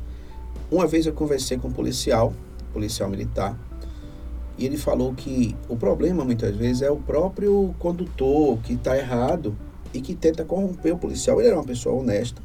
Uma 0.70 0.86
vez 0.86 1.06
eu 1.06 1.12
conversei 1.12 1.56
com 1.56 1.68
um 1.68 1.72
policial, 1.72 2.34
policial 2.72 3.08
militar, 3.08 3.58
e 4.58 4.64
ele 4.64 4.76
falou 4.76 5.14
que 5.14 5.54
o 5.68 5.76
problema 5.76 6.24
muitas 6.24 6.54
vezes 6.56 6.82
é 6.82 6.90
o 6.90 6.96
próprio 6.96 7.74
condutor 7.78 8.58
que 8.62 8.72
está 8.72 8.96
errado 8.96 9.56
e 9.92 10.00
que 10.00 10.14
tenta 10.14 10.44
corromper 10.44 10.94
o 10.94 10.98
policial. 10.98 11.38
Ele 11.38 11.48
era 11.48 11.56
uma 11.56 11.64
pessoa 11.64 11.94
honesta, 12.00 12.42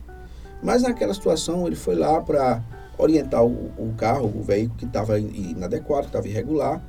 mas 0.62 0.84
naquela 0.84 1.14
situação 1.14 1.66
ele 1.68 1.76
foi 1.76 1.96
lá 1.96 2.22
para 2.22 2.62
orientar 2.98 3.44
o, 3.44 3.72
o, 3.78 3.94
carro, 3.98 4.32
o 4.36 4.44
veículo 4.44 4.78
que 4.78 4.86
estava 4.86 5.20
inadequado, 5.20 6.04
que 6.04 6.08
estava 6.08 6.28
irregular. 6.28 6.82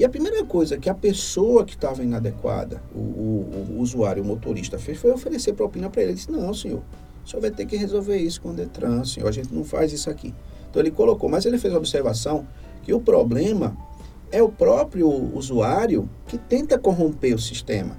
E 0.00 0.04
a 0.04 0.08
primeira 0.08 0.42
coisa 0.46 0.78
que 0.78 0.88
a 0.88 0.94
pessoa 0.94 1.62
que 1.62 1.74
estava 1.74 2.02
inadequada, 2.02 2.82
o, 2.94 2.98
o, 2.98 3.66
o, 3.76 3.80
usuário, 3.82 4.22
o 4.22 4.26
motorista, 4.26 4.78
fez 4.78 4.96
foi 4.96 5.10
oferecer 5.10 5.52
propina 5.52 5.90
para 5.90 6.00
ele. 6.00 6.12
Ele 6.12 6.16
disse: 6.16 6.32
Não, 6.32 6.54
senhor, 6.54 6.80
o 7.22 7.28
senhor 7.28 7.42
vai 7.42 7.50
ter 7.50 7.66
que 7.66 7.76
resolver 7.76 8.16
isso 8.16 8.40
com 8.40 8.48
o 8.48 8.54
Detran, 8.54 9.04
senhor, 9.04 9.28
a 9.28 9.30
gente 9.30 9.52
não 9.52 9.62
faz 9.62 9.92
isso 9.92 10.08
aqui. 10.08 10.34
Então 10.70 10.80
ele 10.80 10.90
colocou, 10.90 11.28
mas 11.28 11.44
ele 11.44 11.58
fez 11.58 11.74
a 11.74 11.76
observação 11.76 12.46
que 12.82 12.94
o 12.94 12.98
problema 12.98 13.76
é 14.32 14.42
o 14.42 14.48
próprio 14.48 15.06
usuário 15.36 16.08
que 16.26 16.38
tenta 16.38 16.78
corromper 16.78 17.34
o 17.34 17.38
sistema. 17.38 17.98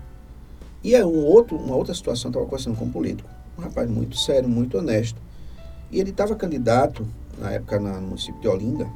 E 0.84 0.96
é 0.96 1.06
um 1.06 1.24
outro, 1.24 1.56
uma 1.56 1.76
outra 1.76 1.94
situação, 1.94 2.32
estava 2.32 2.48
conversando 2.48 2.78
com 2.78 2.86
um 2.86 2.92
político, 2.92 3.30
um 3.60 3.62
rapaz 3.62 3.88
muito 3.88 4.18
sério, 4.18 4.50
muito 4.50 4.76
honesto. 4.76 5.22
E 5.92 6.00
ele 6.00 6.10
estava 6.10 6.36
candidato, 6.36 7.08
na 7.38 7.52
época, 7.52 7.80
no 7.80 8.02
município 8.02 8.42
de 8.42 8.48
Olinda, 8.48 8.90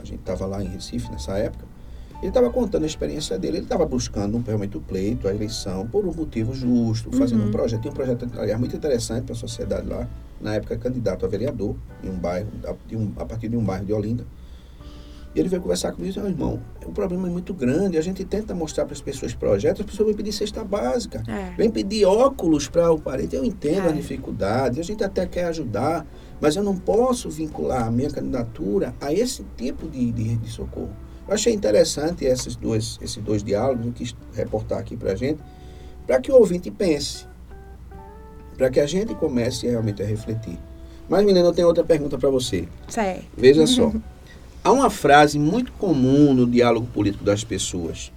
a 0.00 0.04
gente 0.04 0.20
estava 0.20 0.46
lá 0.46 0.62
em 0.62 0.68
Recife 0.68 1.10
nessa 1.10 1.36
época, 1.38 1.74
ele 2.20 2.28
estava 2.28 2.50
contando 2.50 2.84
a 2.84 2.86
experiência 2.86 3.38
dele, 3.38 3.58
ele 3.58 3.64
estava 3.64 3.84
buscando 3.84 4.42
realmente 4.44 4.76
o 4.76 4.80
pleito, 4.80 5.28
a 5.28 5.34
eleição, 5.34 5.86
por 5.86 6.06
um 6.06 6.12
motivo 6.12 6.54
justo, 6.54 7.10
fazendo 7.12 7.42
uhum. 7.42 7.48
um 7.48 7.52
projeto. 7.52 7.82
Tinha 7.82 7.92
um 7.92 7.94
projeto, 7.94 8.26
aliás, 8.38 8.58
muito 8.58 8.74
interessante 8.74 9.24
para 9.24 9.34
a 9.34 9.36
sociedade 9.36 9.86
lá, 9.86 10.08
na 10.40 10.54
época 10.54 10.76
candidato 10.78 11.26
a 11.26 11.28
vereador, 11.28 11.76
em 12.02 12.08
um 12.08 12.18
bairro, 12.18 12.48
a, 12.64 12.74
um, 12.96 13.12
a 13.16 13.24
partir 13.24 13.48
de 13.48 13.56
um 13.56 13.64
bairro 13.64 13.84
de 13.84 13.92
Olinda. 13.92 14.26
E 15.34 15.40
ele 15.40 15.50
veio 15.50 15.60
conversar 15.60 15.92
comigo 15.92 16.06
e 16.06 16.14
disse, 16.14 16.24
oh, 16.24 16.26
irmão, 16.26 16.58
o 16.86 16.92
problema 16.92 17.28
é 17.28 17.30
muito 17.30 17.52
grande, 17.52 17.98
a 17.98 18.00
gente 18.00 18.24
tenta 18.24 18.54
mostrar 18.54 18.86
para 18.86 18.94
as 18.94 19.02
pessoas 19.02 19.34
projetos, 19.34 19.82
as 19.82 19.86
pessoas 19.86 20.06
vêm 20.06 20.16
pedir 20.16 20.32
cesta 20.32 20.64
básica, 20.64 21.22
é. 21.28 21.54
vêm 21.58 21.70
pedir 21.70 22.06
óculos 22.06 22.68
para 22.68 22.90
o 22.90 22.98
parente, 22.98 23.36
eu 23.36 23.44
entendo 23.44 23.86
é. 23.86 23.90
a 23.90 23.92
dificuldade, 23.92 24.80
a 24.80 24.82
gente 24.82 25.04
até 25.04 25.26
quer 25.26 25.44
ajudar, 25.48 26.06
mas 26.40 26.56
eu 26.56 26.64
não 26.64 26.74
posso 26.74 27.28
vincular 27.28 27.86
a 27.86 27.90
minha 27.90 28.08
candidatura 28.08 28.94
a 28.98 29.12
esse 29.12 29.44
tipo 29.58 29.86
de, 29.86 30.10
de, 30.10 30.36
de 30.36 30.50
socorro. 30.50 30.96
Eu 31.28 31.34
achei 31.34 31.52
interessante 31.52 32.24
esses 32.24 32.54
dois, 32.54 32.98
esses 33.02 33.22
dois 33.22 33.42
diálogos, 33.42 33.86
eu 33.86 33.92
quis 33.92 34.14
reportar 34.32 34.78
aqui 34.78 34.96
para 34.96 35.12
a 35.12 35.16
gente, 35.16 35.40
para 36.06 36.20
que 36.20 36.30
o 36.30 36.36
ouvinte 36.36 36.70
pense, 36.70 37.26
para 38.56 38.70
que 38.70 38.78
a 38.78 38.86
gente 38.86 39.14
comece 39.14 39.66
realmente 39.66 40.02
a 40.02 40.06
refletir. 40.06 40.58
Mas, 41.08 41.24
menina, 41.24 41.46
eu 41.46 41.52
tenho 41.52 41.68
outra 41.68 41.84
pergunta 41.84 42.16
para 42.18 42.30
você. 42.30 42.68
Certo. 42.88 43.24
Veja 43.36 43.66
só. 43.66 43.92
Há 44.62 44.72
uma 44.72 44.90
frase 44.90 45.38
muito 45.38 45.72
comum 45.72 46.34
no 46.34 46.46
diálogo 46.46 46.86
político 46.86 47.22
das 47.22 47.44
pessoas, 47.44 48.12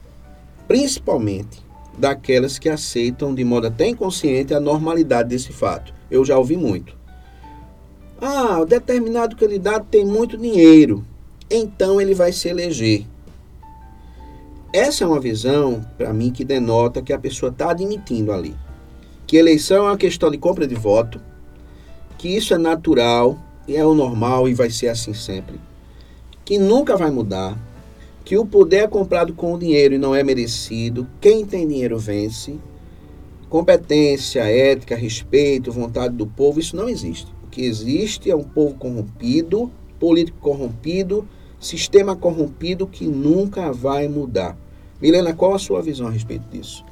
principalmente 0.68 1.64
daquelas 1.98 2.58
que 2.58 2.70
aceitam 2.70 3.36
de 3.36 3.44
modo 3.44 3.68
até 3.68 3.88
inconsciente 3.88 4.54
a 4.54 4.60
normalidade 4.60 5.30
desse 5.30 5.52
fato. 5.52 5.94
Eu 6.10 6.26
já 6.26 6.38
ouvi 6.38 6.58
muito. 6.58 6.98
Ah, 8.22 8.60
o 8.60 8.66
determinado 8.66 9.36
candidato 9.36 9.86
tem 9.92 10.06
muito 10.06 10.38
dinheiro, 10.38 11.06
então 11.50 12.00
ele 12.00 12.14
vai 12.14 12.32
se 12.32 12.48
eleger. 12.48 13.06
Essa 14.72 15.04
é 15.04 15.08
uma 15.08 15.20
visão, 15.20 15.86
para 15.98 16.14
mim, 16.14 16.32
que 16.32 16.46
denota 16.46 17.02
que 17.02 17.12
a 17.12 17.20
pessoa 17.20 17.52
está 17.52 17.72
admitindo 17.72 18.32
ali 18.32 18.56
que 19.30 19.38
eleição 19.38 19.86
é 19.86 19.92
uma 19.92 19.98
questão 19.98 20.32
de 20.32 20.40
compra 20.40 20.66
de 20.66 20.74
voto, 20.74 21.22
que 22.18 22.36
isso 22.36 22.52
é 22.52 22.58
natural 22.58 23.38
e 23.68 23.76
é 23.76 23.86
o 23.86 23.94
normal 23.94 24.50
e 24.50 24.56
vai 24.56 24.72
ser 24.72 24.88
assim 24.88 25.14
sempre 25.14 25.60
que 26.44 26.58
nunca 26.58 26.98
vai 26.98 27.12
mudar, 27.12 27.56
que 28.26 28.36
o 28.36 28.44
poder 28.44 28.78
é 28.78 28.88
comprado 28.88 29.36
com 29.36 29.54
o 29.54 29.60
dinheiro 29.60 29.94
e 29.94 30.00
não 30.00 30.16
é 30.16 30.24
merecido, 30.24 31.08
quem 31.22 31.46
tem 31.46 31.68
dinheiro 31.68 32.00
vence, 32.00 32.60
competência, 33.52 34.42
ética, 34.46 34.96
respeito, 34.96 35.72
vontade 35.72 36.16
do 36.16 36.26
povo, 36.26 36.60
isso 36.60 36.76
não 36.76 36.90
existe. 36.90 37.32
O 37.44 37.48
que 37.52 37.62
existe 37.62 38.32
é 38.32 38.36
um 38.36 38.44
povo 38.44 38.74
corrompido, 38.74 39.72
político 40.00 40.40
corrompido, 40.40 41.28
sistema 41.60 42.16
corrompido 42.16 42.88
que 42.88 43.06
nunca 43.06 43.72
vai 43.72 44.08
mudar. 44.08 44.58
Milena, 45.02 45.34
qual 45.34 45.54
a 45.54 45.60
sua 45.60 45.82
visão 45.82 46.08
a 46.08 46.12
respeito 46.12 46.46
disso? 46.50 46.86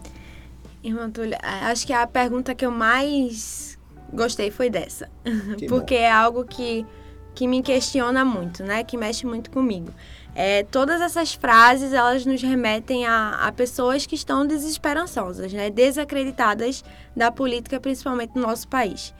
Irmã 0.84 1.10
Túlia, 1.10 1.40
acho 1.42 1.86
que 1.86 1.94
a 1.94 2.06
pergunta 2.08 2.56
que 2.56 2.66
eu 2.66 2.72
mais 2.72 3.78
gostei 4.14 4.52
foi 4.52 4.70
dessa. 4.70 5.10
Que 5.58 5.66
Porque 5.68 5.96
bom. 5.96 6.02
é 6.02 6.12
algo 6.12 6.46
que 6.46 6.86
que 7.38 7.48
me 7.48 7.62
questiona 7.62 8.26
muito, 8.26 8.64
né? 8.64 8.84
Que 8.84 8.98
mexe 8.98 9.24
muito 9.24 9.52
comigo. 9.52 9.94
É, 10.34 10.64
todas 10.64 11.00
essas 11.02 11.36
frases, 11.36 11.94
elas 11.94 12.26
nos 12.26 12.42
remetem 12.42 13.06
a, 13.06 13.48
a, 13.48 13.52
pessoas 13.52 14.08
que 14.08 14.16
estão 14.16 14.44
desesperançosas, 14.44 15.54
né? 15.54 15.70
Desacreditadas 15.70 16.84
da 17.16 17.32
política, 17.32 17.80
principalmente 17.80 18.32
no 18.34 18.42
nosso 18.42 18.68
país. 18.68 19.14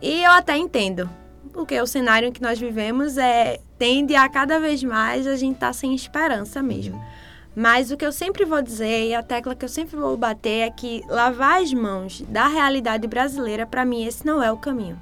E 0.00 0.22
eu 0.22 0.30
até 0.30 0.56
entendo, 0.56 1.08
porque 1.52 1.80
o 1.80 1.86
cenário 1.86 2.28
em 2.28 2.32
que 2.32 2.42
nós 2.42 2.58
vivemos 2.58 3.18
é 3.18 3.60
tende 3.78 4.14
a 4.14 4.28
cada 4.28 4.58
vez 4.60 4.82
mais 4.82 5.26
a 5.26 5.36
gente 5.36 5.58
tá 5.58 5.72
sem 5.72 5.94
esperança 5.94 6.62
mesmo. 6.62 6.96
Uhum. 6.96 7.20
Mas 7.54 7.90
o 7.90 7.96
que 7.96 8.06
eu 8.06 8.12
sempre 8.12 8.44
vou 8.44 8.62
dizer 8.62 9.08
e 9.08 9.14
a 9.14 9.22
tecla 9.22 9.54
que 9.54 9.64
eu 9.64 9.68
sempre 9.68 9.96
vou 9.96 10.16
bater 10.16 10.68
é 10.68 10.70
que 10.70 11.02
lavar 11.08 11.60
as 11.60 11.72
mãos 11.72 12.22
da 12.28 12.46
realidade 12.46 13.06
brasileira, 13.06 13.66
para 13.66 13.84
mim, 13.84 14.04
esse 14.04 14.24
não 14.24 14.42
é 14.42 14.52
o 14.52 14.56
caminho. 14.56 15.00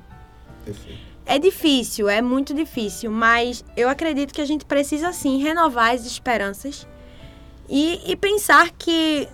Perfeito. 0.65 1.09
É 1.27 1.39
difícil, 1.39 2.09
é 2.09 2.23
muito 2.23 2.55
difícil, 2.55 3.11
mas 3.11 3.63
eu 3.77 3.89
acredito 3.91 4.33
que 4.33 4.41
a 4.41 4.47
gente 4.47 4.65
precisa 4.65 5.13
sim 5.13 5.43
renovar 5.43 5.95
as 5.95 6.07
esperanças 6.07 6.87
e, 7.69 8.01
e 8.11 8.17
pensar 8.17 8.71
que 8.71 9.29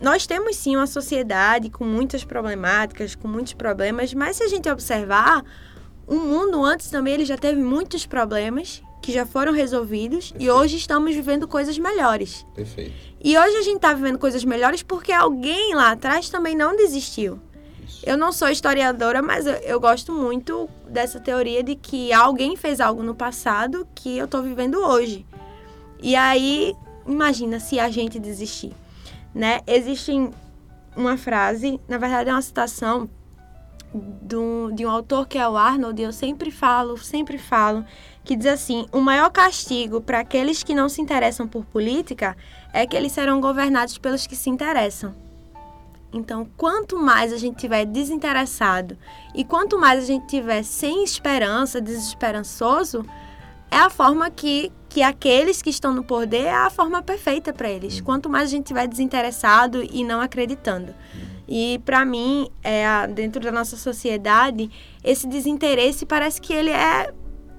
nós 0.00 0.26
temos 0.26 0.56
sim 0.56 0.76
uma 0.76 0.86
sociedade 0.86 1.70
com 1.70 1.84
muitas 1.84 2.24
problemáticas, 2.24 3.14
com 3.14 3.26
muitos 3.26 3.54
problemas, 3.54 4.12
mas 4.12 4.36
se 4.36 4.42
a 4.42 4.48
gente 4.48 4.68
observar, 4.68 5.42
o 6.10 6.16
mundo 6.16 6.64
antes 6.64 6.90
também 6.90 7.14
ele 7.14 7.24
já 7.24 7.38
teve 7.38 7.62
muitos 7.62 8.04
problemas 8.04 8.82
que 9.00 9.12
já 9.12 9.24
foram 9.24 9.52
resolvidos 9.52 10.32
Perfeito. 10.32 10.42
e 10.42 10.50
hoje 10.50 10.76
estamos 10.76 11.14
vivendo 11.14 11.46
coisas 11.46 11.78
melhores. 11.78 12.44
Perfeito. 12.52 12.92
E 13.22 13.38
hoje 13.38 13.56
a 13.56 13.62
gente 13.62 13.76
está 13.76 13.94
vivendo 13.94 14.18
coisas 14.18 14.44
melhores 14.44 14.82
porque 14.82 15.12
alguém 15.12 15.72
lá 15.72 15.92
atrás 15.92 16.28
também 16.28 16.56
não 16.56 16.74
desistiu. 16.74 17.38
Eu 18.02 18.16
não 18.16 18.32
sou 18.32 18.48
historiadora, 18.48 19.22
mas 19.22 19.46
eu, 19.46 19.52
eu, 19.54 19.78
gosto 19.78 20.12
muito 20.12 20.68
dessa 20.88 21.20
teoria 21.20 21.62
de 21.62 21.76
que 21.76 22.12
alguém 22.12 22.56
fez 22.56 22.80
algo 22.80 23.04
no 23.04 23.14
passado 23.14 23.86
que 23.94 24.18
eu 24.18 24.24
estou 24.24 24.42
vivendo 24.42 24.78
hoje. 24.78 25.24
E 26.02 26.16
aí, 26.16 26.74
imagina 27.06 27.60
se 27.60 27.78
a 27.78 27.88
gente 27.88 28.18
desistir, 28.18 28.72
né? 29.32 29.60
Existe 29.64 30.12
uma 30.96 31.16
frase, 31.16 31.80
na 31.86 31.98
verdade 31.98 32.30
é 32.30 32.32
uma 32.32 32.42
citação 32.42 33.08
do, 33.92 34.70
de 34.72 34.86
um 34.86 34.90
autor 34.90 35.26
que 35.26 35.38
é 35.38 35.48
o 35.48 35.56
Arnold, 35.56 36.00
eu 36.00 36.12
sempre 36.12 36.50
falo, 36.50 36.96
sempre 36.98 37.38
falo, 37.38 37.84
que 38.24 38.36
diz 38.36 38.46
assim: 38.46 38.86
o 38.92 39.00
maior 39.00 39.30
castigo 39.30 40.00
para 40.00 40.20
aqueles 40.20 40.62
que 40.62 40.74
não 40.74 40.88
se 40.88 41.00
interessam 41.00 41.48
por 41.48 41.64
política 41.64 42.36
é 42.72 42.86
que 42.86 42.96
eles 42.96 43.12
serão 43.12 43.40
governados 43.40 43.98
pelos 43.98 44.26
que 44.26 44.36
se 44.36 44.48
interessam. 44.50 45.14
Então, 46.12 46.46
quanto 46.56 46.98
mais 46.98 47.32
a 47.32 47.36
gente 47.36 47.56
tiver 47.56 47.84
desinteressado 47.84 48.98
e 49.34 49.44
quanto 49.44 49.78
mais 49.78 50.02
a 50.02 50.06
gente 50.06 50.26
tiver 50.26 50.64
sem 50.64 51.04
esperança, 51.04 51.80
desesperançoso, 51.80 53.04
é 53.70 53.76
a 53.76 53.88
forma 53.88 54.28
que, 54.28 54.72
que 54.88 55.02
aqueles 55.02 55.62
que 55.62 55.70
estão 55.70 55.94
no 55.94 56.02
poder 56.02 56.46
é 56.46 56.52
a 56.52 56.68
forma 56.68 57.00
perfeita 57.00 57.52
para 57.52 57.70
eles. 57.70 57.98
Uhum. 57.98 58.04
Quanto 58.04 58.28
mais 58.28 58.48
a 58.48 58.50
gente 58.50 58.66
tiver 58.66 58.88
desinteressado 58.88 59.82
e 59.82 60.02
não 60.02 60.20
acreditando. 60.20 60.92
E 61.50 61.80
para 61.84 62.04
mim, 62.04 62.48
é, 62.62 63.08
dentro 63.08 63.40
da 63.40 63.50
nossa 63.50 63.76
sociedade, 63.76 64.70
esse 65.02 65.26
desinteresse 65.26 66.06
parece 66.06 66.40
que 66.40 66.52
ele 66.52 66.70
é 66.70 67.12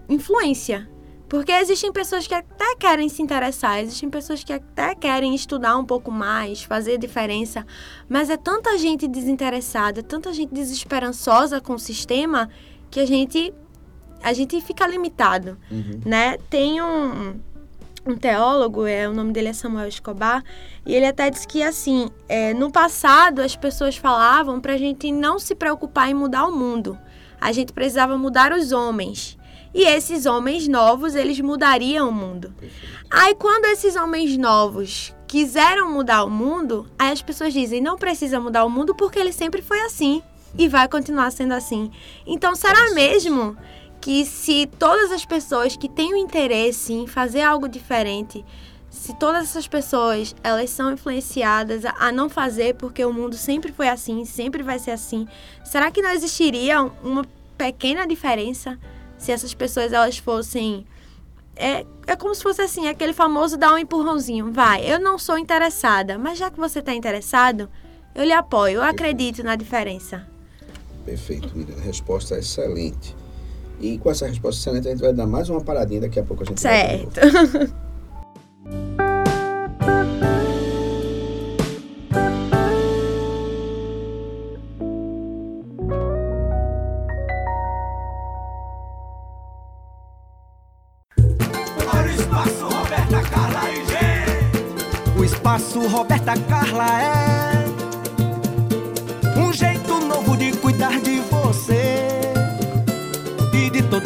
influência. 0.08 0.90
Porque 1.28 1.52
existem 1.52 1.92
pessoas 1.92 2.26
que 2.26 2.34
até 2.34 2.76
querem 2.76 3.08
se 3.08 3.22
interessar, 3.22 3.80
existem 3.80 4.10
pessoas 4.10 4.44
que 4.44 4.52
até 4.52 4.96
querem 4.96 5.36
estudar 5.36 5.78
um 5.78 5.86
pouco 5.86 6.12
mais, 6.12 6.64
fazer 6.64 6.98
diferença, 6.98 7.66
mas 8.10 8.30
é 8.30 8.36
tanta 8.36 8.78
gente 8.78 9.08
desinteressada, 9.08 10.04
tanta 10.04 10.34
gente 10.34 10.54
desesperançosa 10.54 11.62
com 11.62 11.74
o 11.74 11.80
sistema 11.80 12.50
que 12.90 13.00
a 13.00 13.06
gente 13.06 13.54
a 14.24 14.34
gente 14.34 14.62
fica 14.62 14.86
limitado, 14.86 15.58
uhum. 15.72 16.02
né? 16.06 16.38
Tem 16.50 16.82
um 16.82 17.40
um 18.06 18.16
teólogo, 18.16 18.86
é, 18.86 19.08
o 19.08 19.14
nome 19.14 19.32
dele 19.32 19.50
é 19.50 19.54
Samuel 19.54 19.88
Escobar, 19.88 20.44
e 20.86 20.94
ele 20.94 21.06
até 21.06 21.30
diz 21.30 21.46
que, 21.46 21.62
assim, 21.62 22.10
é, 22.28 22.54
no 22.54 22.72
passado 22.72 23.42
as 23.42 23.56
pessoas 23.56 23.96
falavam 23.96 24.60
para 24.60 24.74
a 24.74 24.78
gente 24.78 25.12
não 25.12 25.38
se 25.38 25.54
preocupar 25.54 26.10
em 26.10 26.14
mudar 26.14 26.46
o 26.46 26.56
mundo. 26.56 26.98
A 27.40 27.52
gente 27.52 27.74
precisava 27.74 28.18
mudar 28.18 28.52
os 28.52 28.72
homens. 28.72 29.38
E 29.74 29.86
esses 29.86 30.26
homens 30.26 30.68
novos, 30.68 31.16
eles 31.16 31.40
mudariam 31.40 32.10
o 32.10 32.12
mundo. 32.12 32.54
Aí 33.10 33.34
quando 33.36 33.66
esses 33.66 33.96
homens 33.96 34.38
novos, 34.38 35.16
quiseram 35.28 35.90
mudar 35.90 36.24
o 36.24 36.30
mundo, 36.30 36.88
aí 37.00 37.12
as 37.12 37.22
pessoas 37.22 37.54
dizem, 37.54 37.82
não 37.82 37.98
precisa 37.98 38.40
mudar 38.40 38.66
o 38.66 38.70
mundo 38.70 38.94
porque 38.94 39.18
ele 39.18 39.32
sempre 39.32 39.62
foi 39.62 39.80
assim 39.82 40.22
e 40.58 40.68
vai 40.68 40.88
continuar 40.88 41.32
sendo 41.32 41.54
assim. 41.54 41.92
Então, 42.26 42.56
será 42.56 42.92
mesmo 42.94 43.56
que 44.02 44.26
se 44.26 44.66
todas 44.80 45.12
as 45.12 45.24
pessoas 45.24 45.78
que 45.78 45.88
têm 45.88 46.14
o 46.14 46.18
interesse 46.18 46.92
em 46.92 47.06
fazer 47.06 47.44
algo 47.44 47.70
diferente, 47.70 48.44
se 48.90 49.16
todas 49.16 49.44
essas 49.44 49.68
pessoas 49.68 50.36
elas 50.44 50.70
são 50.72 50.92
influenciadas 50.92 51.84
a 51.86 52.12
não 52.12 52.28
fazer 52.28 52.76
porque 52.76 53.06
o 53.06 53.14
mundo 53.14 53.36
sempre 53.36 53.72
foi 53.72 53.88
assim, 53.88 54.26
sempre 54.26 54.64
vai 54.64 54.80
ser 54.80 54.92
assim, 54.92 55.28
será 55.64 55.92
que 55.92 56.02
não 56.02 56.10
existiria 56.10 56.82
uma 57.04 57.24
pequena 57.58 58.08
diferença 58.08 58.78
se 59.18 59.32
essas 59.32 59.54
pessoas 59.54 59.94
elas 59.94 60.18
fossem 60.18 60.86
é, 61.56 61.86
é 62.08 62.16
como 62.16 62.34
se 62.34 62.42
fosse 62.42 62.62
assim, 62.62 62.88
aquele 62.88 63.14
famoso 63.14 63.56
dar 63.56 63.74
um 63.74 63.78
empurrãozinho. 63.78 64.52
Vai, 64.52 64.90
eu 64.90 65.00
não 65.00 65.20
sou 65.20 65.38
interessada, 65.38 66.18
mas 66.18 66.40
já 66.40 66.50
que 66.50 66.58
você 66.58 66.80
está 66.80 66.94
interessado, 66.94 67.70
eu 68.16 68.24
lhe 68.24 68.34
apoio, 68.34 68.78
eu 68.78 68.84
acredito 68.84 69.44
na 69.44 69.56
diferença. 69.56 70.28
Perfeito, 71.06 71.56
Miriam. 71.56 71.78
Resposta 71.80 72.38
excelente. 72.38 73.16
E 73.82 73.98
com 73.98 74.12
essa 74.12 74.28
resposta 74.28 74.62
excelente, 74.62 74.88
a 74.88 74.92
gente 74.92 75.02
vai 75.02 75.12
dar 75.12 75.26
mais 75.26 75.50
uma 75.50 75.62
paradinha 75.62 76.02
daqui 76.02 76.20
a 76.20 76.24
pouco 76.24 76.44
a 76.44 76.46
gente 76.46 76.62
Certo. 76.62 77.20
O 95.18 95.24
espaço 95.24 95.88
Roberta 95.88 96.34
Carla 96.48 96.86
é 97.04 97.41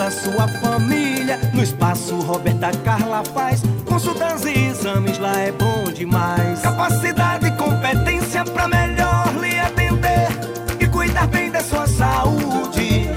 toda 0.06 0.08
a 0.08 0.12
sua 0.12 0.48
família. 0.48 1.40
No 1.54 1.64
espaço 1.64 2.20
Roberta 2.20 2.72
Carla 2.84 3.24
faz 3.34 3.62
consultas 3.86 4.46
e 4.46 4.68
exames, 4.68 5.18
lá 5.18 5.38
é 5.40 5.52
bom 5.52 5.86
demais. 5.92 6.62
Capacidade 6.62 7.48
e 7.48 7.52
competência 7.52 8.44
pra 8.44 8.68
melhor 8.68 9.34
lhe 9.40 9.60
atender 9.60 10.28
e 10.80 10.88
cuidar 10.88 11.28
bem 11.28 11.50
da 11.52 11.62
sua 11.62 11.88
saúde. 11.88 13.10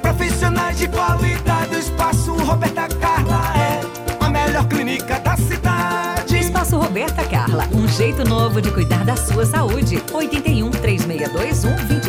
Profissionais 0.00 0.78
de 0.78 0.88
qualidade, 0.88 1.74
o 1.74 1.78
espaço 1.78 2.32
Roberta 2.34 2.88
Carla 3.00 3.40
é 3.56 4.24
a 4.24 4.30
melhor 4.30 4.66
clínica 4.66 5.18
da 5.20 5.36
cidade. 5.36 6.38
Espaço 6.38 6.76
Roberta 6.78 7.24
Carla, 7.24 7.66
um 7.72 7.88
jeito 7.88 8.24
novo 8.24 8.60
de 8.60 8.70
cuidar 8.70 9.04
da 9.04 9.16
sua 9.16 9.44
saúde. 9.46 10.02
81 10.12 10.70
3621 10.70 11.99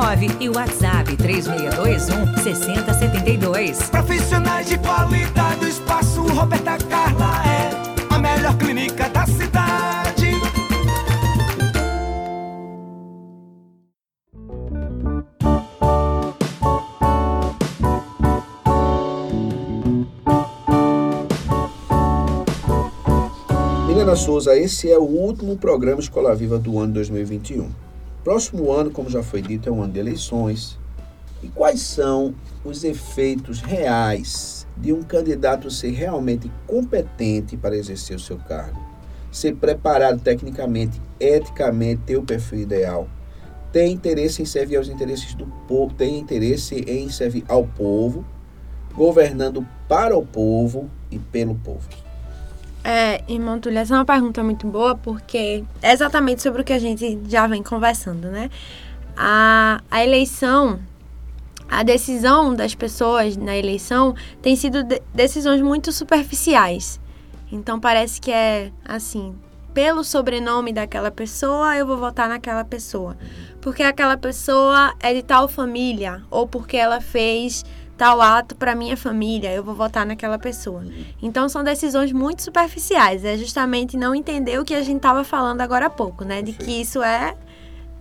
2259 0.00 0.36
e 0.40 0.48
o 0.48 0.54
WhatsApp 0.54 1.16
3621 1.16 2.36
6072. 2.42 3.90
Profissionais 3.90 4.66
de 4.66 4.78
qualidade, 4.78 5.64
o 5.64 5.68
espaço 5.68 6.22
Roberta 6.22 6.78
Carla 6.88 7.42
é 7.46 8.14
a 8.14 8.18
melhor 8.18 8.56
clínica 8.56 9.10
da 9.10 9.26
cidade. 9.26 10.30
Milena 23.86 24.16
Souza, 24.16 24.56
esse 24.56 24.90
é 24.90 24.98
o 24.98 25.02
último 25.02 25.58
programa 25.58 26.00
Escola 26.00 26.34
Viva 26.34 26.58
do 26.58 26.78
ano 26.78 26.94
2021. 26.94 27.89
Próximo 28.22 28.70
ano, 28.70 28.90
como 28.90 29.08
já 29.08 29.22
foi 29.22 29.40
dito, 29.40 29.68
é 29.68 29.72
um 29.72 29.82
ano 29.82 29.92
de 29.92 29.98
eleições. 29.98 30.78
E 31.42 31.48
quais 31.48 31.80
são 31.80 32.34
os 32.62 32.84
efeitos 32.84 33.62
reais 33.62 34.66
de 34.76 34.92
um 34.92 35.02
candidato 35.02 35.70
ser 35.70 35.92
realmente 35.92 36.50
competente 36.66 37.56
para 37.56 37.76
exercer 37.76 38.14
o 38.14 38.20
seu 38.20 38.36
cargo? 38.36 38.78
Ser 39.32 39.56
preparado 39.56 40.20
tecnicamente, 40.20 41.00
eticamente, 41.18 42.02
ter 42.04 42.18
o 42.18 42.22
perfil 42.22 42.60
ideal, 42.60 43.08
ter 43.72 43.86
interesse 43.86 44.42
em 44.42 44.44
servir 44.44 44.76
aos 44.76 44.88
interesses 44.88 45.34
do 45.34 45.46
povo, 45.66 45.94
ter 45.94 46.08
interesse 46.08 46.74
em 46.86 47.08
servir 47.08 47.44
ao 47.48 47.64
povo, 47.64 48.22
governando 48.94 49.66
para 49.88 50.14
o 50.14 50.26
povo 50.26 50.90
e 51.10 51.18
pelo 51.18 51.54
povo. 51.54 51.88
É, 52.82 53.22
irmão 53.28 53.58
Túlio, 53.60 53.78
essa 53.78 53.94
é 53.94 53.98
uma 53.98 54.04
pergunta 54.04 54.42
muito 54.42 54.66
boa 54.66 54.94
porque 54.96 55.62
é 55.82 55.92
exatamente 55.92 56.42
sobre 56.42 56.62
o 56.62 56.64
que 56.64 56.72
a 56.72 56.78
gente 56.78 57.20
já 57.28 57.46
vem 57.46 57.62
conversando, 57.62 58.28
né? 58.30 58.50
A, 59.16 59.82
a 59.90 60.02
eleição, 60.02 60.80
a 61.68 61.82
decisão 61.82 62.54
das 62.54 62.74
pessoas 62.74 63.36
na 63.36 63.54
eleição 63.56 64.14
tem 64.40 64.56
sido 64.56 64.82
de- 64.82 65.02
decisões 65.14 65.60
muito 65.60 65.92
superficiais. 65.92 66.98
Então 67.52 67.78
parece 67.78 68.18
que 68.18 68.30
é 68.30 68.72
assim, 68.82 69.34
pelo 69.74 70.02
sobrenome 70.02 70.72
daquela 70.72 71.10
pessoa, 71.10 71.76
eu 71.76 71.86
vou 71.86 71.98
votar 71.98 72.28
naquela 72.30 72.64
pessoa. 72.64 73.14
Porque 73.60 73.82
aquela 73.82 74.16
pessoa 74.16 74.94
é 75.00 75.12
de 75.12 75.22
tal 75.22 75.48
família 75.48 76.22
ou 76.30 76.46
porque 76.46 76.78
ela 76.78 76.98
fez 77.00 77.62
tal 78.00 78.18
ato 78.22 78.56
para 78.56 78.74
minha 78.74 78.96
família, 78.96 79.52
eu 79.52 79.62
vou 79.62 79.74
votar 79.74 80.06
naquela 80.06 80.38
pessoa. 80.38 80.82
Então 81.20 81.50
são 81.50 81.62
decisões 81.62 82.10
muito 82.12 82.42
superficiais, 82.42 83.26
é 83.26 83.36
justamente 83.36 83.94
não 83.94 84.14
entender 84.14 84.58
o 84.58 84.64
que 84.64 84.72
a 84.72 84.80
gente 84.80 84.96
estava 84.96 85.22
falando 85.22 85.60
agora 85.60 85.84
há 85.84 85.90
pouco, 85.90 86.24
né, 86.24 86.40
de 86.40 86.54
que 86.54 86.80
isso 86.80 87.02
é 87.02 87.36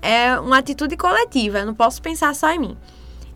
é 0.02 0.40
uma 0.40 0.60
atitude 0.60 0.96
coletiva, 0.96 1.60
eu 1.60 1.66
não 1.66 1.76
posso 1.76 2.02
pensar 2.02 2.34
só 2.34 2.50
em 2.50 2.60
mim. 2.60 2.78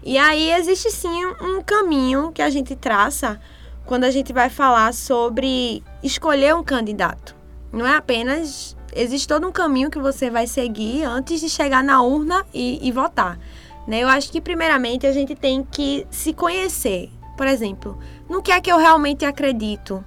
E 0.01 0.17
aí 0.17 0.51
existe 0.53 0.89
sim 0.89 1.25
um 1.41 1.61
caminho 1.61 2.31
que 2.31 2.41
a 2.41 2.49
gente 2.49 2.77
traça 2.77 3.41
quando 3.85 4.05
a 4.05 4.09
gente 4.09 4.31
vai 4.31 4.49
falar 4.49 4.93
sobre 4.93 5.83
escolher 6.01 6.55
um 6.55 6.63
candidato. 6.63 7.35
Não 7.73 7.85
é 7.85 7.97
apenas 7.97 8.73
existe 8.95 9.27
todo 9.27 9.45
um 9.45 9.51
caminho 9.51 9.91
que 9.91 9.99
você 9.99 10.29
vai 10.29 10.47
seguir 10.47 11.03
antes 11.03 11.41
de 11.41 11.49
chegar 11.49 11.83
na 11.83 12.01
urna 12.01 12.45
e, 12.53 12.79
e 12.87 12.89
votar. 12.89 13.37
Né? 13.87 14.01
Eu 14.01 14.07
acho 14.07 14.31
que, 14.31 14.39
primeiramente, 14.41 15.05
a 15.05 15.11
gente 15.11 15.35
tem 15.35 15.63
que 15.63 16.07
se 16.09 16.33
conhecer. 16.33 17.11
Por 17.37 17.47
exemplo, 17.47 17.97
no 18.29 18.41
que 18.41 18.51
é 18.51 18.61
que 18.61 18.71
eu 18.71 18.77
realmente 18.77 19.25
acredito? 19.25 20.03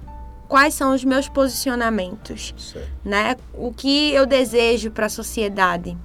Quais 0.47 0.73
são 0.73 0.93
os 0.95 1.03
meus 1.03 1.27
posicionamentos? 1.27 2.53
Certo. 2.57 2.89
Né? 3.03 3.35
O 3.53 3.71
que 3.73 4.11
eu 4.13 4.25
desejo 4.25 4.91
para 4.91 5.07
a 5.07 5.09
sociedade? 5.09 5.97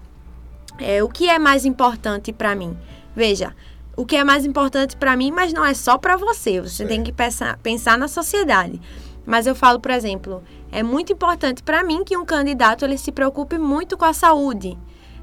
É, 0.78 1.02
o 1.02 1.08
que 1.08 1.28
é 1.28 1.38
mais 1.38 1.64
importante 1.64 2.32
para 2.32 2.54
mim? 2.54 2.76
Veja, 3.14 3.54
o 3.96 4.04
que 4.04 4.16
é 4.16 4.24
mais 4.24 4.44
importante 4.44 4.96
para 4.96 5.16
mim, 5.16 5.30
mas 5.30 5.52
não 5.52 5.64
é 5.64 5.74
só 5.74 5.96
para 5.96 6.16
você. 6.16 6.61
Você 6.61 6.76
Certo. 6.78 6.88
tem 6.88 7.02
que 7.02 7.12
pensar, 7.12 7.56
pensar 7.58 7.96
na 7.96 8.08
sociedade. 8.08 8.80
Mas 9.24 9.46
eu 9.46 9.54
falo, 9.54 9.78
por 9.78 9.92
exemplo, 9.92 10.42
é 10.72 10.82
muito 10.82 11.12
importante 11.12 11.62
para 11.62 11.85
mim 11.85 12.02
que 12.02 12.16
um 12.16 12.24
candidato 12.24 12.85
ele 12.85 12.98
se 12.98 13.12
preocupe 13.12 13.58
muito 13.58 13.96
com 13.96 14.04
a 14.04 14.12
saúde. 14.12 14.76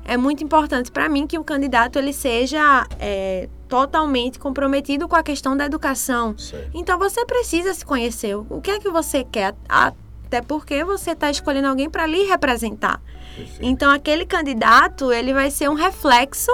É 0.09 0.17
muito 0.17 0.43
importante 0.43 0.91
para 0.91 1.07
mim 1.07 1.27
que 1.27 1.37
o 1.37 1.43
candidato 1.43 1.99
ele 1.99 2.13
seja 2.13 2.83
é, 2.99 3.47
totalmente 3.67 4.39
comprometido 4.39 5.07
com 5.07 5.15
a 5.15 5.21
questão 5.21 5.55
da 5.55 5.67
educação. 5.67 6.35
Então 6.73 6.97
você 6.97 7.23
precisa 7.27 7.75
se 7.75 7.85
conhecer. 7.85 8.35
O 8.35 8.59
que 8.59 8.71
é 8.71 8.79
que 8.79 8.89
você 8.89 9.23
quer? 9.23 9.53
Até 9.69 10.41
porque 10.41 10.83
você 10.83 11.11
está 11.11 11.29
escolhendo 11.29 11.67
alguém 11.67 11.87
para 11.87 12.07
lhe 12.07 12.23
representar. 12.23 12.99
Perfeito. 13.35 13.59
Então 13.61 13.91
aquele 13.91 14.25
candidato 14.25 15.13
ele 15.13 15.31
vai 15.31 15.51
ser 15.51 15.69
um 15.69 15.75
reflexo 15.75 16.51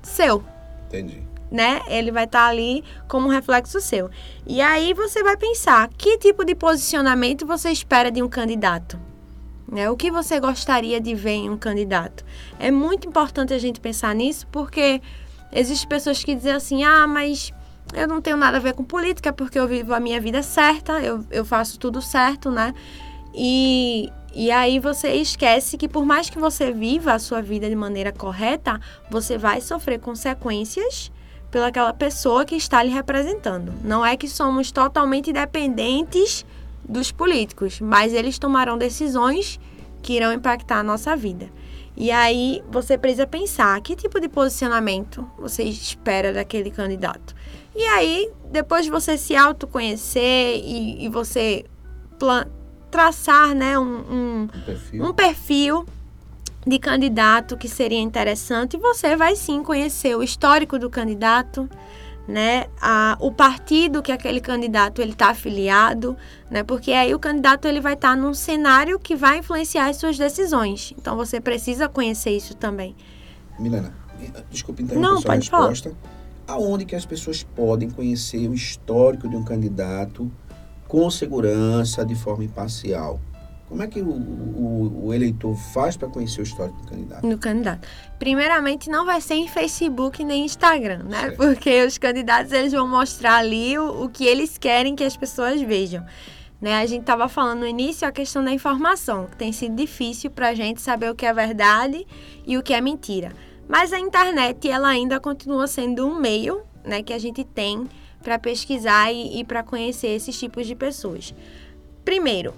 seu 0.00 0.44
Entendi. 0.86 1.20
né? 1.50 1.80
Ele 1.88 2.12
vai 2.12 2.26
estar 2.26 2.46
ali 2.46 2.84
como 3.08 3.26
um 3.26 3.30
reflexo 3.30 3.80
seu. 3.80 4.08
E 4.46 4.60
aí 4.60 4.94
você 4.94 5.20
vai 5.24 5.36
pensar 5.36 5.88
que 5.98 6.16
tipo 6.16 6.44
de 6.44 6.54
posicionamento 6.54 7.44
você 7.44 7.70
espera 7.72 8.08
de 8.08 8.22
um 8.22 8.28
candidato. 8.28 9.00
Né? 9.72 9.88
O 9.90 9.96
que 9.96 10.10
você 10.10 10.38
gostaria 10.38 11.00
de 11.00 11.14
ver 11.14 11.30
em 11.30 11.50
um 11.50 11.56
candidato? 11.56 12.22
É 12.58 12.70
muito 12.70 13.08
importante 13.08 13.54
a 13.54 13.58
gente 13.58 13.80
pensar 13.80 14.14
nisso, 14.14 14.46
porque 14.52 15.00
existem 15.50 15.88
pessoas 15.88 16.22
que 16.22 16.34
dizem 16.34 16.52
assim: 16.52 16.84
ah, 16.84 17.06
mas 17.06 17.50
eu 17.94 18.06
não 18.06 18.20
tenho 18.20 18.36
nada 18.36 18.58
a 18.58 18.60
ver 18.60 18.74
com 18.74 18.84
política 18.84 19.32
porque 19.32 19.58
eu 19.58 19.66
vivo 19.66 19.94
a 19.94 19.98
minha 19.98 20.20
vida 20.20 20.42
certa, 20.42 21.00
eu, 21.00 21.24
eu 21.30 21.42
faço 21.42 21.78
tudo 21.78 22.02
certo, 22.02 22.50
né? 22.50 22.74
E, 23.34 24.12
e 24.34 24.50
aí 24.50 24.78
você 24.78 25.14
esquece 25.14 25.78
que 25.78 25.88
por 25.88 26.04
mais 26.04 26.28
que 26.28 26.38
você 26.38 26.70
viva 26.70 27.14
a 27.14 27.18
sua 27.18 27.40
vida 27.40 27.66
de 27.66 27.74
maneira 27.74 28.12
correta, 28.12 28.78
você 29.10 29.38
vai 29.38 29.62
sofrer 29.62 29.98
consequências 29.98 31.10
pelaquela 31.50 31.94
pessoa 31.94 32.44
que 32.44 32.56
está 32.56 32.82
lhe 32.82 32.90
representando. 32.90 33.72
Não 33.82 34.04
é 34.04 34.18
que 34.18 34.28
somos 34.28 34.70
totalmente 34.70 35.32
dependentes 35.32 36.44
dos 36.88 37.12
políticos, 37.12 37.80
mas 37.80 38.12
eles 38.12 38.38
tomarão 38.38 38.76
decisões 38.76 39.58
que 40.02 40.14
irão 40.14 40.32
impactar 40.32 40.78
a 40.78 40.82
nossa 40.82 41.16
vida. 41.16 41.48
E 41.96 42.10
aí 42.10 42.62
você 42.70 42.96
precisa 42.96 43.26
pensar 43.26 43.80
que 43.80 43.94
tipo 43.94 44.18
de 44.18 44.28
posicionamento 44.28 45.26
você 45.38 45.62
espera 45.62 46.32
daquele 46.32 46.70
candidato. 46.70 47.34
E 47.74 47.82
aí, 47.84 48.30
depois 48.50 48.84
de 48.84 48.90
você 48.90 49.16
se 49.16 49.34
autoconhecer 49.34 50.60
e, 50.64 51.04
e 51.04 51.08
você 51.08 51.64
traçar 52.90 53.54
né, 53.54 53.78
um, 53.78 53.84
um, 53.84 54.42
Um 54.42 54.60
perfil. 54.64 55.04
um 55.04 55.12
perfil 55.12 55.86
de 56.66 56.78
candidato 56.78 57.56
que 57.56 57.68
seria 57.68 58.00
interessante. 58.00 58.76
Você 58.76 59.16
vai 59.16 59.34
sim 59.34 59.62
conhecer 59.62 60.16
o 60.16 60.22
histórico 60.22 60.78
do 60.78 60.88
candidato, 60.88 61.68
né, 62.26 62.66
a, 62.80 63.16
o 63.20 63.32
partido 63.32 64.02
que 64.02 64.12
aquele 64.12 64.40
candidato 64.40 65.02
ele 65.02 65.12
está 65.12 65.30
afiliado, 65.30 66.16
né, 66.50 66.62
porque 66.62 66.92
aí 66.92 67.14
o 67.14 67.18
candidato 67.18 67.66
ele 67.66 67.80
vai 67.80 67.94
estar 67.94 68.16
num 68.16 68.32
cenário 68.34 68.98
que 68.98 69.16
vai 69.16 69.38
influenciar 69.38 69.88
as 69.88 69.96
suas 69.96 70.16
decisões. 70.16 70.94
Então 70.98 71.16
você 71.16 71.40
precisa 71.40 71.88
conhecer 71.88 72.30
isso 72.30 72.54
também. 72.54 72.94
Milena, 73.58 73.92
desculpe 74.50 74.82
interromper 74.82 75.08
Não, 75.08 75.20
sua 75.20 75.32
pode 75.32 75.50
falar. 75.50 75.68
resposta. 75.68 75.96
Aonde 76.46 76.84
que 76.84 76.96
as 76.96 77.06
pessoas 77.06 77.42
podem 77.42 77.90
conhecer 77.90 78.48
o 78.48 78.54
histórico 78.54 79.28
de 79.28 79.36
um 79.36 79.44
candidato 79.44 80.30
com 80.88 81.10
segurança, 81.10 82.04
de 82.04 82.14
forma 82.14 82.44
imparcial? 82.44 83.20
Como 83.72 83.82
é 83.82 83.86
que 83.86 84.02
o, 84.02 84.06
o- 84.10 85.06
o 85.06 85.14
eleitor 85.14 85.56
faz 85.56 85.96
para 85.96 86.06
conhecer 86.06 86.40
o 86.40 86.44
histórico 86.44 86.78
do 86.82 86.88
candidato? 86.88 87.26
no 87.26 87.38
candidato. 87.38 87.88
Primeiramente, 88.18 88.90
não 88.90 89.06
vai 89.06 89.18
ser 89.18 89.32
em 89.34 89.48
Facebook 89.48 90.22
nem 90.22 90.44
Instagram, 90.44 91.04
né? 91.04 91.20
Certo. 91.20 91.36
Porque 91.38 91.82
os 91.86 91.96
candidatos 91.96 92.52
eles 92.52 92.72
vão 92.72 92.86
mostrar 92.86 93.36
ali 93.36 93.78
o, 93.78 94.04
o 94.04 94.08
que 94.10 94.26
eles 94.26 94.58
querem 94.58 94.94
que 94.94 95.02
as 95.02 95.16
pessoas 95.16 95.58
vejam. 95.62 96.04
Né? 96.60 96.74
A 96.82 96.84
gente 96.86 97.00
estava 97.00 97.28
falando 97.30 97.60
no 97.60 97.66
início 97.66 98.06
a 98.06 98.12
questão 98.12 98.44
da 98.44 98.52
informação, 98.52 99.24
que 99.26 99.36
tem 99.38 99.52
sido 99.52 99.74
difícil 99.74 100.30
para 100.30 100.48
a 100.50 100.54
gente 100.54 100.82
saber 100.82 101.10
o 101.10 101.14
que 101.14 101.24
é 101.24 101.32
verdade 101.32 102.06
e 102.46 102.58
o 102.58 102.62
que 102.62 102.74
é 102.74 102.80
mentira. 102.80 103.32
Mas 103.66 103.90
a 103.90 103.98
internet 103.98 104.68
ela 104.68 104.88
ainda 104.88 105.18
continua 105.18 105.66
sendo 105.66 106.06
um 106.06 106.14
meio 106.20 106.60
né, 106.84 107.02
que 107.02 107.14
a 107.14 107.18
gente 107.18 107.42
tem 107.42 107.88
para 108.22 108.38
pesquisar 108.38 109.10
e, 109.10 109.40
e 109.40 109.44
para 109.44 109.62
conhecer 109.62 110.08
esses 110.08 110.38
tipos 110.38 110.66
de 110.66 110.74
pessoas. 110.74 111.34
Primeiro, 112.04 112.52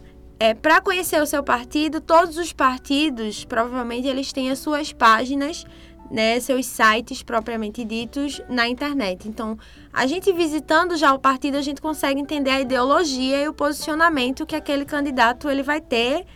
é, 0.45 0.53
para 0.53 0.79
conhecer 0.83 1.23
o 1.23 1.27
seu 1.27 1.43
partido, 1.43 2.03
todos 2.03 2.37
os 2.37 2.53
partidos, 2.53 3.47
provavelmente, 3.47 4.07
eles 4.07 4.31
têm 4.31 4.51
as 4.51 4.59
suas 4.59 4.93
páginas, 4.93 5.65
né, 6.11 6.39
seus 6.39 6.67
sites 6.67 7.23
propriamente 7.23 7.83
ditos 7.83 8.43
na 8.47 8.69
internet. 8.69 9.27
Então, 9.27 9.57
a 9.91 10.07
gente 10.07 10.31
visitando 10.35 10.97
já 10.99 11.15
o 11.15 11.19
partido, 11.19 11.57
a 11.57 11.63
gente 11.63 11.81
consegue 11.81 12.21
entender 12.21 12.51
a 12.51 12.61
ideologia 12.61 13.41
e 13.43 13.49
o 13.49 13.55
posicionamento 13.55 14.45
que 14.45 14.55
aquele 14.55 14.85
candidato 14.85 15.49
ele 15.49 15.63
vai 15.63 15.81
ter 15.81 16.27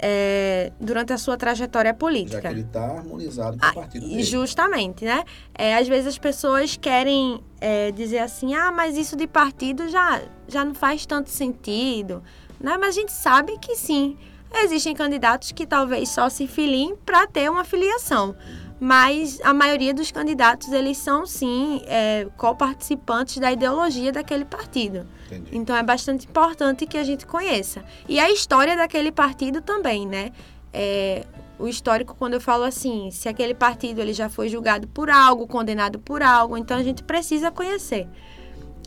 é, 0.00 0.72
durante 0.80 1.12
a 1.12 1.18
sua 1.18 1.36
trajetória 1.36 1.92
Já 1.92 1.94
política. 1.94 2.40
que 2.40 2.46
ele 2.48 2.62
está 2.62 2.84
harmonizado 2.84 3.56
com 3.56 3.64
Ah, 3.66 3.70
o 3.70 3.74
partido 3.74 4.04
e 4.04 4.08
dele. 4.08 4.22
Justamente, 4.24 5.04
né? 5.04 5.22
É, 5.54 5.76
às 5.76 5.86
vezes 5.86 6.08
as 6.08 6.18
pessoas 6.18 6.76
querem 6.76 7.40
é, 7.60 7.92
dizer 7.92 8.18
assim, 8.18 8.52
ah, 8.52 8.72
mas 8.72 8.96
isso 8.96 9.14
de 9.14 9.28
partido 9.28 9.88
já, 9.88 10.22
já 10.48 10.64
não 10.64 10.74
faz 10.74 11.06
tanto 11.06 11.30
sentido, 11.30 12.20
né? 12.64 12.76
Mas 12.78 12.96
a 12.96 13.00
gente 13.00 13.12
sabe 13.12 13.58
que 13.58 13.76
sim. 13.76 14.16
Existem 14.62 14.94
candidatos 14.94 15.52
que 15.52 15.66
talvez 15.66 16.08
só 16.08 16.28
se 16.28 16.46
filiem 16.46 16.96
para 17.04 17.26
ter 17.26 17.50
uma 17.50 17.64
filiação. 17.64 18.34
Mas 18.80 19.40
a 19.42 19.52
maioria 19.52 19.92
dos 19.92 20.10
candidatos, 20.10 20.72
eles 20.72 20.96
são 20.96 21.26
sim 21.26 21.82
é, 21.86 22.26
co-participantes 22.36 23.38
da 23.38 23.52
ideologia 23.52 24.12
daquele 24.12 24.44
partido. 24.44 25.06
Entendi. 25.26 25.50
Então 25.52 25.76
é 25.76 25.82
bastante 25.82 26.26
importante 26.26 26.86
que 26.86 26.96
a 26.96 27.04
gente 27.04 27.26
conheça. 27.26 27.84
E 28.08 28.18
a 28.18 28.30
história 28.30 28.76
daquele 28.76 29.12
partido 29.12 29.60
também, 29.60 30.06
né? 30.06 30.32
É, 30.72 31.24
o 31.58 31.68
histórico, 31.68 32.16
quando 32.18 32.34
eu 32.34 32.40
falo 32.40 32.64
assim, 32.64 33.10
se 33.10 33.28
aquele 33.28 33.54
partido 33.54 34.00
ele 34.00 34.12
já 34.12 34.28
foi 34.28 34.48
julgado 34.48 34.88
por 34.88 35.08
algo, 35.08 35.46
condenado 35.46 35.98
por 35.98 36.22
algo, 36.22 36.56
então 36.56 36.76
a 36.76 36.82
gente 36.82 37.02
precisa 37.02 37.50
conhecer. 37.50 38.08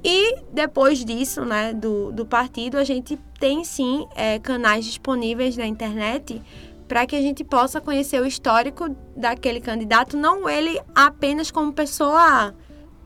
E 0.04 0.41
depois 0.54 1.04
disso, 1.04 1.43
né, 1.43 1.74
do, 1.74 2.12
do 2.12 2.26
partido, 2.26 2.78
a 2.78 2.84
gente 2.84 3.18
tem 3.39 3.64
sim 3.64 4.08
é, 4.16 4.39
canais 4.39 4.86
disponíveis 4.86 5.58
na 5.58 5.66
internet 5.66 6.41
para 6.88 7.06
que 7.06 7.16
a 7.16 7.22
gente 7.22 7.43
possa 7.43 7.82
conhecer 7.82 8.22
o 8.22 8.26
histórico 8.26 8.95
daquele 9.16 9.60
candidato, 9.60 10.16
não 10.16 10.48
ele 10.48 10.80
apenas 10.95 11.52
como 11.52 11.74
pessoa 11.74 12.56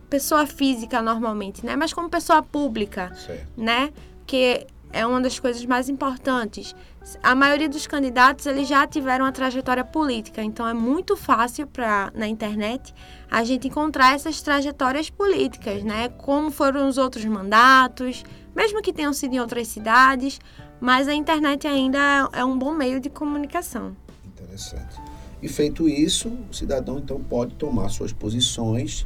pessoa 0.10 0.46
física 0.46 1.02
normalmente, 1.02 1.66
né, 1.66 1.76
mas 1.78 1.94
como 1.94 2.10
pessoa 2.10 2.44
pública 2.44 3.14
Certo. 3.16 3.48
né? 3.56 3.92
Que 4.28 4.68
é 4.92 5.06
uma 5.06 5.22
das 5.22 5.40
coisas 5.40 5.66
mais 5.66 5.88
importantes. 5.88 6.76
A 7.24 7.34
maioria 7.34 7.68
dos 7.68 7.88
candidatos 7.88 8.46
eles 8.46 8.68
já 8.68 8.86
tiveram 8.86 9.26
uma 9.26 9.32
trajetória 9.32 9.84
política, 9.84 10.44
então 10.44 10.68
é 10.68 10.74
muito 10.74 11.18
fácil 11.18 11.66
para 11.66 12.12
na 12.14 12.28
internet 12.28 12.94
a 13.30 13.44
gente 13.44 13.68
encontrar 13.68 14.14
essas 14.14 14.42
trajetórias 14.42 15.10
políticas, 15.10 15.84
né? 15.84 16.10
Como 16.10 16.52
foram 16.52 16.88
os 16.88 16.98
outros 17.00 17.26
mandatos, 17.26 18.24
mesmo 18.56 18.82
que 18.82 18.94
tenham 18.94 19.14
sido 19.14 19.34
em 19.34 19.40
outras 19.40 19.68
cidades, 19.68 20.40
mas 20.80 21.08
a 21.08 21.14
internet 21.14 21.68
ainda 21.68 22.30
é 22.34 22.46
um 22.46 22.58
bom 22.58 22.72
meio 22.72 23.00
de 23.00 23.10
comunicação. 23.10 23.96
Interessante. 24.26 25.00
E 25.42 25.48
feito 25.48 25.90
isso, 25.90 26.30
o 26.50 26.54
cidadão 26.54 27.00
então 27.00 27.20
pode 27.20 27.56
tomar 27.56 27.90
suas 27.90 28.14
posições 28.14 29.06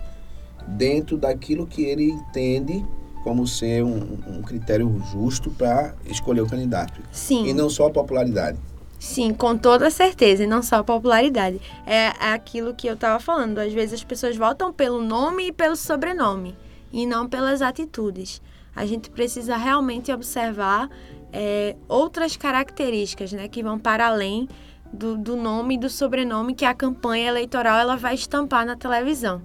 dentro 0.68 1.16
daquilo 1.16 1.66
que 1.66 1.84
ele 1.84 2.10
entende 2.10 2.86
como 3.26 3.48
ser 3.48 3.84
um, 3.84 4.20
um 4.28 4.42
critério 4.44 5.02
justo 5.12 5.50
para 5.50 5.96
escolher 6.06 6.42
o 6.42 6.48
candidato. 6.48 7.02
Sim. 7.12 7.48
E 7.48 7.54
não 7.56 7.72
só 7.72 7.88
a 7.88 7.90
popularidade. 7.90 8.60
Sim, 9.00 9.34
com 9.34 9.58
toda 9.58 9.90
certeza, 9.90 10.44
e 10.44 10.48
não 10.48 10.62
só 10.62 10.76
a 10.76 10.84
popularidade. 10.84 11.60
É, 11.88 12.10
aquilo 12.20 12.76
que 12.76 12.86
eu 12.86 12.94
estava 12.94 13.20
falando. 13.20 13.58
Às 13.58 13.74
vezes 13.74 13.96
as 13.96 14.04
pessoas 14.04 14.38
votam 14.38 14.72
pelo 14.72 15.02
nome 15.02 15.48
e 15.48 15.52
pelo 15.52 15.76
sobrenome, 15.76 16.56
e 16.94 17.08
não 17.08 17.28
pelas 17.28 17.64
atitudes. 17.64 18.40
A 18.76 18.86
gente 18.86 19.10
precisa 19.10 19.58
realmente 19.58 20.12
observar 20.12 20.88
é, 21.34 21.76
outras 21.88 22.38
características 22.38 23.34
né, 23.34 23.48
que 23.48 23.64
vão 23.64 23.80
para 23.80 24.06
além 24.06 24.48
do, 24.94 25.18
do 25.18 25.36
nome 25.36 25.76
e 25.76 25.78
do 25.80 25.90
sobrenome 25.90 26.54
que 26.54 26.64
a 26.64 26.76
campanha 26.76 27.30
eleitoral 27.30 27.80
ela 27.80 27.96
vai 27.96 28.14
estampar 28.14 28.68
na 28.68 28.76
televisão. 28.76 29.42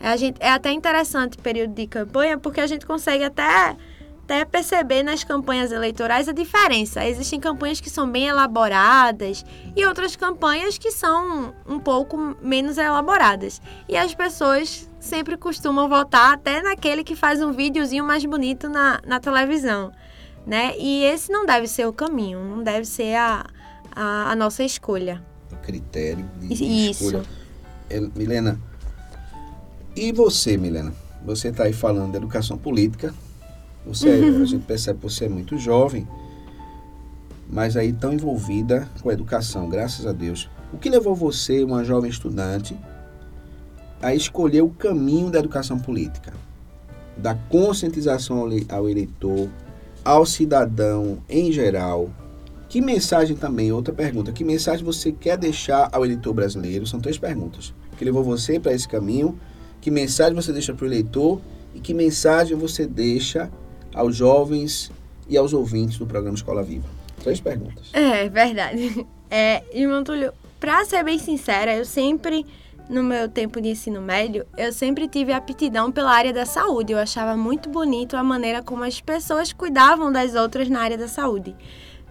É, 0.00 0.08
a 0.08 0.16
gente, 0.16 0.36
é 0.40 0.50
até 0.50 0.70
interessante 0.70 1.38
o 1.38 1.42
período 1.42 1.74
de 1.74 1.86
campanha, 1.86 2.38
porque 2.38 2.60
a 2.60 2.66
gente 2.66 2.86
consegue 2.86 3.24
até 3.24 3.76
até 4.26 4.44
perceber 4.44 5.04
nas 5.04 5.22
campanhas 5.22 5.70
eleitorais 5.70 6.28
a 6.28 6.32
diferença. 6.32 7.06
Existem 7.06 7.38
campanhas 7.38 7.80
que 7.80 7.88
são 7.88 8.10
bem 8.10 8.26
elaboradas 8.26 9.44
e 9.76 9.86
outras 9.86 10.16
campanhas 10.16 10.76
que 10.76 10.90
são 10.90 11.54
um 11.64 11.78
pouco 11.78 12.36
menos 12.42 12.76
elaboradas. 12.76 13.62
E 13.88 13.96
as 13.96 14.12
pessoas 14.16 14.90
sempre 14.98 15.36
costumam 15.36 15.88
votar 15.88 16.34
até 16.34 16.60
naquele 16.60 17.04
que 17.04 17.14
faz 17.14 17.40
um 17.40 17.52
videozinho 17.52 18.04
mais 18.04 18.24
bonito 18.24 18.68
na, 18.68 19.00
na 19.06 19.20
televisão. 19.20 19.92
Né? 20.44 20.74
E 20.76 21.04
esse 21.04 21.30
não 21.30 21.46
deve 21.46 21.68
ser 21.68 21.86
o 21.86 21.92
caminho, 21.92 22.40
não 22.40 22.64
deve 22.64 22.84
ser 22.84 23.14
a, 23.14 23.46
a, 23.94 24.32
a 24.32 24.36
nossa 24.36 24.64
escolha. 24.64 25.22
O 25.52 25.56
critério 25.58 26.28
de 26.40 26.52
Isso. 26.90 27.04
escolha. 27.04 27.22
É, 27.88 28.00
Milena, 28.00 28.60
e 29.96 30.12
você, 30.12 30.56
Milena? 30.56 30.92
Você 31.24 31.48
está 31.48 31.64
aí 31.64 31.72
falando 31.72 32.10
de 32.10 32.18
educação 32.18 32.58
política. 32.58 33.14
Você, 33.86 34.10
a 34.10 34.44
gente 34.44 34.64
percebe 34.64 34.98
que 34.98 35.04
você 35.04 35.24
é 35.24 35.28
muito 35.28 35.56
jovem, 35.56 36.06
mas 37.48 37.76
aí 37.76 37.92
tão 37.92 38.12
envolvida 38.12 38.88
com 39.00 39.08
a 39.08 39.12
educação, 39.12 39.68
graças 39.68 40.06
a 40.06 40.12
Deus. 40.12 40.50
O 40.72 40.76
que 40.78 40.90
levou 40.90 41.14
você, 41.14 41.64
uma 41.64 41.84
jovem 41.84 42.10
estudante, 42.10 42.76
a 44.02 44.14
escolher 44.14 44.62
o 44.62 44.68
caminho 44.68 45.30
da 45.30 45.38
educação 45.38 45.78
política? 45.78 46.34
Da 47.16 47.34
conscientização 47.34 48.46
ao 48.68 48.88
eleitor, 48.90 49.48
ao 50.04 50.26
cidadão 50.26 51.18
em 51.28 51.50
geral. 51.50 52.10
Que 52.68 52.80
mensagem 52.80 53.36
também, 53.36 53.72
outra 53.72 53.94
pergunta, 53.94 54.32
que 54.32 54.44
mensagem 54.44 54.84
você 54.84 55.12
quer 55.12 55.38
deixar 55.38 55.88
ao 55.92 56.04
eleitor 56.04 56.34
brasileiro? 56.34 56.86
São 56.86 57.00
três 57.00 57.16
perguntas. 57.16 57.72
O 57.92 57.96
que 57.96 58.04
levou 58.04 58.22
você 58.22 58.60
para 58.60 58.74
esse 58.74 58.86
caminho? 58.86 59.38
Que 59.86 59.90
mensagem 59.92 60.34
você 60.34 60.52
deixa 60.52 60.74
para 60.74 60.82
o 60.82 60.88
eleitor? 60.88 61.40
E 61.72 61.78
que 61.78 61.94
mensagem 61.94 62.56
você 62.56 62.88
deixa 62.88 63.48
aos 63.94 64.16
jovens 64.16 64.90
e 65.28 65.36
aos 65.36 65.52
ouvintes 65.52 65.96
do 65.96 66.04
programa 66.04 66.34
Escola 66.34 66.60
Viva? 66.60 66.88
Três 67.22 67.38
perguntas. 67.38 67.90
É, 67.92 68.28
verdade. 68.28 69.06
É, 69.30 69.62
irmão 69.72 70.04
Túlio, 70.04 70.32
pra 70.58 70.84
ser 70.84 71.04
bem 71.04 71.18
sincera, 71.18 71.76
eu 71.76 71.84
sempre, 71.84 72.46
no 72.88 73.02
meu 73.02 73.28
tempo 73.28 73.60
de 73.60 73.70
ensino 73.70 74.00
médio, 74.00 74.46
eu 74.56 74.72
sempre 74.72 75.08
tive 75.08 75.32
aptidão 75.32 75.90
pela 75.90 76.12
área 76.12 76.32
da 76.32 76.46
saúde. 76.46 76.92
Eu 76.92 76.98
achava 76.98 77.36
muito 77.36 77.68
bonito 77.68 78.16
a 78.16 78.22
maneira 78.22 78.62
como 78.62 78.82
as 78.84 79.00
pessoas 79.00 79.52
cuidavam 79.52 80.10
das 80.12 80.34
outras 80.34 80.68
na 80.68 80.80
área 80.80 80.98
da 80.98 81.08
saúde. 81.08 81.54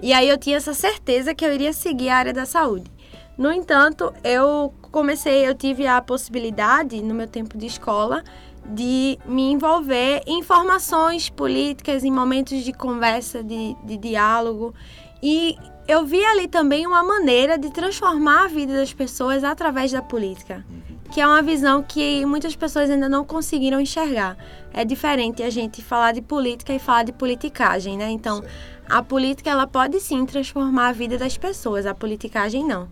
E 0.01 0.11
aí 0.13 0.29
eu 0.29 0.37
tinha 0.37 0.57
essa 0.57 0.73
certeza 0.73 1.33
que 1.33 1.45
eu 1.45 1.53
iria 1.53 1.71
seguir 1.71 2.09
a 2.09 2.17
área 2.17 2.33
da 2.33 2.45
saúde. 2.45 2.89
No 3.37 3.51
entanto, 3.51 4.13
eu 4.23 4.73
comecei, 4.95 5.45
eu 5.45 5.53
tive 5.53 5.85
a 5.85 6.01
possibilidade, 6.01 7.01
no 7.01 7.13
meu 7.13 7.27
tempo 7.27 7.57
de 7.57 7.65
escola, 7.65 8.23
de 8.65 9.19
me 9.25 9.51
envolver 9.51 10.21
em 10.25 10.39
informações 10.39 11.29
políticas, 11.29 12.05
em 12.05 12.09
momentos 12.09 12.63
de 12.63 12.71
conversa, 12.71 13.43
de, 13.43 13.75
de 13.83 13.97
diálogo. 13.97 14.73
E 15.21 15.57
eu 15.85 16.05
vi 16.05 16.23
ali 16.23 16.47
também 16.47 16.87
uma 16.87 17.03
maneira 17.03 17.57
de 17.57 17.69
transformar 17.71 18.45
a 18.45 18.47
vida 18.47 18.73
das 18.73 18.93
pessoas 18.93 19.43
através 19.43 19.91
da 19.91 20.01
política, 20.01 20.65
que 21.11 21.19
é 21.19 21.27
uma 21.27 21.41
visão 21.41 21.83
que 21.83 22.25
muitas 22.25 22.55
pessoas 22.55 22.89
ainda 22.89 23.09
não 23.09 23.25
conseguiram 23.25 23.81
enxergar. 23.81 24.37
É 24.73 24.85
diferente 24.85 25.43
a 25.43 25.49
gente 25.49 25.83
falar 25.83 26.13
de 26.13 26.21
política 26.21 26.73
e 26.73 26.79
falar 26.79 27.03
de 27.03 27.11
politicagem, 27.11 27.97
né? 27.97 28.09
Então, 28.11 28.41
a 28.89 29.03
política 29.03 29.49
ela 29.49 29.67
pode 29.67 29.99
sim 29.99 30.25
transformar 30.25 30.87
a 30.87 30.93
vida 30.93 31.17
das 31.17 31.37
pessoas, 31.37 31.85
a 31.85 31.93
politicagem 31.93 32.63
não. 32.65 32.87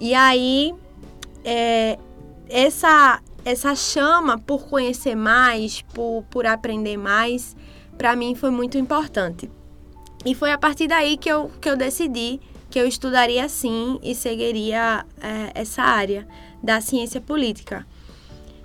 E 0.00 0.14
aí, 0.14 0.74
é, 1.44 1.98
essa 2.48 3.20
essa 3.44 3.74
chama 3.74 4.38
por 4.38 4.66
conhecer 4.66 5.14
mais, 5.14 5.82
por, 5.82 6.24
por 6.30 6.46
aprender 6.46 6.96
mais, 6.96 7.54
para 7.98 8.16
mim 8.16 8.34
foi 8.34 8.50
muito 8.50 8.78
importante. 8.78 9.50
E 10.24 10.34
foi 10.34 10.50
a 10.50 10.58
partir 10.58 10.88
daí 10.88 11.18
que 11.18 11.28
eu, 11.28 11.50
que 11.60 11.68
eu 11.68 11.76
decidi 11.76 12.40
que 12.70 12.78
eu 12.78 12.88
estudaria 12.88 13.48
sim 13.48 14.00
e 14.02 14.14
seguiria 14.14 15.04
é, 15.20 15.60
essa 15.60 15.82
área 15.82 16.26
da 16.62 16.80
ciência 16.80 17.20
política. 17.20 17.86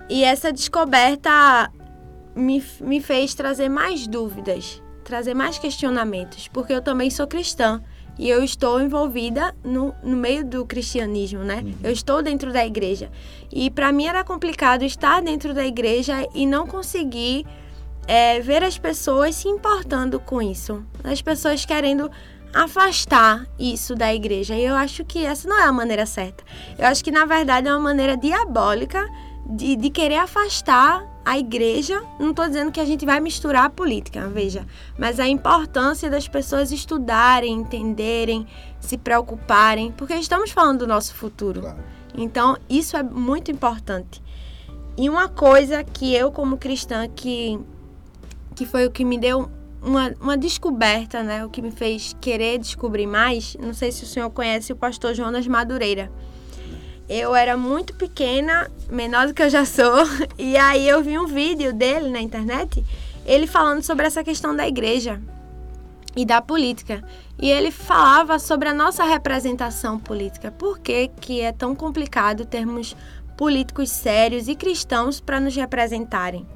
E 0.08 0.24
essa 0.24 0.52
descoberta 0.52 1.70
me, 2.34 2.64
me 2.80 3.00
fez 3.00 3.34
trazer 3.34 3.68
mais 3.68 4.06
dúvidas, 4.08 4.82
trazer 5.04 5.34
mais 5.34 5.58
questionamentos, 5.58 6.48
porque 6.48 6.72
eu 6.72 6.80
também 6.80 7.10
sou 7.10 7.26
cristã 7.26 7.82
e 8.18 8.28
eu 8.28 8.42
estou 8.44 8.80
envolvida 8.80 9.54
no, 9.64 9.94
no 10.02 10.16
meio 10.16 10.44
do 10.44 10.64
cristianismo, 10.66 11.40
né? 11.40 11.62
Uhum. 11.64 11.74
Eu 11.82 11.92
estou 11.92 12.22
dentro 12.22 12.52
da 12.52 12.64
igreja. 12.64 13.10
E 13.52 13.70
para 13.70 13.92
mim 13.92 14.06
era 14.06 14.22
complicado 14.22 14.82
estar 14.82 15.22
dentro 15.22 15.54
da 15.54 15.66
igreja 15.66 16.26
e 16.34 16.46
não 16.46 16.66
conseguir 16.66 17.46
é, 18.06 18.40
ver 18.40 18.62
as 18.62 18.78
pessoas 18.78 19.34
se 19.36 19.48
importando 19.48 20.18
com 20.20 20.42
isso, 20.42 20.84
as 21.04 21.22
pessoas 21.22 21.64
querendo 21.64 22.10
afastar 22.52 23.46
isso 23.58 23.94
da 23.94 24.12
igreja. 24.14 24.54
E 24.54 24.64
eu 24.64 24.74
acho 24.74 25.04
que 25.04 25.24
essa 25.24 25.48
não 25.48 25.58
é 25.58 25.64
a 25.64 25.72
maneira 25.72 26.04
certa. 26.04 26.44
Eu 26.78 26.86
acho 26.86 27.02
que 27.04 27.10
na 27.10 27.24
verdade 27.24 27.68
é 27.68 27.72
uma 27.72 27.80
maneira 27.80 28.16
diabólica 28.16 29.08
de, 29.50 29.76
de 29.76 29.90
querer 29.90 30.16
afastar 30.16 31.06
a 31.24 31.38
igreja. 31.38 32.02
Não 32.18 32.30
estou 32.30 32.46
dizendo 32.46 32.72
que 32.72 32.80
a 32.80 32.84
gente 32.84 33.04
vai 33.04 33.20
misturar 33.20 33.64
a 33.64 33.70
política, 33.70 34.28
veja, 34.28 34.66
mas 34.98 35.20
a 35.20 35.28
importância 35.28 36.10
das 36.10 36.26
pessoas 36.28 36.72
estudarem, 36.72 37.52
entenderem, 37.52 38.46
se 38.80 38.96
preocuparem, 38.96 39.92
porque 39.92 40.14
estamos 40.14 40.50
falando 40.50 40.80
do 40.80 40.86
nosso 40.86 41.14
futuro. 41.14 41.60
Claro. 41.60 41.78
Então, 42.16 42.56
isso 42.68 42.96
é 42.96 43.02
muito 43.02 43.50
importante. 43.50 44.22
E 44.96 45.08
uma 45.08 45.28
coisa 45.28 45.84
que 45.84 46.14
eu, 46.14 46.32
como 46.32 46.56
cristã, 46.56 47.08
que 47.08 47.58
que 48.54 48.66
foi 48.66 48.84
o 48.84 48.90
que 48.90 49.06
me 49.06 49.16
deu 49.16 49.48
uma, 49.82 50.14
uma 50.20 50.36
descoberta, 50.36 51.22
né? 51.22 51.44
O 51.44 51.48
que 51.48 51.62
me 51.62 51.70
fez 51.70 52.14
querer 52.20 52.58
descobrir 52.58 53.06
mais. 53.06 53.56
Não 53.58 53.72
sei 53.72 53.90
se 53.90 54.04
o 54.04 54.06
senhor 54.06 54.28
conhece 54.30 54.72
o 54.72 54.76
pastor 54.76 55.14
Jonas 55.14 55.46
Madureira. 55.46 56.12
Eu 57.12 57.34
era 57.34 57.56
muito 57.56 57.92
pequena, 57.96 58.70
menor 58.88 59.26
do 59.26 59.34
que 59.34 59.42
eu 59.42 59.50
já 59.50 59.64
sou, 59.64 60.04
e 60.38 60.56
aí 60.56 60.88
eu 60.88 61.02
vi 61.02 61.18
um 61.18 61.26
vídeo 61.26 61.72
dele 61.72 62.08
na 62.08 62.20
internet, 62.20 62.84
ele 63.26 63.48
falando 63.48 63.82
sobre 63.82 64.06
essa 64.06 64.22
questão 64.22 64.54
da 64.54 64.68
igreja 64.68 65.20
e 66.14 66.24
da 66.24 66.40
política. 66.40 67.02
E 67.36 67.50
ele 67.50 67.72
falava 67.72 68.38
sobre 68.38 68.68
a 68.68 68.74
nossa 68.74 69.02
representação 69.02 69.98
política. 69.98 70.52
Por 70.52 70.78
que, 70.78 71.08
que 71.20 71.40
é 71.40 71.50
tão 71.50 71.74
complicado 71.74 72.44
termos 72.44 72.96
políticos 73.36 73.90
sérios 73.90 74.46
e 74.46 74.54
cristãos 74.54 75.18
para 75.18 75.40
nos 75.40 75.56
representarem? 75.56 76.46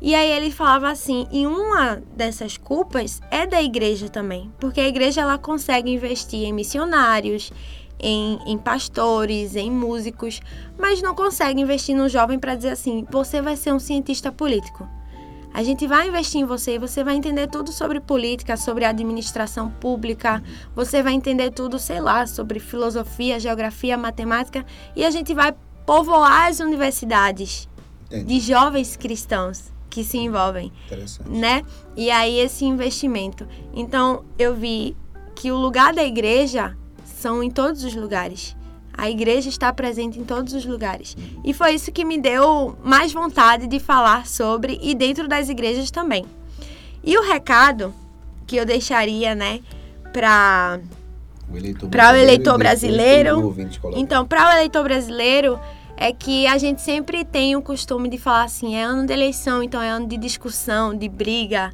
E 0.00 0.16
aí 0.16 0.32
ele 0.32 0.50
falava 0.50 0.90
assim, 0.90 1.28
e 1.30 1.46
uma 1.46 2.02
dessas 2.16 2.56
culpas 2.56 3.20
é 3.30 3.46
da 3.46 3.62
igreja 3.62 4.08
também, 4.08 4.50
porque 4.58 4.80
a 4.80 4.88
igreja 4.88 5.20
ela 5.20 5.38
consegue 5.38 5.92
investir 5.92 6.40
em 6.40 6.52
missionários, 6.52 7.52
em, 8.02 8.38
em 8.44 8.58
pastores, 8.58 9.54
em 9.54 9.70
músicos, 9.70 10.40
mas 10.78 11.00
não 11.00 11.14
consegue 11.14 11.60
investir 11.60 11.96
no 11.96 12.08
jovem 12.08 12.38
para 12.38 12.56
dizer 12.56 12.70
assim, 12.70 13.06
você 13.10 13.40
vai 13.40 13.56
ser 13.56 13.72
um 13.72 13.78
cientista 13.78 14.32
político. 14.32 14.86
A 15.54 15.62
gente 15.62 15.86
vai 15.86 16.08
investir 16.08 16.40
em 16.40 16.46
você, 16.46 16.78
você 16.78 17.04
vai 17.04 17.14
entender 17.14 17.46
tudo 17.46 17.70
sobre 17.72 18.00
política, 18.00 18.56
sobre 18.56 18.86
administração 18.86 19.70
pública, 19.70 20.42
você 20.74 21.02
vai 21.02 21.12
entender 21.12 21.50
tudo, 21.50 21.78
sei 21.78 22.00
lá, 22.00 22.26
sobre 22.26 22.58
filosofia, 22.58 23.38
geografia, 23.38 23.96
matemática, 23.98 24.64
e 24.96 25.04
a 25.04 25.10
gente 25.10 25.34
vai 25.34 25.54
povoar 25.84 26.48
as 26.48 26.58
universidades 26.60 27.68
Entendi. 28.06 28.24
de 28.24 28.40
jovens 28.40 28.96
cristãos 28.96 29.70
que 29.90 30.02
se 30.02 30.16
envolvem, 30.16 30.72
né? 31.26 31.62
E 31.94 32.10
aí 32.10 32.38
esse 32.38 32.64
investimento. 32.64 33.46
Então 33.74 34.24
eu 34.38 34.54
vi 34.54 34.96
que 35.34 35.52
o 35.52 35.56
lugar 35.56 35.92
da 35.92 36.02
igreja 36.02 36.74
são 37.22 37.42
em 37.42 37.50
todos 37.50 37.84
os 37.84 37.94
lugares. 37.94 38.56
A 38.92 39.08
igreja 39.08 39.48
está 39.48 39.72
presente 39.72 40.18
em 40.18 40.24
todos 40.24 40.52
os 40.52 40.66
lugares. 40.66 41.16
E 41.44 41.54
foi 41.54 41.74
isso 41.74 41.90
que 41.90 42.04
me 42.04 42.20
deu 42.20 42.76
mais 42.84 43.12
vontade 43.12 43.66
de 43.66 43.78
falar 43.78 44.26
sobre 44.26 44.78
e 44.82 44.94
dentro 44.94 45.26
das 45.28 45.48
igrejas 45.48 45.90
também. 45.90 46.26
E 47.02 47.16
o 47.16 47.22
recado 47.22 47.94
que 48.46 48.56
eu 48.56 48.66
deixaria, 48.66 49.34
né, 49.34 49.60
para 50.12 50.80
para 51.90 52.12
o 52.12 52.16
eleitor 52.16 52.58
brasileiro. 52.58 53.54
Então, 53.94 54.26
para 54.26 54.48
o 54.48 54.52
eleitor 54.52 54.82
brasileiro, 54.82 55.58
é 55.96 56.12
que 56.12 56.46
a 56.46 56.56
gente 56.58 56.80
sempre 56.80 57.24
tem 57.24 57.54
o 57.56 57.62
costume 57.62 58.08
de 58.08 58.18
falar 58.18 58.44
assim, 58.44 58.74
é 58.74 58.82
ano 58.82 59.06
de 59.06 59.12
eleição, 59.12 59.62
então 59.62 59.80
é 59.80 59.90
ano 59.90 60.06
de 60.06 60.16
discussão, 60.16 60.94
de 60.94 61.08
briga, 61.08 61.70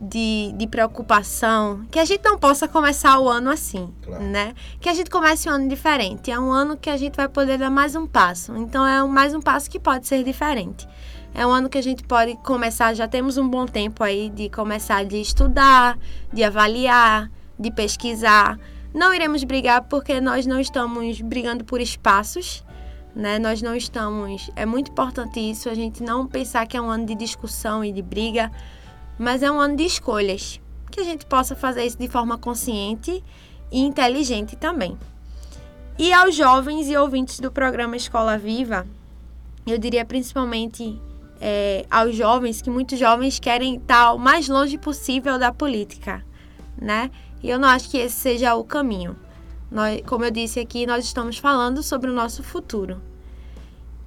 de, 0.00 0.52
de 0.56 0.66
preocupação. 0.66 1.84
Que 1.90 1.98
a 1.98 2.04
gente 2.04 2.22
não 2.24 2.38
possa 2.38 2.68
começar 2.68 3.18
o 3.18 3.28
ano 3.28 3.50
assim, 3.50 3.92
claro. 4.02 4.24
né? 4.24 4.54
Que 4.80 4.88
a 4.88 4.94
gente 4.94 5.10
comece 5.10 5.48
um 5.48 5.52
ano 5.52 5.68
diferente. 5.68 6.30
É 6.30 6.38
um 6.38 6.52
ano 6.52 6.76
que 6.76 6.90
a 6.90 6.96
gente 6.96 7.16
vai 7.16 7.28
poder 7.28 7.58
dar 7.58 7.70
mais 7.70 7.94
um 7.94 8.06
passo. 8.06 8.56
Então 8.56 8.86
é 8.86 9.02
mais 9.04 9.34
um 9.34 9.40
passo 9.40 9.70
que 9.70 9.80
pode 9.80 10.06
ser 10.06 10.22
diferente. 10.22 10.86
É 11.34 11.46
um 11.46 11.50
ano 11.50 11.68
que 11.68 11.78
a 11.78 11.82
gente 11.82 12.02
pode 12.02 12.36
começar, 12.36 12.94
já 12.94 13.06
temos 13.06 13.36
um 13.36 13.48
bom 13.48 13.66
tempo 13.66 14.02
aí 14.02 14.30
de 14.30 14.48
começar 14.48 15.04
de 15.04 15.20
estudar, 15.20 15.98
de 16.32 16.42
avaliar, 16.42 17.30
de 17.58 17.70
pesquisar. 17.70 18.58
Não 18.94 19.12
iremos 19.12 19.44
brigar 19.44 19.82
porque 19.82 20.20
nós 20.20 20.46
não 20.46 20.58
estamos 20.58 21.20
brigando 21.20 21.64
por 21.64 21.80
espaços, 21.80 22.64
né? 23.14 23.38
Nós 23.38 23.60
não 23.60 23.76
estamos. 23.76 24.50
É 24.56 24.64
muito 24.64 24.90
importante 24.90 25.38
isso, 25.38 25.68
a 25.68 25.74
gente 25.74 26.02
não 26.02 26.26
pensar 26.26 26.66
que 26.66 26.76
é 26.76 26.80
um 26.80 26.90
ano 26.90 27.04
de 27.04 27.14
discussão 27.14 27.84
e 27.84 27.92
de 27.92 28.02
briga, 28.02 28.50
mas 29.18 29.42
é 29.42 29.50
um 29.50 29.60
ano 29.60 29.76
de 29.76 29.84
escolhas. 29.84 30.60
Que 30.90 31.00
a 31.00 31.04
gente 31.04 31.26
possa 31.26 31.54
fazer 31.54 31.84
isso 31.84 31.98
de 31.98 32.08
forma 32.08 32.38
consciente 32.38 33.22
e 33.70 33.80
inteligente 33.80 34.56
também. 34.56 34.98
E 35.98 36.12
aos 36.12 36.34
jovens 36.34 36.88
e 36.88 36.96
ouvintes 36.96 37.40
do 37.40 37.50
programa 37.50 37.96
Escola 37.96 38.38
Viva, 38.38 38.86
eu 39.66 39.78
diria 39.78 40.04
principalmente 40.04 41.00
é, 41.40 41.84
aos 41.90 42.14
jovens, 42.14 42.62
que 42.62 42.70
muitos 42.70 42.98
jovens 42.98 43.38
querem 43.38 43.76
estar 43.76 44.12
o 44.12 44.18
mais 44.18 44.48
longe 44.48 44.78
possível 44.78 45.38
da 45.38 45.52
política, 45.52 46.24
né? 46.80 47.10
E 47.42 47.50
eu 47.50 47.58
não 47.58 47.68
acho 47.68 47.90
que 47.90 47.98
esse 47.98 48.16
seja 48.16 48.54
o 48.54 48.64
caminho. 48.64 49.16
Nós, 49.70 50.00
como 50.06 50.24
eu 50.24 50.30
disse 50.30 50.58
aqui, 50.58 50.86
nós 50.86 51.04
estamos 51.04 51.38
falando 51.38 51.82
sobre 51.82 52.10
o 52.10 52.14
nosso 52.14 52.42
futuro. 52.42 53.00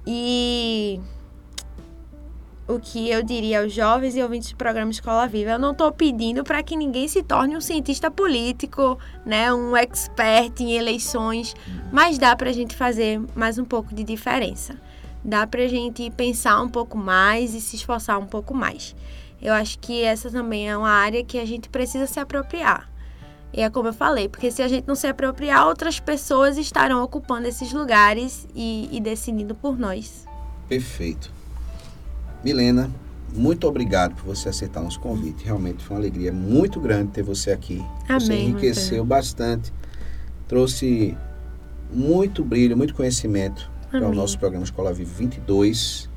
E 0.06 1.00
o 2.74 2.80
que 2.80 3.10
eu 3.10 3.22
diria 3.22 3.60
aos 3.60 3.72
jovens 3.72 4.16
e 4.16 4.22
ouvintes 4.22 4.50
do 4.50 4.56
programa 4.56 4.90
Escola 4.90 5.26
Viva, 5.26 5.52
eu 5.52 5.58
não 5.58 5.72
estou 5.72 5.92
pedindo 5.92 6.42
para 6.42 6.62
que 6.62 6.76
ninguém 6.76 7.06
se 7.06 7.22
torne 7.22 7.56
um 7.56 7.60
cientista 7.60 8.10
político, 8.10 8.98
né, 9.24 9.52
um 9.52 9.76
expert 9.76 10.60
em 10.60 10.72
eleições, 10.72 11.54
mas 11.92 12.18
dá 12.18 12.34
para 12.34 12.50
a 12.50 12.52
gente 12.52 12.74
fazer 12.74 13.20
mais 13.34 13.58
um 13.58 13.64
pouco 13.64 13.94
de 13.94 14.02
diferença. 14.02 14.76
Dá 15.24 15.46
para 15.46 15.62
a 15.62 15.68
gente 15.68 16.10
pensar 16.10 16.60
um 16.60 16.68
pouco 16.68 16.96
mais 16.96 17.54
e 17.54 17.60
se 17.60 17.76
esforçar 17.76 18.18
um 18.18 18.26
pouco 18.26 18.54
mais. 18.54 18.96
Eu 19.40 19.52
acho 19.52 19.78
que 19.78 20.02
essa 20.02 20.30
também 20.30 20.68
é 20.68 20.76
uma 20.76 20.90
área 20.90 21.22
que 21.24 21.38
a 21.38 21.44
gente 21.44 21.68
precisa 21.68 22.06
se 22.06 22.18
apropriar. 22.18 22.90
E 23.52 23.60
é 23.60 23.68
como 23.68 23.88
eu 23.88 23.92
falei, 23.92 24.28
porque 24.28 24.50
se 24.50 24.62
a 24.62 24.68
gente 24.68 24.88
não 24.88 24.94
se 24.94 25.06
apropriar, 25.06 25.66
outras 25.66 26.00
pessoas 26.00 26.56
estarão 26.56 27.02
ocupando 27.02 27.46
esses 27.46 27.72
lugares 27.72 28.48
e, 28.54 28.88
e 28.90 29.00
decidindo 29.00 29.54
por 29.54 29.78
nós. 29.78 30.26
Perfeito. 30.68 31.41
Milena, 32.44 32.90
muito 33.34 33.66
obrigado 33.66 34.14
por 34.14 34.34
você 34.34 34.48
aceitar 34.48 34.82
nosso 34.82 35.00
convite. 35.00 35.44
Realmente 35.44 35.82
foi 35.84 35.96
uma 35.96 36.02
alegria 36.02 36.32
muito 36.32 36.80
grande 36.80 37.12
ter 37.12 37.22
você 37.22 37.50
aqui. 37.50 37.82
Amém, 38.08 38.20
você 38.20 38.34
enriqueceu 38.34 39.04
bastante, 39.04 39.72
trouxe 40.46 41.16
muito 41.92 42.44
brilho, 42.44 42.76
muito 42.76 42.94
conhecimento 42.94 43.70
Amém. 43.90 44.02
para 44.02 44.10
o 44.10 44.14
nosso 44.14 44.38
programa 44.38 44.64
Escola 44.64 44.92
Viva 44.92 45.12
22. 45.16 46.10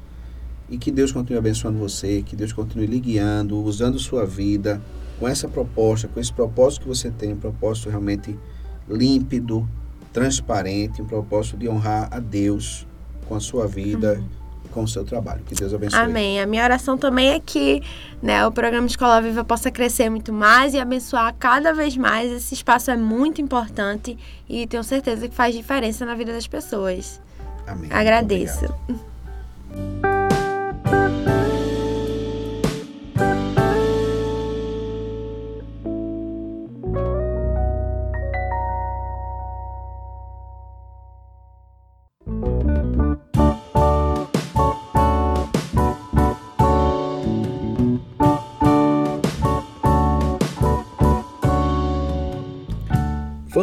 E 0.68 0.78
que 0.80 0.92
Deus 0.92 1.12
continue 1.12 1.38
abençoando 1.38 1.78
você, 1.78 2.24
que 2.24 2.36
Deus 2.36 2.52
continue 2.52 2.88
lhe 2.88 3.00
guiando, 3.00 3.62
usando 3.62 4.00
sua 4.00 4.26
vida 4.26 4.82
com 5.20 5.28
essa 5.28 5.48
proposta, 5.48 6.08
com 6.08 6.20
esse 6.20 6.34
propósito 6.34 6.82
que 6.82 6.88
você 6.88 7.12
tem, 7.12 7.34
um 7.34 7.38
propósito 7.38 7.90
realmente 7.90 8.38
límpido, 8.90 9.68
transparente, 10.12 11.02
um 11.02 11.06
propósito 11.06 11.58
de 11.58 11.70
honrar 11.70 12.10
a 12.12 12.20
Deus 12.20 12.88
com 13.28 13.36
a 13.36 13.40
sua 13.40 13.68
vida, 13.68 14.24
com 14.76 14.84
o 14.84 14.88
seu 14.88 15.06
trabalho. 15.06 15.42
Que 15.46 15.56
Deus 15.56 15.74
abençoe. 15.74 15.98
Amém. 15.98 16.42
A 16.42 16.46
minha 16.46 16.62
oração 16.62 16.98
também 16.98 17.30
é 17.30 17.40
que 17.40 17.82
né, 18.22 18.46
o 18.46 18.52
programa 18.52 18.86
Escola 18.86 19.22
Viva 19.22 19.42
possa 19.42 19.72
crescer 19.72 20.10
muito 20.10 20.34
mais 20.34 20.74
e 20.74 20.80
abençoar 20.80 21.34
cada 21.40 21.74
vez 21.74 21.96
mais. 21.96 22.30
Esse 22.30 22.54
espaço 22.54 22.92
é 22.92 22.98
muito 22.98 23.42
importante 23.42 24.18
e 24.50 24.68
tenho 24.68 24.84
certeza 24.84 25.30
que 25.30 25.34
faz 25.34 25.56
diferença 25.56 26.06
na 26.06 26.14
vida 26.14 26.34
das 26.34 26.46
pessoas. 26.46 27.22
Amém. 27.66 27.90
Agradeço. 27.90 28.66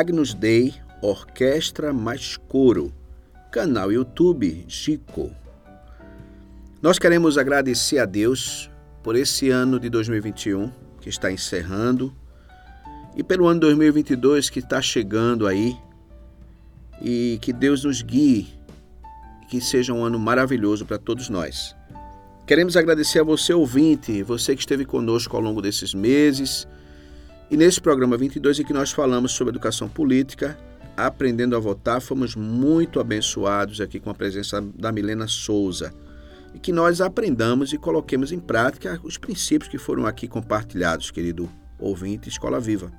Agnus 0.00 0.32
Dei 0.32 0.72
Orquestra 1.02 1.92
mais 1.92 2.34
Coro, 2.34 2.90
canal 3.52 3.92
YouTube 3.92 4.64
Chico. 4.66 5.30
Nós 6.80 6.98
queremos 6.98 7.36
agradecer 7.36 7.98
a 7.98 8.06
Deus 8.06 8.70
por 9.02 9.14
esse 9.14 9.50
ano 9.50 9.78
de 9.78 9.90
2021 9.90 10.72
que 11.02 11.10
está 11.10 11.30
encerrando 11.30 12.16
e 13.14 13.22
pelo 13.22 13.46
ano 13.46 13.60
2022 13.60 14.48
que 14.48 14.60
está 14.60 14.80
chegando 14.80 15.46
aí 15.46 15.76
e 17.02 17.38
que 17.42 17.52
Deus 17.52 17.84
nos 17.84 18.00
guie, 18.00 18.48
que 19.50 19.60
seja 19.60 19.92
um 19.92 20.02
ano 20.02 20.18
maravilhoso 20.18 20.86
para 20.86 20.96
todos 20.96 21.28
nós. 21.28 21.76
Queremos 22.46 22.74
agradecer 22.74 23.20
a 23.20 23.24
você, 23.24 23.52
ouvinte, 23.52 24.22
você 24.22 24.54
que 24.54 24.62
esteve 24.62 24.86
conosco 24.86 25.36
ao 25.36 25.42
longo 25.42 25.60
desses 25.60 25.92
meses. 25.92 26.66
E 27.50 27.56
nesse 27.56 27.80
programa 27.80 28.16
22 28.16 28.60
em 28.60 28.64
que 28.64 28.72
nós 28.72 28.92
falamos 28.92 29.32
sobre 29.32 29.50
educação 29.50 29.88
política, 29.88 30.56
aprendendo 30.96 31.56
a 31.56 31.58
votar, 31.58 32.00
fomos 32.00 32.36
muito 32.36 33.00
abençoados 33.00 33.80
aqui 33.80 33.98
com 33.98 34.08
a 34.08 34.14
presença 34.14 34.60
da 34.60 34.92
Milena 34.92 35.26
Souza 35.26 35.92
e 36.54 36.60
que 36.60 36.72
nós 36.72 37.00
aprendamos 37.00 37.72
e 37.72 37.78
coloquemos 37.78 38.30
em 38.30 38.38
prática 38.38 39.00
os 39.02 39.18
princípios 39.18 39.68
que 39.68 39.78
foram 39.78 40.06
aqui 40.06 40.28
compartilhados, 40.28 41.10
querido 41.10 41.50
ouvinte 41.76 42.28
Escola 42.28 42.60
Viva. 42.60 42.92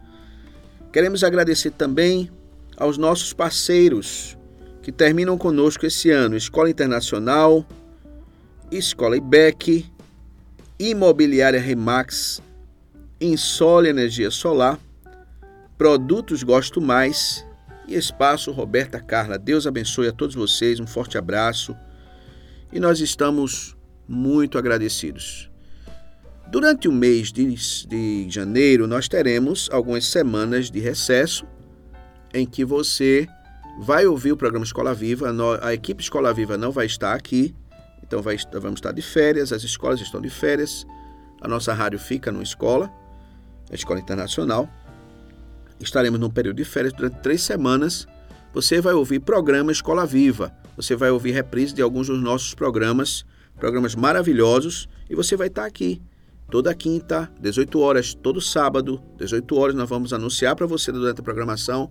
Queremos 0.92 1.24
agradecer 1.24 1.72
também 1.72 2.30
aos 2.76 2.98
nossos 2.98 3.32
parceiros 3.32 4.38
que 4.82 4.92
terminam 4.92 5.38
conosco 5.38 5.86
esse 5.86 6.10
ano: 6.10 6.36
Escola 6.36 6.70
Internacional, 6.70 7.66
Escola 8.70 9.16
IBEC, 9.16 9.86
Imobiliária 10.78 11.60
Remax, 11.60 12.42
Insole 13.22 13.88
Energia 13.88 14.32
Solar, 14.32 14.80
Produtos 15.78 16.42
Gosto 16.42 16.82
Mais 16.82 17.46
e 17.88 17.94
Espaço 17.94 18.52
Roberta 18.52 19.00
Carla. 19.00 19.38
Deus 19.38 19.68
abençoe 19.68 20.08
a 20.08 20.12
todos 20.12 20.34
vocês, 20.34 20.80
um 20.80 20.88
forte 20.88 21.20
abraço 21.20 21.78
e 22.74 22.80
nós 22.80 23.00
estamos 23.00 23.78
muito 24.08 24.58
agradecidos. 24.58 25.52
Durante 26.48 26.88
o 26.88 26.92
mês 26.92 27.32
de, 27.32 27.54
de 27.86 28.26
janeiro, 28.28 28.88
nós 28.88 29.08
teremos 29.08 29.70
algumas 29.72 30.08
semanas 30.08 30.72
de 30.72 30.80
recesso 30.80 31.46
em 32.34 32.44
que 32.44 32.66
você 32.66 33.28
vai 33.82 34.08
ouvir 34.08 34.32
o 34.32 34.38
programa 34.38 34.66
Escola 34.66 34.96
Viva. 34.96 35.32
A 35.62 35.76
equipe 35.76 36.02
Escola 36.02 36.34
Viva 36.34 36.58
não 36.58 36.72
vai 36.72 36.88
estar 36.88 37.14
aqui, 37.14 37.54
então 38.02 38.20
vai, 38.20 38.36
vamos 38.54 38.80
estar 38.80 38.92
de 38.92 39.02
férias, 39.04 39.54
as 39.54 39.62
escolas 39.64 40.02
estão 40.02 40.20
de 40.20 40.30
férias, 40.30 40.88
a 41.40 41.48
nossa 41.48 41.72
rádio 41.72 42.00
fica 42.00 42.32
numa 42.32 42.44
escola, 42.44 42.92
a 43.70 43.76
Escola 43.76 44.00
Internacional. 44.00 44.70
Estaremos 45.80 46.20
num 46.20 46.30
período 46.30 46.58
de 46.58 46.66
férias 46.66 46.94
durante 46.94 47.20
três 47.22 47.42
semanas. 47.42 48.08
Você 48.54 48.80
vai 48.80 48.94
ouvir 48.94 49.20
programa 49.20 49.72
Escola 49.72 50.06
Viva 50.06 50.54
você 50.76 50.96
vai 50.96 51.12
ouvir 51.12 51.32
reprise 51.32 51.74
de 51.74 51.82
alguns 51.82 52.08
dos 52.08 52.22
nossos 52.22 52.54
programas, 52.54 53.26
programas 53.60 53.96
maravilhosos, 53.96 54.88
e 55.10 55.16
você 55.16 55.36
vai 55.36 55.48
estar 55.48 55.66
aqui 55.66 56.02
toda 56.50 56.74
quinta, 56.74 57.32
18 57.40 57.80
horas, 57.80 58.14
todo 58.14 58.42
sábado, 58.42 59.02
18 59.18 59.56
horas, 59.58 59.76
nós 59.76 59.88
vamos 59.88 60.12
anunciar 60.12 60.56
para 60.56 60.66
você 60.66 60.92
durante 60.92 61.22
a 61.22 61.24
programação 61.24 61.90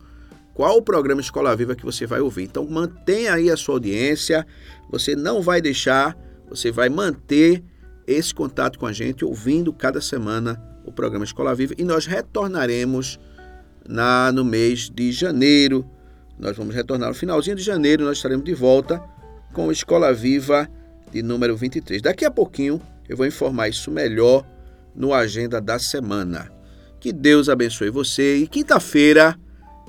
qual 0.53 0.77
o 0.77 0.83
programa 0.83 1.21
Escola 1.21 1.55
Viva 1.57 1.75
que 1.75 1.85
você 1.85 2.07
vai 2.07 2.21
ouvir. 2.21 2.43
Então 2.45 2.67
mantenha 2.67 3.35
aí 3.35 3.51
a 3.51 3.57
sua 3.57 3.77
audiência, 3.77 4.47
você 4.91 5.15
não 5.15 5.41
vai 5.41 5.63
deixar, 5.63 6.17
você 6.49 6.71
vai 6.71 6.89
manter 6.89 7.63
esse 8.07 8.35
contato 8.35 8.79
com 8.79 8.87
a 8.87 8.93
gente, 8.93 9.25
ouvindo 9.25 9.73
cada 9.73 10.01
semana 10.01 10.61
o 10.91 10.93
programa 10.93 11.25
Escola 11.25 11.55
Viva 11.55 11.75
e 11.79 11.85
nós 11.85 12.07
retornaremos 12.07 13.19
na 13.89 14.31
no 14.31 14.45
mês 14.45 14.91
de 14.91 15.11
janeiro 15.11 15.89
nós 16.41 16.57
vamos 16.57 16.75
retornar 16.75 17.11
no 17.11 17.15
finalzinho 17.15 17.55
de 17.55 17.63
janeiro, 17.63 18.05
nós 18.05 18.17
estaremos 18.17 18.45
de 18.45 18.55
volta 18.55 18.99
com 19.53 19.71
Escola 19.71 20.11
Viva 20.13 20.67
de 21.13 21.23
número 21.23 21.55
23. 21.55 22.01
Daqui 22.01 22.25
a 22.25 22.31
pouquinho 22.31 22.81
eu 23.07 23.17
vou 23.17 23.27
informar 23.27 23.69
isso 23.69 23.91
melhor 23.91 24.47
no 24.95 25.13
Agenda 25.13 25.61
da 25.61 25.79
Semana. 25.79 26.51
Que 26.99 27.13
Deus 27.13 27.51
abençoe 27.51 27.91
você 27.91 28.39
e 28.39 28.47
quinta-feira, 28.47 29.39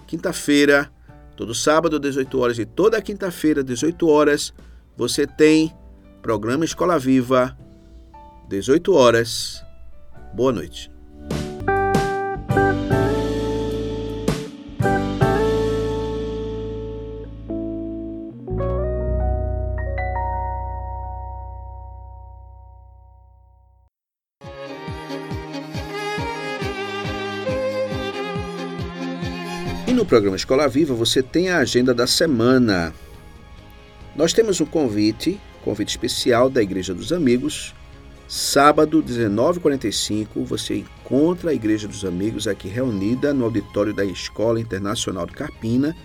quinta-feira, 0.06 0.92
todo 1.38 1.56
sábado, 1.56 1.98
18 1.98 2.38
horas 2.38 2.60
e 2.60 2.66
toda 2.66 3.02
quinta-feira, 3.02 3.64
18 3.64 4.08
horas, 4.10 4.54
você 4.98 5.26
tem 5.26 5.74
programa 6.22 6.66
Escola 6.66 7.00
Viva, 7.00 7.58
18 8.50 8.94
horas. 8.94 9.64
Boa 10.34 10.52
noite. 10.52 10.91
Programa 30.12 30.36
Escola 30.36 30.68
Viva 30.68 30.94
você 30.94 31.24
tem 31.24 31.48
a 31.52 31.60
agenda 31.60 31.94
da 31.94 32.06
semana. 32.06 32.94
Nós 34.14 34.34
temos 34.34 34.60
um 34.60 34.66
convite, 34.66 35.40
convite 35.64 35.88
especial 35.88 36.50
da 36.50 36.62
Igreja 36.62 36.94
dos 36.94 37.14
Amigos. 37.14 37.74
Sábado, 38.28 39.02
19h45, 39.02 40.44
você 40.44 40.80
encontra 40.80 41.52
a 41.52 41.54
Igreja 41.54 41.88
dos 41.88 42.04
Amigos 42.04 42.46
aqui 42.46 42.68
reunida 42.68 43.34
no 43.34 43.46
auditório 43.46 43.94
da 43.94 44.04
Escola 44.04 44.60
Internacional 44.60 45.26
de 45.26 45.32
Carpina. 45.32 45.96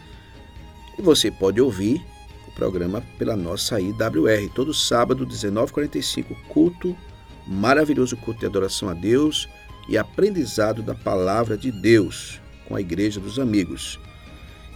E 0.97 1.03
você 1.03 1.29
pode 1.29 1.61
ouvir 1.61 2.01
o 2.47 2.53
programa 2.53 3.03
pela 3.19 3.35
nossa 3.35 3.81
IWR. 3.81 4.49
Todo 4.55 4.73
sábado, 4.73 5.27
19h45, 5.27 6.27
culto, 6.47 6.97
maravilhoso 7.45 8.17
culto 8.19 8.39
de 8.39 8.47
adoração 8.47 8.89
a 8.89 8.95
Deus 8.95 9.49
e 9.89 9.99
aprendizado 9.99 10.81
da 10.81 10.95
palavra 10.95 11.57
de 11.57 11.73
Deus 11.73 12.46
com 12.69 12.77
a 12.77 12.81
Igreja 12.81 13.21
dos 13.21 13.39
Amigos. 13.39 13.99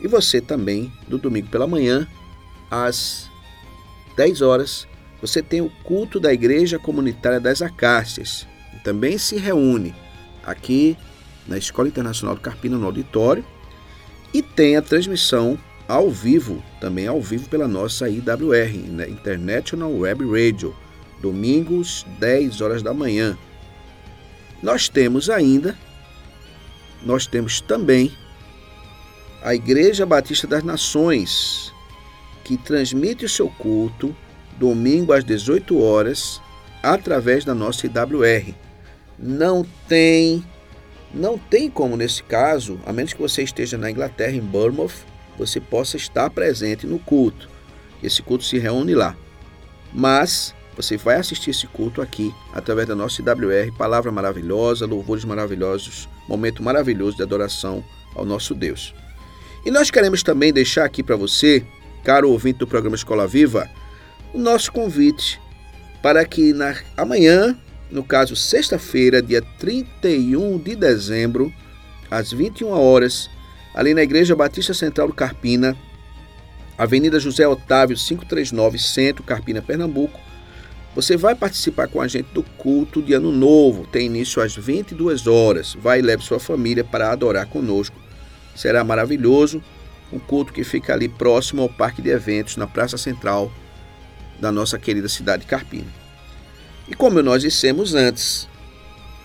E 0.01 0.09
você 0.09 0.41
também, 0.41 0.93
no 1.09 1.19
domingo 1.19 1.49
pela 1.49 1.67
manhã, 1.67 2.07
às 2.71 3.31
10 4.17 4.43
horas, 4.43 4.87
você 5.21 5.43
tem 5.43 5.61
o 5.61 5.71
culto 5.85 6.19
da 6.19 6.33
Igreja 6.33 6.79
Comunitária 6.79 7.39
das 7.41 7.61
Acácias. 7.61 8.47
E 8.75 8.79
também 8.79 9.19
se 9.19 9.37
reúne 9.37 9.95
aqui 10.43 10.97
na 11.47 11.59
Escola 11.59 11.89
Internacional 11.89 12.35
do 12.35 12.41
Carpina, 12.41 12.79
no 12.79 12.87
auditório, 12.87 13.45
e 14.33 14.41
tem 14.43 14.77
a 14.77 14.83
transmissão 14.83 15.59
ao 15.89 16.09
vivo, 16.09 16.63
também 16.81 17.07
ao 17.07 17.21
vivo 17.21 17.49
pela 17.49 17.67
nossa 17.67 18.09
IWR? 18.09 18.77
International 19.09 19.93
Web 19.93 20.25
Radio, 20.25 20.75
domingos, 21.21 22.07
10 22.19 22.61
horas 22.61 22.83
da 22.83 22.95
manhã. 22.95 23.37
Nós 24.63 24.89
temos 24.89 25.29
ainda 25.29 25.77
nós 27.05 27.27
temos 27.27 27.61
também 27.61 28.13
a 29.43 29.55
Igreja 29.55 30.05
Batista 30.05 30.47
das 30.47 30.63
Nações, 30.63 31.73
que 32.45 32.57
transmite 32.57 33.25
o 33.25 33.29
seu 33.29 33.49
culto 33.49 34.15
domingo 34.59 35.13
às 35.13 35.25
18 35.25 35.81
horas 35.81 36.41
através 36.83 37.45
da 37.45 37.55
nossa 37.55 37.87
IWR. 37.87 38.55
Não 39.19 39.65
tem 39.89 40.45
não 41.13 41.37
tem 41.37 41.69
como 41.69 41.97
nesse 41.97 42.23
caso, 42.23 42.79
a 42.87 42.93
menos 42.93 43.13
que 43.13 43.21
você 43.21 43.43
esteja 43.43 43.77
na 43.77 43.91
Inglaterra 43.91 44.33
em 44.33 44.41
Bournemouth, 44.41 44.93
você 45.37 45.61
possa 45.61 45.97
estar 45.97 46.31
presente 46.31 46.87
no 46.87 47.01
culto. 47.01 47.51
Esse 48.03 48.23
culto 48.23 48.45
se 48.45 48.59
reúne 48.59 48.95
lá. 48.95 49.17
Mas 49.93 50.55
você 50.77 50.97
vai 50.97 51.17
assistir 51.17 51.51
esse 51.51 51.67
culto 51.67 52.01
aqui 52.01 52.33
através 52.53 52.87
da 52.87 52.95
nossa 52.95 53.21
IWR, 53.21 53.77
palavra 53.77 54.13
maravilhosa, 54.13 54.87
louvores 54.87 55.25
maravilhosos, 55.25 56.09
momento 56.31 56.63
maravilhoso 56.63 57.17
de 57.17 57.23
adoração 57.23 57.85
ao 58.15 58.25
nosso 58.25 58.55
Deus. 58.55 58.95
E 59.65 59.71
nós 59.71 59.91
queremos 59.91 60.23
também 60.23 60.53
deixar 60.53 60.85
aqui 60.85 61.03
para 61.03 61.17
você, 61.17 61.65
caro 62.03 62.31
ouvinte 62.31 62.61
do 62.61 62.67
programa 62.67 62.97
Escola 62.97 63.27
Viva, 63.27 63.69
o 64.33 64.39
nosso 64.39 64.73
convite 64.73 65.41
para 66.01 66.25
que 66.25 66.53
na, 66.53 66.75
amanhã, 66.97 67.59
no 67.91 68.03
caso 68.03 68.35
sexta-feira, 68.35 69.21
dia 69.21 69.43
31 69.59 70.59
de 70.59 70.77
dezembro, 70.77 71.53
às 72.11 72.33
21 72.33 72.69
horas, 72.71 73.29
ali 73.75 73.93
na 73.93 74.03
Igreja 74.03 74.35
Batista 74.35 74.73
Central 74.73 75.09
do 75.09 75.15
Carpina, 75.15 75.77
Avenida 76.79 77.21
José 77.21 77.47
Otávio 77.47 77.97
539, 77.97 78.79
Centro, 78.79 79.23
Carpina, 79.23 79.61
Pernambuco, 79.61 80.19
você 80.95 81.17
vai 81.17 81.35
participar 81.35 81.89
com 81.89 82.01
a 82.01 82.09
gente 82.09 82.29
do 82.33 82.43
culto 82.43 83.01
de 83.01 83.13
Ano 83.15 83.31
Novo. 83.31 83.87
Tem 83.87 84.07
início 84.07 84.43
às 84.43 84.57
22 84.57 85.27
horas. 85.27 85.75
Vai 85.75 86.01
e 86.01 86.03
leve 86.03 86.25
sua 86.25 86.41
família 86.41 86.83
para 86.83 87.13
adorar 87.13 87.47
conosco. 87.47 87.97
Será 88.57 88.83
maravilhoso. 88.83 89.63
Um 90.13 90.19
culto 90.19 90.53
que 90.53 90.65
fica 90.65 90.93
ali 90.93 91.09
próximo 91.09 91.63
ao 91.63 91.69
Parque 91.69 92.03
de 92.03 92.11
Eventos, 92.11 92.57
na 92.57 92.67
Praça 92.67 92.99
Central 92.99 93.53
da 94.41 94.51
nossa 94.51 94.79
querida 94.79 95.09
cidade 95.09 95.43
de 95.43 95.49
Carpina. 95.49 95.87
E 96.89 96.95
como 96.95 97.23
nós 97.23 97.43
dissemos 97.43 97.95
antes, 97.95 98.49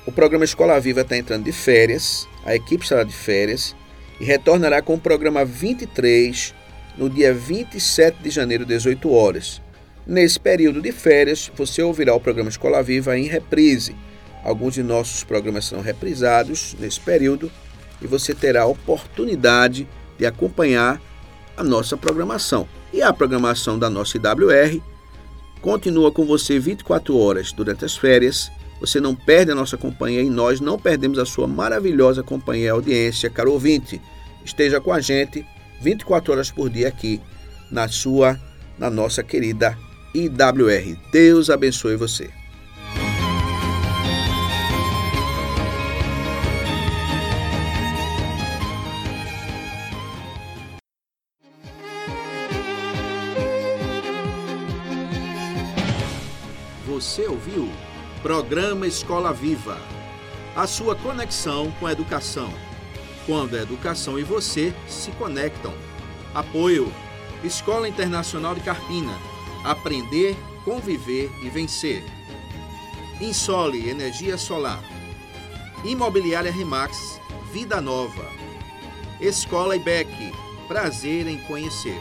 o 0.05 0.11
programa 0.11 0.45
Escola 0.45 0.79
Viva 0.79 1.01
está 1.01 1.17
entrando 1.17 1.45
de 1.45 1.51
férias, 1.51 2.27
a 2.45 2.53
equipe 2.53 2.83
estará 2.83 3.03
de 3.03 3.13
férias 3.13 3.75
e 4.19 4.25
retornará 4.25 4.81
com 4.81 4.93
o 4.93 4.99
programa 4.99 5.43
23 5.43 6.53
no 6.95 7.09
dia 7.09 7.33
27 7.33 8.21
de 8.21 8.29
janeiro, 8.29 8.65
18 8.65 9.11
horas. 9.11 9.61
Nesse 10.07 10.39
período 10.39 10.83
de 10.83 10.91
férias, 10.91 11.51
você 11.55 11.81
ouvirá 11.81 12.13
o 12.13 12.19
programa 12.19 12.49
Escola 12.49 12.83
Viva 12.83 13.17
em 13.17 13.25
reprise. 13.25 13.95
Alguns 14.43 14.75
de 14.75 14.83
nossos 14.83 15.23
programas 15.23 15.65
serão 15.65 15.81
reprisados 15.81 16.75
nesse 16.79 16.99
período 16.99 17.51
e 17.99 18.05
você 18.05 18.35
terá 18.35 18.63
a 18.63 18.67
oportunidade 18.67 19.87
de 20.15 20.25
acompanhar 20.27 21.01
a 21.57 21.63
nossa 21.63 21.97
programação. 21.97 22.67
E 22.93 23.01
a 23.01 23.11
programação 23.11 23.79
da 23.79 23.89
nossa 23.89 24.17
IWR 24.17 24.79
continua 25.59 26.11
com 26.11 26.23
você 26.23 26.59
24 26.59 27.17
horas 27.17 27.51
durante 27.51 27.83
as 27.83 27.97
férias. 27.97 28.51
Você 28.79 28.99
não 28.99 29.15
perde 29.15 29.51
a 29.51 29.55
nossa 29.55 29.75
companhia 29.75 30.21
e 30.21 30.29
nós 30.29 30.59
não 30.59 30.77
perdemos 30.77 31.17
a 31.17 31.25
sua 31.25 31.47
maravilhosa 31.47 32.21
companhia 32.21 32.65
e 32.65 32.69
audiência, 32.69 33.27
caro 33.27 33.53
ouvinte. 33.53 33.99
Esteja 34.45 34.79
com 34.79 34.93
a 34.93 34.99
gente 34.99 35.43
24 35.81 36.31
horas 36.31 36.51
por 36.51 36.69
dia 36.69 36.89
aqui 36.89 37.19
na 37.71 37.87
sua, 37.87 38.39
na 38.77 38.91
nossa 38.91 39.23
querida 39.23 39.75
IWR. 40.15 40.97
Deus 41.11 41.49
abençoe 41.49 41.97
você. 41.97 42.29
Você 56.87 57.27
ouviu? 57.27 57.69
Programa 58.23 58.87
Escola 58.87 59.33
Viva. 59.33 59.77
A 60.55 60.65
sua 60.65 60.95
conexão 60.95 61.69
com 61.77 61.87
a 61.87 61.91
educação. 61.91 62.53
Quando 63.25 63.55
a 63.55 63.61
educação 63.61 64.17
e 64.17 64.23
você 64.23 64.73
se 64.87 65.11
conectam. 65.11 65.73
Apoio: 66.33 66.89
Escola 67.43 67.89
Internacional 67.89 68.55
de 68.55 68.61
Carpina. 68.61 69.34
Aprender, 69.65 70.37
conviver 70.63 71.31
e 71.41 71.49
vencer. 71.49 72.03
Insole 73.19 73.89
Energia 73.89 74.37
Solar. 74.37 74.83
Imobiliária 75.83 76.51
Remax. 76.51 77.19
Vida 77.51 77.81
Nova. 77.81 78.29
Escola 79.19 79.75
IBEC. 79.75 80.31
Prazer 80.67 81.25
em 81.25 81.39
conhecer. 81.39 81.99